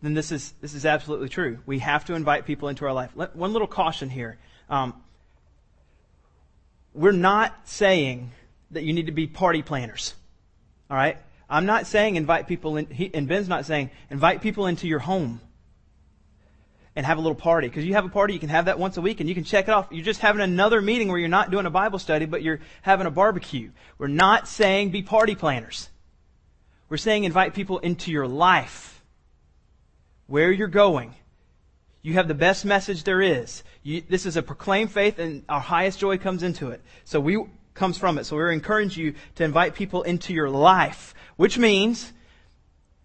then 0.02 0.14
this 0.14 0.32
is, 0.32 0.54
this 0.62 0.74
is 0.74 0.86
absolutely 0.86 1.28
true. 1.28 1.60
We 1.66 1.80
have 1.80 2.06
to 2.06 2.14
invite 2.14 2.46
people 2.46 2.70
into 2.70 2.86
our 2.86 2.94
life. 2.94 3.12
Let, 3.14 3.36
one 3.36 3.52
little 3.52 3.68
caution 3.68 4.10
here. 4.10 4.38
Um, 4.70 4.94
we're 6.94 7.12
not 7.12 7.68
saying 7.68 8.32
that 8.72 8.84
you 8.84 8.94
need 8.94 9.08
to 9.08 9.12
be 9.12 9.28
party 9.28 9.62
planners. 9.62 10.14
All 10.90 10.96
right? 10.96 11.18
I'm 11.50 11.66
not 11.66 11.88
saying 11.88 12.16
invite 12.16 12.48
people 12.48 12.78
in, 12.78 12.86
he, 12.86 13.14
and 13.14 13.28
Ben's 13.28 13.50
not 13.50 13.66
saying 13.66 13.90
invite 14.10 14.42
people 14.42 14.68
into 14.68 14.88
your 14.88 15.00
home 15.00 15.42
and 16.96 17.06
have 17.06 17.18
a 17.18 17.22
little 17.22 17.36
party. 17.36 17.68
Because 17.68 17.86
you 17.86 17.94
have 17.94 18.06
a 18.06 18.10
party, 18.10 18.34
you 18.34 18.40
can 18.40 18.50
have 18.50 18.66
that 18.66 18.80
once 18.80 18.98
a 18.98 19.02
week 19.02 19.20
and 19.20 19.30
you 19.30 19.36
can 19.36 19.44
check 19.44 19.68
it 19.68 19.72
off. 19.72 19.88
You're 19.92 20.06
just 20.06 20.20
having 20.20 20.42
another 20.42 20.82
meeting 20.82 21.08
where 21.08 21.18
you're 21.18 21.30
not 21.30 21.52
doing 21.52 21.66
a 21.66 21.70
Bible 21.70 22.00
study, 22.00 22.26
but 22.26 22.42
you're 22.42 22.60
having 22.82 23.08
a 23.08 23.12
barbecue. 23.12 23.72
We're 23.98 24.08
not 24.08 24.48
saying 24.48 24.92
be 24.92 25.02
party 25.02 25.36
planners. 25.36 25.90
We're 26.90 26.98
saying 26.98 27.24
invite 27.24 27.54
people 27.54 27.80
into 27.80 28.12
your 28.12 28.28
life. 28.28 29.04
Where 30.28 30.52
you're 30.52 30.68
going. 30.68 31.16
You 32.02 32.14
have 32.14 32.28
the 32.28 32.34
best 32.34 32.66
message 32.66 33.04
there 33.04 33.22
is. 33.22 33.64
You, 33.84 34.02
this 34.02 34.26
is 34.26 34.38
a 34.38 34.42
proclaimed 34.42 34.92
faith 34.92 35.20
and 35.20 35.44
our 35.48 35.60
highest 35.60 36.00
joy 36.00 36.18
comes 36.18 36.44
into 36.44 36.72
it. 36.72 36.82
So 37.04 37.20
we, 37.20 37.44
comes 37.74 37.98
from 37.98 38.18
it. 38.18 38.26
So 38.26 38.36
we 38.36 38.54
encourage 38.54 38.98
you 38.98 39.14
to 39.36 39.44
invite 39.44 39.76
people 39.76 40.02
into 40.04 40.34
your 40.34 40.50
life 40.50 41.14
which 41.42 41.58
means, 41.58 42.14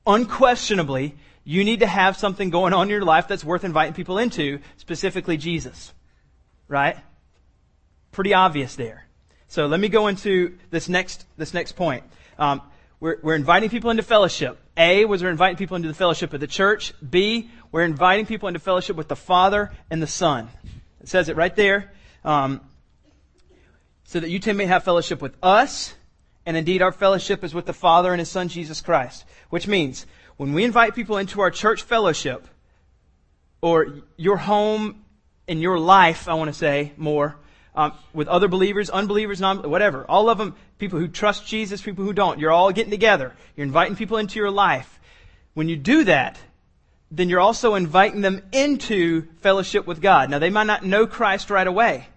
unquestionably, 0.07 1.15
you 1.49 1.63
need 1.63 1.81
to 1.81 1.87
have 1.87 2.17
something 2.17 2.51
going 2.51 2.75
on 2.75 2.83
in 2.83 2.91
your 2.91 3.05
life 3.05 3.29
that's 3.29 3.45
worth 3.45 3.63
inviting 3.63 3.95
people 3.95 4.19
into, 4.19 4.59
specifically 4.79 5.37
Jesus. 5.37 5.95
Right? 6.67 6.97
Pretty 8.11 8.35
obvious 8.35 8.75
there. 8.75 9.07
So 9.47 9.67
let 9.67 9.79
me 9.79 9.89
go 9.89 10.09
into 10.09 10.59
this 10.71 10.89
next, 10.89 11.25
this 11.37 11.55
next 11.55 11.73
point. 11.73 12.03
Um, 12.37 12.63
we're, 12.99 13.19
we're 13.23 13.37
inviting 13.37 13.71
people 13.71 13.91
into 13.91 14.03
fellowship. 14.03 14.59
A 14.77 15.05
was 15.05 15.23
we're 15.23 15.31
inviting 15.31 15.57
people 15.57 15.77
into 15.77 15.87
the 15.87 15.95
fellowship 15.95 16.35
of 16.35 16.41
the 16.41 16.49
church. 16.49 16.93
B, 17.09 17.49
we're 17.71 17.85
inviting 17.85 18.27
people 18.27 18.49
into 18.49 18.59
fellowship 18.59 18.97
with 18.97 19.07
the 19.07 19.15
Father 19.15 19.71
and 19.89 20.03
the 20.03 20.09
Son. 20.09 20.49
It 21.01 21.09
says 21.09 21.29
it 21.29 21.37
right 21.37 21.55
there. 21.55 21.93
Um, 22.25 22.61
so 24.03 24.19
that 24.19 24.31
you 24.31 24.41
two 24.41 24.53
may 24.53 24.67
have 24.67 24.83
fellowship 24.83 25.23
with 25.23 25.37
us 25.45 25.95
and 26.47 26.57
indeed, 26.57 26.81
our 26.81 26.93
fellowship 26.93 27.43
is 27.43 27.53
with 27.53 27.67
the 27.67 27.73
Father 27.73 28.13
and 28.13 28.21
His 28.21 28.31
Son, 28.31 28.49
Jesus 28.49 28.81
Christ. 28.81 29.25
Which 29.51 29.67
means, 29.67 30.07
when 30.37 30.53
we 30.53 30.65
invite 30.65 30.95
people 30.95 31.19
into 31.19 31.41
our 31.41 31.51
church 31.51 31.83
fellowship, 31.83 32.47
or 33.61 34.03
your 34.17 34.37
home 34.37 35.05
and 35.49 35.61
your 35.61 35.79
life, 35.79 36.29
I 36.29 36.35
want 36.35 36.49
to 36.49 36.59
say 36.59 36.93
more, 36.97 37.37
um, 37.75 37.93
with 38.13 38.29
other 38.29 38.49
believers, 38.49 38.91
unbelievers, 38.91 39.41
non 39.41 39.69
whatever. 39.69 40.05
All 40.09 40.31
of 40.31 40.39
them, 40.39 40.55
people 40.79 40.99
who 40.99 41.09
trust 41.09 41.47
Jesus, 41.47 41.83
people 41.83 42.05
who 42.05 42.13
don't. 42.13 42.39
You're 42.39 42.53
all 42.53 42.73
getting 42.73 42.91
together. 42.91 43.35
You're 43.55 43.67
inviting 43.67 43.97
people 43.97 44.19
into 44.19 44.39
your 44.39 44.51
life. 44.51 44.99
When 45.55 45.69
you 45.69 45.77
do 45.77 46.05
that, 46.05 46.39
then 47.11 47.29
you're 47.29 47.41
also 47.41 47.75
inviting 47.75 48.21
them 48.21 48.43
into 48.53 49.27
fellowship 49.41 49.87
with 49.87 50.01
God. 50.01 50.31
Now, 50.31 50.39
they 50.39 50.51
might 50.51 50.67
not 50.67 50.85
know 50.85 51.07
Christ 51.07 51.51
right 51.51 51.67
away, 51.67 52.09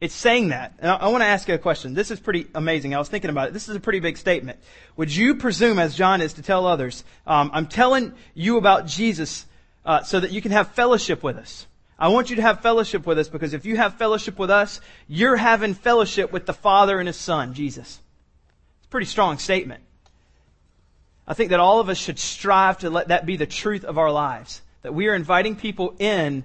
it's 0.00 0.14
saying 0.14 0.48
that. 0.48 0.74
And 0.78 0.90
I, 0.90 0.96
I 0.96 1.08
want 1.08 1.22
to 1.22 1.26
ask 1.26 1.48
you 1.48 1.54
a 1.54 1.58
question. 1.58 1.94
This 1.94 2.10
is 2.10 2.20
pretty 2.20 2.46
amazing. 2.54 2.94
I 2.94 2.98
was 2.98 3.08
thinking 3.08 3.30
about 3.30 3.48
it. 3.48 3.54
This 3.54 3.68
is 3.68 3.76
a 3.76 3.80
pretty 3.80 4.00
big 4.00 4.16
statement. 4.18 4.58
Would 4.96 5.14
you 5.14 5.36
presume, 5.36 5.78
as 5.78 5.94
John 5.94 6.20
is, 6.20 6.34
to 6.34 6.42
tell 6.42 6.66
others, 6.66 7.04
um, 7.26 7.50
I'm 7.52 7.66
telling 7.66 8.12
you 8.34 8.58
about 8.58 8.86
Jesus 8.86 9.46
uh, 9.84 10.02
so 10.02 10.20
that 10.20 10.32
you 10.32 10.42
can 10.42 10.52
have 10.52 10.72
fellowship 10.72 11.22
with 11.22 11.36
us? 11.36 11.66
I 11.98 12.08
want 12.08 12.28
you 12.28 12.36
to 12.36 12.42
have 12.42 12.60
fellowship 12.60 13.06
with 13.06 13.18
us 13.18 13.28
because 13.28 13.54
if 13.54 13.64
you 13.64 13.76
have 13.78 13.94
fellowship 13.94 14.38
with 14.38 14.50
us, 14.50 14.82
you're 15.08 15.36
having 15.36 15.72
fellowship 15.72 16.30
with 16.30 16.44
the 16.44 16.52
Father 16.52 16.98
and 16.98 17.06
His 17.06 17.16
Son, 17.16 17.54
Jesus. 17.54 17.98
It's 18.78 18.86
a 18.86 18.90
pretty 18.90 19.06
strong 19.06 19.38
statement. 19.38 19.82
I 21.26 21.32
think 21.32 21.50
that 21.50 21.60
all 21.60 21.80
of 21.80 21.88
us 21.88 21.96
should 21.96 22.18
strive 22.18 22.78
to 22.80 22.90
let 22.90 23.08
that 23.08 23.24
be 23.24 23.36
the 23.36 23.46
truth 23.46 23.84
of 23.84 23.96
our 23.96 24.12
lives. 24.12 24.60
That 24.82 24.94
we 24.94 25.08
are 25.08 25.14
inviting 25.14 25.56
people 25.56 25.96
in. 25.98 26.44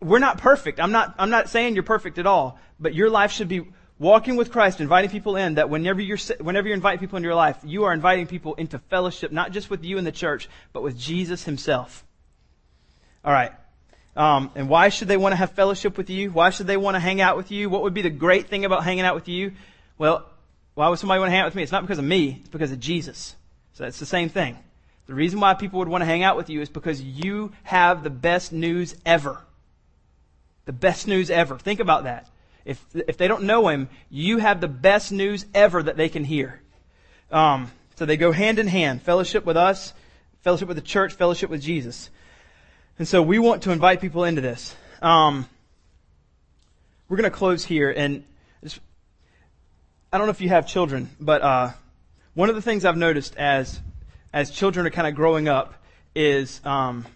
We're 0.00 0.18
not 0.18 0.38
perfect. 0.38 0.80
I'm 0.80 0.92
not, 0.92 1.14
I'm 1.18 1.30
not 1.30 1.48
saying 1.48 1.74
you're 1.74 1.82
perfect 1.82 2.18
at 2.18 2.26
all, 2.26 2.58
but 2.78 2.94
your 2.94 3.10
life 3.10 3.32
should 3.32 3.48
be 3.48 3.66
walking 3.98 4.36
with 4.36 4.52
Christ, 4.52 4.80
inviting 4.80 5.10
people 5.10 5.36
in, 5.36 5.54
that 5.54 5.70
whenever 5.70 6.00
you're, 6.00 6.18
whenever 6.40 6.68
you 6.68 6.74
invite 6.74 7.00
people 7.00 7.16
into 7.16 7.26
your 7.26 7.34
life, 7.34 7.58
you 7.64 7.84
are 7.84 7.92
inviting 7.92 8.26
people 8.26 8.54
into 8.54 8.78
fellowship, 8.78 9.32
not 9.32 9.52
just 9.52 9.70
with 9.70 9.84
you 9.84 9.98
and 9.98 10.06
the 10.06 10.12
church, 10.12 10.48
but 10.72 10.82
with 10.82 10.98
Jesus 10.98 11.44
himself. 11.44 12.04
All 13.24 13.32
right. 13.32 13.52
Um, 14.16 14.50
and 14.54 14.68
why 14.68 14.88
should 14.88 15.08
they 15.08 15.16
want 15.16 15.32
to 15.32 15.36
have 15.36 15.52
fellowship 15.52 15.98
with 15.98 16.08
you? 16.08 16.30
Why 16.30 16.50
should 16.50 16.66
they 16.66 16.76
want 16.76 16.94
to 16.94 17.00
hang 17.00 17.20
out 17.20 17.36
with 17.36 17.50
you? 17.50 17.68
What 17.68 17.82
would 17.82 17.94
be 17.94 18.02
the 18.02 18.10
great 18.10 18.48
thing 18.48 18.64
about 18.64 18.84
hanging 18.84 19.04
out 19.04 19.14
with 19.14 19.28
you? 19.28 19.52
Well, 19.98 20.26
why 20.74 20.88
would 20.88 20.98
somebody 20.98 21.18
want 21.20 21.28
to 21.28 21.32
hang 21.32 21.40
out 21.40 21.46
with 21.46 21.54
me? 21.54 21.62
It's 21.62 21.72
not 21.72 21.82
because 21.82 21.98
of 21.98 22.04
me, 22.04 22.38
it's 22.40 22.48
because 22.48 22.72
of 22.72 22.80
Jesus. 22.80 23.34
So 23.74 23.84
it's 23.84 23.98
the 23.98 24.06
same 24.06 24.28
thing. 24.28 24.58
The 25.06 25.14
reason 25.14 25.38
why 25.38 25.54
people 25.54 25.78
would 25.78 25.88
want 25.88 26.02
to 26.02 26.06
hang 26.06 26.22
out 26.22 26.36
with 26.36 26.50
you 26.50 26.60
is 26.60 26.68
because 26.68 27.00
you 27.00 27.52
have 27.62 28.02
the 28.02 28.10
best 28.10 28.52
news 28.52 28.94
ever. 29.04 29.45
The 30.66 30.72
best 30.72 31.08
news 31.08 31.30
ever. 31.30 31.58
Think 31.58 31.80
about 31.80 32.04
that. 32.04 32.28
If, 32.64 32.84
if 32.94 33.16
they 33.16 33.28
don't 33.28 33.44
know 33.44 33.68
him, 33.68 33.88
you 34.10 34.38
have 34.38 34.60
the 34.60 34.68
best 34.68 35.12
news 35.12 35.46
ever 35.54 35.82
that 35.82 35.96
they 35.96 36.08
can 36.08 36.24
hear. 36.24 36.60
Um, 37.30 37.70
so 37.94 38.04
they 38.04 38.16
go 38.16 38.32
hand 38.32 38.58
in 38.58 38.66
hand. 38.66 39.02
Fellowship 39.02 39.44
with 39.44 39.56
us, 39.56 39.94
fellowship 40.42 40.68
with 40.68 40.76
the 40.76 40.82
church, 40.82 41.14
fellowship 41.14 41.48
with 41.48 41.62
Jesus. 41.62 42.10
And 42.98 43.06
so 43.06 43.22
we 43.22 43.38
want 43.38 43.62
to 43.62 43.70
invite 43.70 44.00
people 44.00 44.24
into 44.24 44.40
this. 44.40 44.74
Um, 45.00 45.48
we're 47.08 47.16
going 47.16 47.30
to 47.30 47.36
close 47.36 47.64
here, 47.64 47.90
and 47.90 48.24
I 50.12 50.18
don't 50.18 50.26
know 50.26 50.32
if 50.32 50.40
you 50.40 50.48
have 50.48 50.66
children, 50.66 51.10
but 51.20 51.42
uh, 51.42 51.70
one 52.34 52.48
of 52.48 52.54
the 52.54 52.62
things 52.62 52.84
I've 52.84 52.96
noticed 52.96 53.36
as 53.36 53.80
as 54.32 54.50
children 54.50 54.86
are 54.86 54.90
kind 54.90 55.06
of 55.06 55.14
growing 55.14 55.48
up 55.48 55.74
is 56.14 56.60
um, 56.64 57.06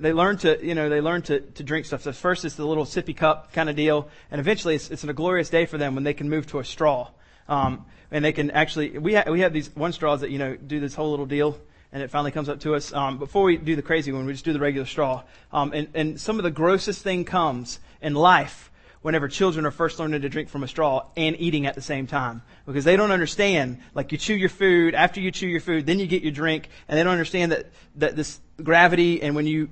they 0.00 0.12
learn 0.12 0.36
to 0.38 0.64
you 0.64 0.74
know 0.74 0.88
they 0.88 1.00
learn 1.00 1.22
to, 1.22 1.40
to 1.40 1.62
drink 1.62 1.86
stuff. 1.86 2.02
So 2.02 2.12
first 2.12 2.44
it's 2.44 2.56
the 2.56 2.66
little 2.66 2.84
sippy 2.84 3.16
cup 3.16 3.52
kind 3.52 3.68
of 3.70 3.76
deal, 3.76 4.08
and 4.30 4.40
eventually 4.40 4.74
it's, 4.74 4.90
it's 4.90 5.04
a 5.04 5.12
glorious 5.12 5.50
day 5.50 5.66
for 5.66 5.78
them 5.78 5.94
when 5.94 6.04
they 6.04 6.14
can 6.14 6.28
move 6.28 6.46
to 6.48 6.58
a 6.58 6.64
straw. 6.64 7.08
Um, 7.48 7.86
and 8.10 8.24
they 8.24 8.32
can 8.32 8.50
actually 8.50 8.98
we 8.98 9.14
ha- 9.14 9.30
we 9.30 9.40
have 9.40 9.52
these 9.52 9.74
one 9.74 9.92
straws 9.92 10.20
that 10.20 10.30
you 10.30 10.38
know 10.38 10.56
do 10.56 10.80
this 10.80 10.94
whole 10.94 11.10
little 11.10 11.26
deal 11.26 11.58
and 11.92 12.02
it 12.02 12.10
finally 12.10 12.30
comes 12.30 12.48
up 12.48 12.60
to 12.60 12.74
us. 12.74 12.92
Um, 12.92 13.18
before 13.18 13.44
we 13.44 13.58
do 13.58 13.76
the 13.76 13.82
crazy 13.82 14.12
one, 14.12 14.24
we 14.24 14.32
just 14.32 14.44
do 14.44 14.54
the 14.54 14.58
regular 14.58 14.86
straw. 14.86 15.22
Um, 15.52 15.72
and, 15.74 15.88
and 15.94 16.20
some 16.20 16.38
of 16.38 16.42
the 16.42 16.50
grossest 16.50 17.02
thing 17.02 17.24
comes 17.26 17.80
in 18.00 18.14
life 18.14 18.70
whenever 19.02 19.28
children 19.28 19.66
are 19.66 19.70
first 19.70 19.98
learning 19.98 20.22
to 20.22 20.28
drink 20.28 20.48
from 20.48 20.62
a 20.62 20.68
straw 20.68 21.06
and 21.16 21.36
eating 21.38 21.66
at 21.66 21.74
the 21.74 21.80
same 21.80 22.06
time. 22.06 22.42
Because 22.66 22.84
they 22.84 22.96
don't 22.96 23.10
understand, 23.10 23.78
like 23.94 24.12
you 24.12 24.18
chew 24.18 24.34
your 24.34 24.48
food, 24.48 24.94
after 24.94 25.20
you 25.20 25.30
chew 25.30 25.48
your 25.48 25.60
food, 25.60 25.86
then 25.86 25.98
you 25.98 26.06
get 26.06 26.22
your 26.22 26.32
drink, 26.32 26.68
and 26.88 26.98
they 26.98 27.02
don't 27.02 27.12
understand 27.12 27.52
that, 27.52 27.66
that 27.96 28.16
this 28.16 28.40
gravity 28.62 29.22
and 29.22 29.34
when 29.34 29.46
you 29.46 29.68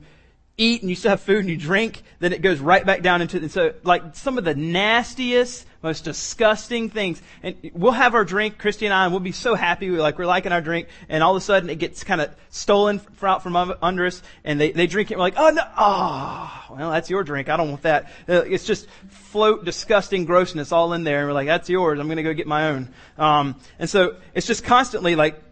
eat 0.61 0.83
and 0.83 0.91
you 0.91 0.95
still 0.95 1.11
have 1.11 1.23
food 1.23 1.39
and 1.39 1.49
you 1.49 1.57
drink, 1.57 2.03
then 2.19 2.33
it 2.33 2.43
goes 2.43 2.61
right 2.61 2.85
back 2.85 3.01
down 3.01 3.23
into, 3.23 3.39
and 3.39 3.51
so 3.51 3.73
like 3.83 4.15
some 4.15 4.37
of 4.37 4.45
the 4.45 4.55
nastiest, 4.55 5.67
most 5.83 6.05
disgusting 6.05 6.91
things. 6.91 7.23
And 7.43 7.71
we'll 7.73 7.93
have 7.93 8.15
our 8.15 8.25
drink, 8.25 8.59
Christy 8.59 8.85
and 8.85 8.93
I, 8.93 9.05
and 9.05 9.13
we'll 9.13 9.21
be 9.21 9.33
so 9.33 9.55
happy, 9.55 9.91
we're 9.91 10.03
like, 10.03 10.19
we're 10.19 10.27
liking 10.27 10.53
our 10.53 10.61
drink, 10.61 10.89
and 11.09 11.23
all 11.23 11.35
of 11.35 11.39
a 11.39 11.41
sudden 11.41 11.71
it 11.71 11.77
gets 11.77 12.05
kind 12.05 12.21
of 12.21 12.31
stolen 12.51 13.01
out 13.23 13.43
from 13.43 13.57
under 13.57 14.05
us, 14.05 14.23
and 14.45 14.61
they, 14.61 14.73
they 14.73 14.87
drink 14.87 15.11
it, 15.11 15.17
we're 15.17 15.23
like, 15.23 15.39
oh 15.39 15.49
no, 15.49 15.63
oh, 15.79 16.65
well, 16.77 16.91
that's 16.91 17.09
your 17.09 17.25
drink, 17.25 17.49
I 17.49 17.57
don't 17.57 17.71
want 17.71 17.83
that. 17.83 18.13
Uh, 18.29 18.43
it's 18.43 18.67
just 18.67 18.87
float 19.09 19.65
disgusting 19.65 20.27
grossness 20.27 20.73
all 20.73 20.93
in 20.93 21.05
there, 21.05 21.21
and 21.21 21.29
we're 21.29 21.33
like, 21.33 21.47
that's 21.47 21.71
yours, 21.71 21.99
I'm 21.99 22.09
gonna 22.09 22.23
go 22.23 22.35
get 22.35 22.47
my 22.47 22.69
own. 22.69 22.91
Um, 23.17 23.57
and 23.79 23.89
so 23.89 24.17
it's 24.35 24.47
just 24.47 24.63
constantly 24.63 25.17
like, 25.17 25.43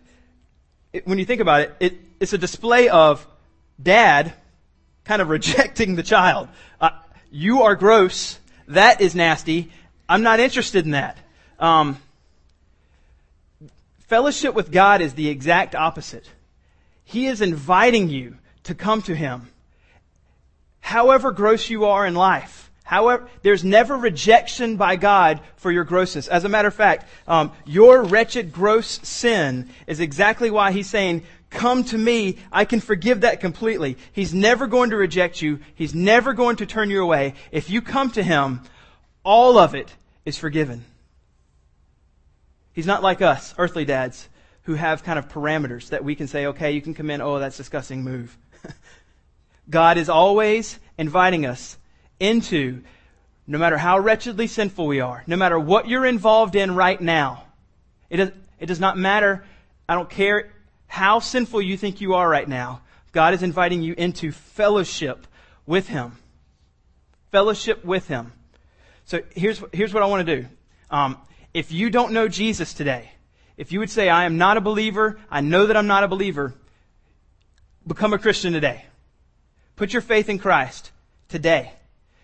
it, 0.92 1.06
when 1.06 1.18
you 1.18 1.24
think 1.24 1.40
about 1.40 1.62
it, 1.62 1.76
it, 1.80 1.98
it's 2.20 2.34
a 2.34 2.38
display 2.38 2.90
of 2.90 3.26
dad 3.82 4.34
kind 5.08 5.22
of 5.22 5.30
rejecting 5.30 5.96
the 5.96 6.02
child. 6.02 6.48
Uh, 6.80 6.90
you 7.32 7.62
are 7.62 7.74
gross. 7.74 8.38
That 8.68 9.00
is 9.00 9.14
nasty. 9.14 9.72
I'm 10.06 10.22
not 10.22 10.38
interested 10.38 10.84
in 10.84 10.92
that. 10.92 11.16
Um, 11.58 11.96
fellowship 14.00 14.54
with 14.54 14.70
God 14.70 15.00
is 15.00 15.14
the 15.14 15.28
exact 15.28 15.74
opposite. 15.74 16.28
He 17.04 17.26
is 17.26 17.40
inviting 17.40 18.10
you 18.10 18.36
to 18.64 18.74
come 18.74 19.00
to 19.02 19.14
Him. 19.14 19.48
However 20.80 21.32
gross 21.32 21.70
you 21.70 21.86
are 21.86 22.06
in 22.06 22.14
life, 22.14 22.67
however, 22.88 23.28
there's 23.42 23.62
never 23.64 23.94
rejection 23.94 24.76
by 24.76 24.96
God 24.96 25.42
for 25.56 25.70
your 25.70 25.84
grossness. 25.84 26.26
As 26.26 26.44
a 26.44 26.48
matter 26.48 26.68
of 26.68 26.74
fact, 26.74 27.06
um, 27.26 27.52
your 27.66 28.02
wretched, 28.02 28.50
gross 28.50 28.98
sin 29.06 29.68
is 29.86 30.00
exactly 30.00 30.50
why 30.50 30.72
He's 30.72 30.88
saying, 30.88 31.22
Come 31.50 31.84
to 31.84 31.98
me. 31.98 32.38
I 32.50 32.64
can 32.64 32.80
forgive 32.80 33.20
that 33.20 33.40
completely. 33.40 33.98
He's 34.12 34.32
never 34.32 34.66
going 34.66 34.90
to 34.90 34.96
reject 34.96 35.42
you. 35.42 35.60
He's 35.74 35.94
never 35.94 36.32
going 36.32 36.56
to 36.56 36.66
turn 36.66 36.88
you 36.88 37.02
away. 37.02 37.34
If 37.52 37.68
you 37.68 37.82
come 37.82 38.10
to 38.12 38.22
Him, 38.22 38.62
all 39.22 39.58
of 39.58 39.74
it 39.74 39.94
is 40.24 40.38
forgiven. 40.38 40.82
He's 42.72 42.86
not 42.86 43.02
like 43.02 43.20
us, 43.20 43.54
earthly 43.58 43.84
dads, 43.84 44.30
who 44.62 44.74
have 44.74 45.04
kind 45.04 45.18
of 45.18 45.28
parameters 45.28 45.90
that 45.90 46.04
we 46.04 46.14
can 46.14 46.26
say, 46.26 46.46
okay, 46.46 46.72
you 46.72 46.80
can 46.80 46.94
come 46.94 47.10
in, 47.10 47.20
oh, 47.20 47.38
that's 47.38 47.58
disgusting, 47.58 48.02
move. 48.02 48.34
God 49.70 49.98
is 49.98 50.08
always 50.08 50.78
inviting 50.96 51.44
us 51.44 51.76
into, 52.20 52.82
no 53.46 53.58
matter 53.58 53.78
how 53.78 53.98
wretchedly 53.98 54.46
sinful 54.46 54.86
we 54.86 55.00
are, 55.00 55.22
no 55.26 55.36
matter 55.36 55.58
what 55.58 55.88
you're 55.88 56.06
involved 56.06 56.56
in 56.56 56.74
right 56.74 57.00
now. 57.00 57.44
It 58.10 58.16
does, 58.18 58.30
it 58.58 58.66
does 58.66 58.80
not 58.80 58.98
matter. 58.98 59.44
I 59.88 59.94
don't 59.94 60.10
care 60.10 60.50
how 60.88 61.20
sinful 61.20 61.62
you 61.62 61.76
think 61.76 62.00
you 62.00 62.14
are 62.14 62.28
right 62.28 62.48
now, 62.48 62.80
God 63.12 63.34
is 63.34 63.42
inviting 63.42 63.82
you 63.82 63.94
into 63.96 64.32
fellowship 64.32 65.26
with 65.66 65.88
Him. 65.88 66.12
Fellowship 67.30 67.84
with 67.84 68.08
Him. 68.08 68.32
So 69.04 69.20
here's, 69.34 69.62
here's 69.72 69.94
what 69.94 70.02
I 70.02 70.06
want 70.06 70.26
to 70.26 70.36
do. 70.42 70.48
Um, 70.90 71.18
if 71.54 71.72
you 71.72 71.90
don't 71.90 72.12
know 72.12 72.28
Jesus 72.28 72.74
today, 72.74 73.10
if 73.56 73.72
you 73.72 73.80
would 73.80 73.90
say, 73.90 74.08
I 74.08 74.24
am 74.24 74.38
not 74.38 74.56
a 74.56 74.60
believer, 74.60 75.18
I 75.30 75.40
know 75.40 75.66
that 75.66 75.76
I'm 75.76 75.86
not 75.86 76.04
a 76.04 76.08
believer, 76.08 76.54
become 77.86 78.12
a 78.12 78.18
Christian 78.18 78.52
today. 78.52 78.84
Put 79.76 79.92
your 79.92 80.02
faith 80.02 80.28
in 80.28 80.38
Christ 80.38 80.90
today. 81.28 81.72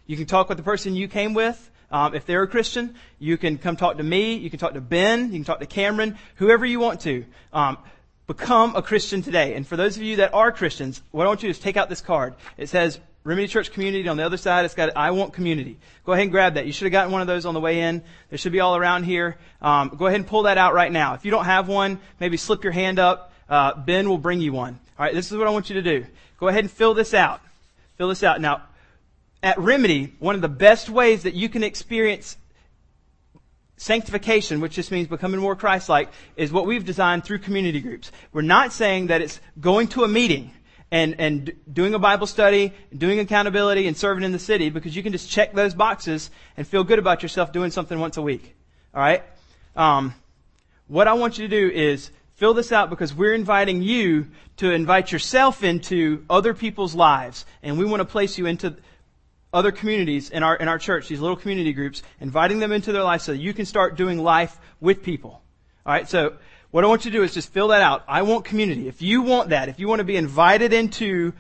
You 0.06 0.16
can 0.16 0.26
talk 0.26 0.48
with 0.48 0.58
the 0.58 0.64
person 0.64 0.94
you 0.94 1.08
came 1.08 1.34
with. 1.34 1.70
Um, 1.90 2.14
if 2.14 2.26
they're 2.26 2.42
a 2.42 2.48
Christian, 2.48 2.94
you 3.18 3.36
can 3.36 3.58
come 3.58 3.76
talk 3.76 3.98
to 3.98 4.02
me. 4.02 4.34
You 4.34 4.50
can 4.50 4.58
talk 4.58 4.74
to 4.74 4.80
Ben. 4.80 5.26
You 5.26 5.38
can 5.38 5.44
talk 5.44 5.60
to 5.60 5.66
Cameron. 5.66 6.18
Whoever 6.36 6.66
you 6.66 6.80
want 6.80 7.00
to. 7.02 7.24
Um, 7.52 7.78
become 8.26 8.74
a 8.74 8.82
Christian 8.82 9.22
today. 9.22 9.54
And 9.54 9.66
for 9.66 9.76
those 9.76 9.96
of 9.96 10.02
you 10.02 10.16
that 10.16 10.34
are 10.34 10.50
Christians, 10.50 11.02
what 11.10 11.24
I 11.24 11.28
want 11.28 11.42
you 11.42 11.48
to 11.48 11.52
do 11.52 11.58
is 11.58 11.62
take 11.62 11.76
out 11.76 11.88
this 11.88 12.00
card. 12.00 12.34
It 12.56 12.68
says 12.68 12.98
Remedy 13.22 13.48
Church 13.48 13.72
Community. 13.72 14.08
On 14.08 14.16
the 14.16 14.24
other 14.24 14.36
side, 14.36 14.64
it's 14.64 14.74
got 14.74 14.96
I 14.96 15.10
want 15.12 15.32
community. 15.32 15.78
Go 16.04 16.12
ahead 16.12 16.24
and 16.24 16.30
grab 16.30 16.54
that. 16.54 16.66
You 16.66 16.72
should 16.72 16.84
have 16.84 16.92
gotten 16.92 17.12
one 17.12 17.20
of 17.20 17.26
those 17.26 17.46
on 17.46 17.54
the 17.54 17.60
way 17.60 17.80
in. 17.80 18.02
There 18.28 18.38
should 18.38 18.52
be 18.52 18.60
all 18.60 18.76
around 18.76 19.04
here. 19.04 19.36
Um, 19.62 19.90
go 19.96 20.06
ahead 20.06 20.20
and 20.20 20.26
pull 20.26 20.42
that 20.42 20.58
out 20.58 20.74
right 20.74 20.92
now. 20.92 21.14
If 21.14 21.24
you 21.24 21.30
don't 21.30 21.44
have 21.44 21.68
one, 21.68 22.00
maybe 22.20 22.36
slip 22.36 22.64
your 22.64 22.72
hand 22.72 22.98
up. 22.98 23.32
Uh, 23.48 23.74
ben 23.74 24.08
will 24.08 24.18
bring 24.18 24.40
you 24.40 24.52
one. 24.52 24.78
All 24.98 25.04
right, 25.04 25.14
this 25.14 25.30
is 25.30 25.36
what 25.36 25.46
I 25.46 25.50
want 25.50 25.70
you 25.70 25.74
to 25.74 25.82
do. 25.82 26.06
Go 26.38 26.48
ahead 26.48 26.64
and 26.64 26.70
fill 26.70 26.94
this 26.94 27.14
out. 27.14 27.40
Fill 27.96 28.08
this 28.08 28.22
out. 28.22 28.40
Now, 28.40 28.62
at 29.44 29.58
Remedy, 29.58 30.14
one 30.18 30.34
of 30.34 30.40
the 30.40 30.48
best 30.48 30.88
ways 30.88 31.24
that 31.24 31.34
you 31.34 31.48
can 31.48 31.62
experience 31.62 32.36
Sanctification, 33.76 34.60
which 34.60 34.72
just 34.72 34.90
means 34.90 35.06
becoming 35.06 35.40
more 35.40 35.54
Christ-like, 35.54 36.08
is 36.36 36.50
what 36.50 36.64
we've 36.64 36.84
designed 36.84 37.24
through 37.24 37.40
community 37.40 37.80
groups. 37.80 38.10
We're 38.32 38.42
not 38.42 38.72
saying 38.72 39.08
that 39.08 39.20
it's 39.20 39.40
going 39.60 39.88
to 39.88 40.04
a 40.04 40.08
meeting 40.08 40.52
and, 40.90 41.16
and 41.18 41.52
doing 41.70 41.92
a 41.92 41.98
Bible 41.98 42.26
study, 42.26 42.72
doing 42.96 43.18
accountability, 43.18 43.86
and 43.86 43.96
serving 43.96 44.24
in 44.24 44.32
the 44.32 44.38
city 44.38 44.70
because 44.70 44.96
you 44.96 45.02
can 45.02 45.12
just 45.12 45.28
check 45.28 45.52
those 45.52 45.74
boxes 45.74 46.30
and 46.56 46.66
feel 46.66 46.82
good 46.82 46.98
about 46.98 47.22
yourself 47.22 47.52
doing 47.52 47.70
something 47.70 48.00
once 48.00 48.16
a 48.16 48.22
week. 48.22 48.54
All 48.94 49.02
right? 49.02 49.24
Um, 49.76 50.14
what 50.86 51.06
I 51.06 51.14
want 51.14 51.36
you 51.36 51.46
to 51.48 51.54
do 51.54 51.68
is 51.68 52.10
Fill 52.34 52.54
this 52.54 52.72
out 52.72 52.90
because 52.90 53.14
we're 53.14 53.32
inviting 53.32 53.80
you 53.80 54.26
to 54.56 54.72
invite 54.72 55.12
yourself 55.12 55.62
into 55.62 56.24
other 56.28 56.52
people's 56.52 56.94
lives. 56.94 57.46
And 57.62 57.78
we 57.78 57.84
want 57.84 58.00
to 58.00 58.04
place 58.04 58.38
you 58.38 58.46
into 58.46 58.74
other 59.54 59.72
communities 59.72 60.28
in 60.28 60.42
our, 60.42 60.56
in 60.56 60.68
our 60.68 60.78
church, 60.78 61.08
these 61.08 61.20
little 61.20 61.36
community 61.36 61.72
groups, 61.72 62.02
inviting 62.20 62.58
them 62.58 62.72
into 62.72 62.92
their 62.92 63.04
life 63.04 63.22
so 63.22 63.32
that 63.32 63.38
you 63.38 63.54
can 63.54 63.64
start 63.64 63.96
doing 63.96 64.18
life 64.18 64.58
with 64.80 65.02
people. 65.02 65.40
Alright, 65.86 66.08
so 66.08 66.36
what 66.70 66.82
I 66.82 66.88
want 66.88 67.04
you 67.04 67.12
to 67.12 67.16
do 67.18 67.22
is 67.22 67.32
just 67.32 67.52
fill 67.52 67.68
that 67.68 67.80
out. 67.80 68.02
I 68.08 68.22
want 68.22 68.44
community. 68.44 68.88
If 68.88 69.00
you 69.00 69.22
want 69.22 69.50
that, 69.50 69.68
if 69.68 69.78
you 69.78 69.86
want 69.86 70.00
to 70.00 70.04
be 70.04 70.16
invited 70.16 70.72
into, 70.72 71.32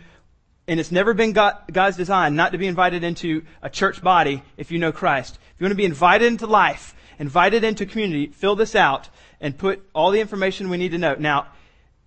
and 0.68 0.78
it's 0.78 0.92
never 0.92 1.12
been 1.12 1.32
God, 1.32 1.56
God's 1.72 1.96
design 1.96 2.36
not 2.36 2.52
to 2.52 2.58
be 2.58 2.68
invited 2.68 3.02
into 3.02 3.44
a 3.60 3.68
church 3.68 4.00
body 4.00 4.42
if 4.56 4.70
you 4.70 4.78
know 4.78 4.92
Christ. 4.92 5.34
If 5.34 5.60
you 5.60 5.64
want 5.64 5.72
to 5.72 5.76
be 5.76 5.84
invited 5.84 6.26
into 6.28 6.46
life, 6.46 6.94
invited 7.18 7.64
into 7.64 7.84
community, 7.84 8.28
fill 8.28 8.54
this 8.54 8.76
out 8.76 9.08
and 9.40 9.58
put 9.58 9.82
all 9.92 10.12
the 10.12 10.20
information 10.20 10.70
we 10.70 10.76
need 10.76 10.92
to 10.92 10.98
know. 10.98 11.16
Now, 11.18 11.48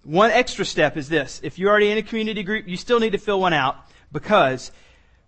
one 0.04 0.32
extra 0.32 0.64
step 0.64 0.96
is 0.96 1.10
this. 1.10 1.42
If 1.44 1.60
you're 1.60 1.70
already 1.70 1.92
in 1.92 1.98
a 1.98 2.04
community 2.04 2.44
group, 2.44 2.66
you 2.66 2.78
still 2.78 3.02
need 3.02 3.12
to 3.12 3.18
fill 3.18 3.42
one 3.42 3.54
out 3.54 3.76
because 4.12 4.72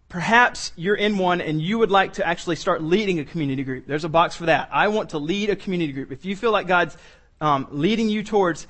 perhaps 0.10 0.74
you're 0.76 0.96
in 0.96 1.18
one 1.18 1.40
and 1.40 1.62
you 1.62 1.78
would 1.78 1.92
like 1.92 2.14
to 2.14 2.28
actually 2.28 2.56
start 2.56 2.82
leading 2.82 3.20
a 3.20 3.26
community 3.26 3.64
group. 3.64 3.86
There's 3.86 4.04
a 4.04 4.10
box 4.10 4.36
for 4.36 4.48
that. 4.48 4.70
I 4.72 4.88
want 4.88 5.12
to 5.12 5.20
lead 5.20 5.50
a 5.50 5.56
community 5.56 5.94
group. 5.94 6.12
If 6.12 6.26
you 6.26 6.36
feel 6.36 6.52
like 6.52 6.68
God's 6.68 6.98
um, 7.40 7.68
leading 7.72 8.10
you 8.10 8.24
towards 8.24 8.68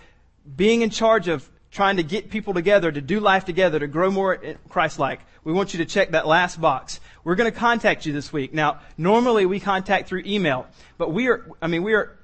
being 0.55 0.81
in 0.81 0.89
charge 0.89 1.27
of 1.27 1.49
trying 1.71 1.97
to 1.97 2.03
get 2.03 2.29
people 2.29 2.53
together, 2.53 2.91
to 2.91 3.01
do 3.01 3.19
life 3.19 3.45
together, 3.45 3.79
to 3.79 3.87
grow 3.87 4.11
more 4.11 4.37
Christ-like, 4.69 5.21
we 5.43 5.53
want 5.53 5.73
you 5.73 5.77
to 5.79 5.85
check 5.85 6.11
that 6.11 6.27
last 6.27 6.59
box. 6.59 6.99
We're 7.23 7.35
going 7.35 7.51
to 7.51 7.57
contact 7.57 8.05
you 8.05 8.11
this 8.11 8.33
week. 8.33 8.53
Now, 8.53 8.79
normally 8.97 9.45
we 9.45 9.59
contact 9.59 10.09
through 10.09 10.23
email, 10.25 10.67
but 10.97 11.13
we 11.13 11.27
are, 11.29 11.45
I 11.61 11.67
mean, 11.67 11.83
we 11.83 11.93
are 11.93 12.17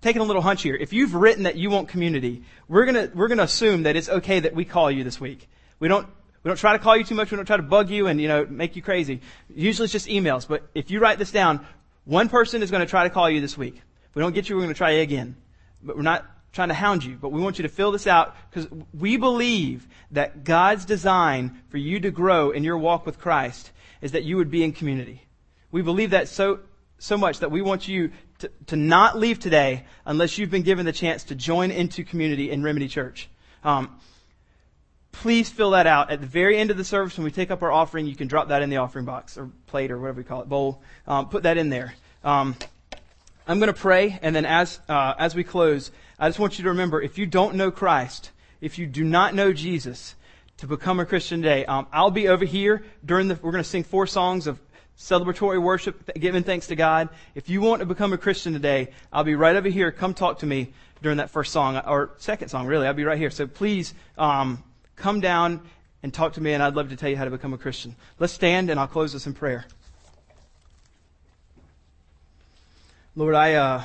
taking 0.00 0.22
a 0.22 0.24
little 0.24 0.42
hunch 0.42 0.62
here. 0.62 0.74
If 0.74 0.92
you've 0.92 1.14
written 1.14 1.44
that 1.44 1.56
you 1.56 1.70
want 1.70 1.88
community, 1.88 2.42
we're 2.68 2.86
gonna, 2.86 3.10
we're 3.14 3.28
gonna 3.28 3.42
assume 3.42 3.82
that 3.82 3.96
it's 3.96 4.08
okay 4.08 4.40
that 4.40 4.54
we 4.54 4.64
call 4.64 4.90
you 4.90 5.04
this 5.04 5.20
week. 5.20 5.48
We 5.78 5.88
don't, 5.88 6.08
we 6.48 6.50
don't 6.50 6.56
try 6.56 6.72
to 6.72 6.78
call 6.78 6.96
you 6.96 7.04
too 7.04 7.14
much. 7.14 7.30
We 7.30 7.36
don't 7.36 7.44
try 7.44 7.58
to 7.58 7.62
bug 7.62 7.90
you 7.90 8.06
and, 8.06 8.18
you 8.18 8.26
know, 8.26 8.46
make 8.48 8.74
you 8.74 8.80
crazy. 8.80 9.20
Usually 9.54 9.84
it's 9.84 9.92
just 9.92 10.08
emails. 10.08 10.48
But 10.48 10.66
if 10.74 10.90
you 10.90 10.98
write 10.98 11.18
this 11.18 11.30
down, 11.30 11.66
one 12.06 12.30
person 12.30 12.62
is 12.62 12.70
going 12.70 12.80
to 12.80 12.88
try 12.88 13.04
to 13.04 13.10
call 13.10 13.28
you 13.28 13.42
this 13.42 13.58
week. 13.58 13.74
If 13.76 14.16
we 14.16 14.22
don't 14.22 14.32
get 14.32 14.48
you, 14.48 14.56
we're 14.56 14.62
going 14.62 14.72
to 14.72 14.78
try 14.78 14.92
again. 14.92 15.36
But 15.82 15.96
we're 15.96 16.04
not 16.04 16.24
trying 16.54 16.68
to 16.68 16.74
hound 16.74 17.04
you, 17.04 17.16
but 17.20 17.32
we 17.32 17.42
want 17.42 17.58
you 17.58 17.64
to 17.64 17.68
fill 17.68 17.92
this 17.92 18.06
out 18.06 18.34
because 18.48 18.66
we 18.94 19.18
believe 19.18 19.86
that 20.12 20.42
God's 20.44 20.86
design 20.86 21.60
for 21.68 21.76
you 21.76 22.00
to 22.00 22.10
grow 22.10 22.50
in 22.50 22.64
your 22.64 22.78
walk 22.78 23.04
with 23.04 23.18
Christ 23.18 23.70
is 24.00 24.12
that 24.12 24.24
you 24.24 24.38
would 24.38 24.50
be 24.50 24.64
in 24.64 24.72
community. 24.72 25.26
We 25.70 25.82
believe 25.82 26.12
that 26.12 26.28
so, 26.28 26.60
so 26.98 27.18
much 27.18 27.40
that 27.40 27.50
we 27.50 27.60
want 27.60 27.88
you 27.88 28.10
to, 28.38 28.50
to 28.68 28.76
not 28.76 29.18
leave 29.18 29.38
today 29.38 29.84
unless 30.06 30.38
you've 30.38 30.50
been 30.50 30.62
given 30.62 30.86
the 30.86 30.92
chance 30.92 31.24
to 31.24 31.34
join 31.34 31.70
into 31.70 32.04
community 32.04 32.50
in 32.50 32.62
Remedy 32.62 32.88
Church. 32.88 33.28
Um, 33.62 34.00
please 35.18 35.50
fill 35.50 35.72
that 35.72 35.86
out 35.86 36.10
at 36.10 36.20
the 36.20 36.26
very 36.26 36.56
end 36.56 36.70
of 36.70 36.76
the 36.76 36.84
service 36.84 37.16
when 37.16 37.24
we 37.24 37.30
take 37.30 37.50
up 37.50 37.62
our 37.62 37.72
offering. 37.72 38.06
You 38.06 38.14
can 38.14 38.28
drop 38.28 38.48
that 38.48 38.62
in 38.62 38.70
the 38.70 38.76
offering 38.76 39.04
box 39.04 39.36
or 39.36 39.50
plate 39.66 39.90
or 39.90 39.98
whatever 39.98 40.18
we 40.18 40.24
call 40.24 40.42
it, 40.42 40.48
bowl. 40.48 40.80
Um, 41.06 41.28
put 41.28 41.42
that 41.42 41.56
in 41.56 41.70
there. 41.70 41.94
Um, 42.22 42.54
I'm 43.46 43.58
going 43.58 43.72
to 43.72 43.78
pray, 43.78 44.18
and 44.22 44.34
then 44.34 44.44
as 44.44 44.78
uh, 44.88 45.14
as 45.18 45.34
we 45.34 45.42
close, 45.42 45.90
I 46.18 46.28
just 46.28 46.38
want 46.38 46.58
you 46.58 46.64
to 46.64 46.70
remember: 46.70 47.02
if 47.02 47.18
you 47.18 47.26
don't 47.26 47.56
know 47.56 47.70
Christ, 47.70 48.30
if 48.60 48.78
you 48.78 48.86
do 48.86 49.02
not 49.02 49.34
know 49.34 49.52
Jesus, 49.52 50.14
to 50.58 50.66
become 50.66 51.00
a 51.00 51.06
Christian 51.06 51.42
today, 51.42 51.64
um, 51.64 51.86
I'll 51.92 52.10
be 52.10 52.28
over 52.28 52.44
here 52.44 52.84
during 53.04 53.28
the. 53.28 53.34
We're 53.34 53.52
going 53.52 53.64
to 53.64 53.68
sing 53.68 53.84
four 53.84 54.06
songs 54.06 54.46
of 54.46 54.60
celebratory 54.96 55.60
worship, 55.60 56.10
giving 56.14 56.44
thanks 56.44 56.68
to 56.68 56.76
God. 56.76 57.08
If 57.34 57.48
you 57.48 57.60
want 57.60 57.80
to 57.80 57.86
become 57.86 58.12
a 58.12 58.18
Christian 58.18 58.52
today, 58.52 58.92
I'll 59.12 59.24
be 59.24 59.34
right 59.34 59.56
over 59.56 59.68
here. 59.68 59.90
Come 59.90 60.14
talk 60.14 60.40
to 60.40 60.46
me 60.46 60.72
during 61.02 61.18
that 61.18 61.30
first 61.30 61.52
song 61.52 61.76
or 61.76 62.10
second 62.18 62.50
song. 62.50 62.66
Really, 62.66 62.86
I'll 62.86 62.94
be 62.94 63.04
right 63.04 63.18
here. 63.18 63.30
So 63.30 63.46
please 63.46 63.94
um, 64.16 64.62
come 64.98 65.20
down 65.20 65.60
and 66.02 66.12
talk 66.12 66.34
to 66.34 66.40
me, 66.40 66.52
and 66.52 66.62
I'd 66.62 66.74
love 66.74 66.90
to 66.90 66.96
tell 66.96 67.08
you 67.08 67.16
how 67.16 67.24
to 67.24 67.30
become 67.30 67.52
a 67.52 67.58
Christian. 67.58 67.96
Let's 68.18 68.32
stand, 68.32 68.70
and 68.70 68.78
I'll 68.78 68.86
close 68.86 69.12
this 69.12 69.26
in 69.26 69.34
prayer. 69.34 69.64
Lord, 73.16 73.34
I 73.34 73.54
uh, 73.54 73.84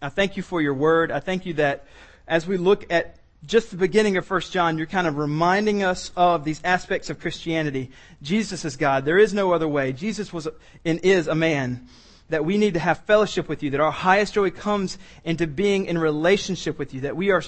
I 0.00 0.08
thank 0.08 0.36
you 0.36 0.42
for 0.42 0.60
your 0.60 0.74
word. 0.74 1.12
I 1.12 1.20
thank 1.20 1.46
you 1.46 1.54
that 1.54 1.86
as 2.26 2.46
we 2.46 2.56
look 2.56 2.92
at 2.92 3.16
just 3.46 3.70
the 3.70 3.76
beginning 3.76 4.16
of 4.16 4.28
1 4.28 4.40
John, 4.42 4.78
you're 4.78 4.86
kind 4.86 5.06
of 5.06 5.16
reminding 5.16 5.82
us 5.82 6.10
of 6.16 6.44
these 6.44 6.60
aspects 6.64 7.10
of 7.10 7.20
Christianity. 7.20 7.90
Jesus 8.22 8.64
is 8.64 8.76
God. 8.76 9.04
There 9.04 9.18
is 9.18 9.34
no 9.34 9.52
other 9.52 9.68
way. 9.68 9.92
Jesus 9.92 10.32
was 10.32 10.48
and 10.84 11.00
is 11.04 11.28
a 11.28 11.34
man. 11.34 11.86
That 12.28 12.44
we 12.44 12.56
need 12.56 12.74
to 12.74 12.80
have 12.80 12.98
fellowship 13.00 13.48
with 13.48 13.62
you. 13.62 13.70
That 13.70 13.80
our 13.80 13.90
highest 13.90 14.34
joy 14.34 14.50
comes 14.50 14.96
into 15.24 15.46
being 15.46 15.86
in 15.86 15.98
relationship 15.98 16.78
with 16.78 16.94
you. 16.94 17.02
That 17.02 17.16
we 17.16 17.30
are 17.30 17.42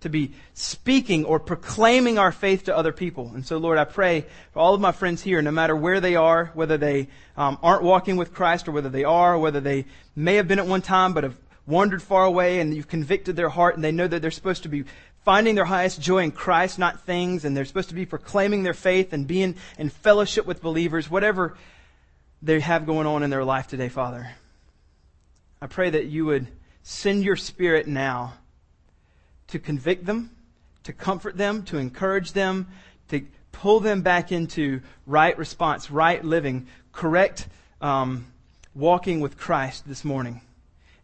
to 0.00 0.08
be 0.08 0.32
speaking 0.54 1.24
or 1.24 1.38
proclaiming 1.38 2.18
our 2.18 2.32
faith 2.32 2.64
to 2.64 2.76
other 2.76 2.92
people. 2.92 3.32
And 3.34 3.46
so, 3.46 3.58
Lord, 3.58 3.78
I 3.78 3.84
pray 3.84 4.24
for 4.52 4.60
all 4.60 4.74
of 4.74 4.80
my 4.80 4.92
friends 4.92 5.22
here, 5.22 5.42
no 5.42 5.50
matter 5.50 5.76
where 5.76 6.00
they 6.00 6.16
are, 6.16 6.50
whether 6.54 6.78
they 6.78 7.08
um, 7.36 7.58
aren't 7.62 7.82
walking 7.82 8.16
with 8.16 8.32
Christ 8.32 8.68
or 8.68 8.72
whether 8.72 8.88
they 8.88 9.04
are, 9.04 9.38
whether 9.38 9.60
they 9.60 9.84
may 10.16 10.36
have 10.36 10.48
been 10.48 10.58
at 10.58 10.66
one 10.66 10.82
time 10.82 11.12
but 11.12 11.24
have 11.24 11.36
wandered 11.66 12.02
far 12.02 12.24
away 12.24 12.60
and 12.60 12.74
you've 12.74 12.88
convicted 12.88 13.36
their 13.36 13.48
heart 13.48 13.76
and 13.76 13.84
they 13.84 13.92
know 13.92 14.06
that 14.06 14.20
they're 14.20 14.30
supposed 14.30 14.64
to 14.64 14.68
be 14.68 14.84
finding 15.24 15.54
their 15.54 15.64
highest 15.64 16.00
joy 16.00 16.18
in 16.18 16.30
Christ, 16.30 16.78
not 16.78 17.04
things, 17.04 17.44
and 17.44 17.56
they're 17.56 17.64
supposed 17.64 17.90
to 17.90 17.94
be 17.94 18.06
proclaiming 18.06 18.62
their 18.62 18.74
faith 18.74 19.12
and 19.12 19.26
being 19.26 19.54
in 19.78 19.88
fellowship 19.90 20.46
with 20.46 20.62
believers, 20.62 21.10
whatever 21.10 21.56
they 22.42 22.60
have 22.60 22.86
going 22.86 23.06
on 23.06 23.22
in 23.22 23.30
their 23.30 23.44
life 23.44 23.66
today, 23.66 23.88
Father. 23.88 24.30
I 25.60 25.66
pray 25.66 25.90
that 25.90 26.06
you 26.06 26.24
would 26.26 26.46
send 26.82 27.22
your 27.22 27.36
spirit 27.36 27.86
now 27.86 28.34
to 29.48 29.58
convict 29.58 30.06
them, 30.06 30.30
to 30.84 30.92
comfort 30.92 31.36
them, 31.36 31.64
to 31.64 31.76
encourage 31.76 32.32
them, 32.32 32.68
to 33.08 33.26
pull 33.52 33.80
them 33.80 34.02
back 34.02 34.32
into 34.32 34.80
right 35.06 35.36
response, 35.36 35.90
right 35.90 36.24
living, 36.24 36.66
correct 36.92 37.46
um, 37.80 38.26
walking 38.74 39.20
with 39.20 39.36
Christ 39.36 39.86
this 39.86 40.04
morning. 40.04 40.40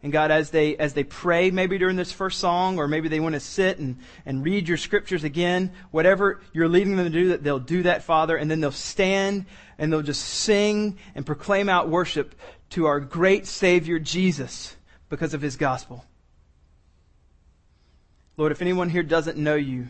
And 0.03 0.11
God, 0.11 0.29
as 0.29 0.51
they, 0.51 0.77
as 0.77 0.93
they 0.93 1.03
pray 1.03 1.49
maybe 1.49 1.77
during 1.77 1.95
this 1.95 2.11
first 2.11 2.39
song, 2.39 2.77
or 2.77 2.87
maybe 2.87 3.09
they 3.09 3.19
want 3.19 3.33
to 3.33 3.39
sit 3.39 3.79
and, 3.79 3.97
and 4.25 4.43
read 4.43 4.67
your 4.67 4.77
scriptures 4.77 5.23
again, 5.23 5.71
whatever 5.91 6.41
you're 6.53 6.67
leading 6.67 6.95
them 6.95 7.05
to 7.05 7.11
do, 7.11 7.29
that 7.29 7.43
they'll 7.43 7.59
do 7.59 7.83
that, 7.83 8.03
Father, 8.03 8.37
and 8.37 8.49
then 8.49 8.61
they'll 8.61 8.71
stand 8.71 9.45
and 9.77 9.91
they'll 9.91 10.03
just 10.03 10.23
sing 10.23 10.97
and 11.15 11.25
proclaim 11.25 11.67
out 11.67 11.89
worship 11.89 12.35
to 12.71 12.85
our 12.85 12.99
great 12.99 13.47
Savior 13.47 13.97
Jesus 13.97 14.75
because 15.09 15.33
of 15.33 15.41
His 15.41 15.55
gospel. 15.55 16.05
Lord, 18.35 18.51
if 18.51 18.61
anyone 18.61 18.89
here 18.89 19.03
doesn't 19.03 19.37
know 19.37 19.55
you, 19.55 19.87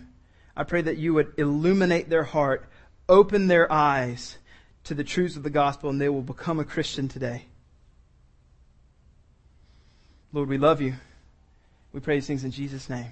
I 0.56 0.64
pray 0.64 0.82
that 0.82 0.98
you 0.98 1.14
would 1.14 1.34
illuminate 1.38 2.10
their 2.10 2.24
heart, 2.24 2.70
open 3.10 3.48
their 3.48 3.72
eyes 3.72 4.38
to 4.86 4.94
the 4.94 5.04
truths 5.04 5.36
of 5.36 5.44
the 5.44 5.50
gospel, 5.50 5.90
and 5.90 6.00
they 6.00 6.10
will 6.10 6.22
become 6.22 6.60
a 6.60 6.66
Christian 6.66 7.10
today. 7.10 7.46
Lord, 10.34 10.50
we 10.50 10.58
love 10.58 10.82
you. 10.82 10.94
We 11.94 12.00
pray 12.00 12.16
these 12.16 12.28
things 12.28 12.44
in 12.44 12.52
Jesus' 12.52 12.90
name. 12.90 13.12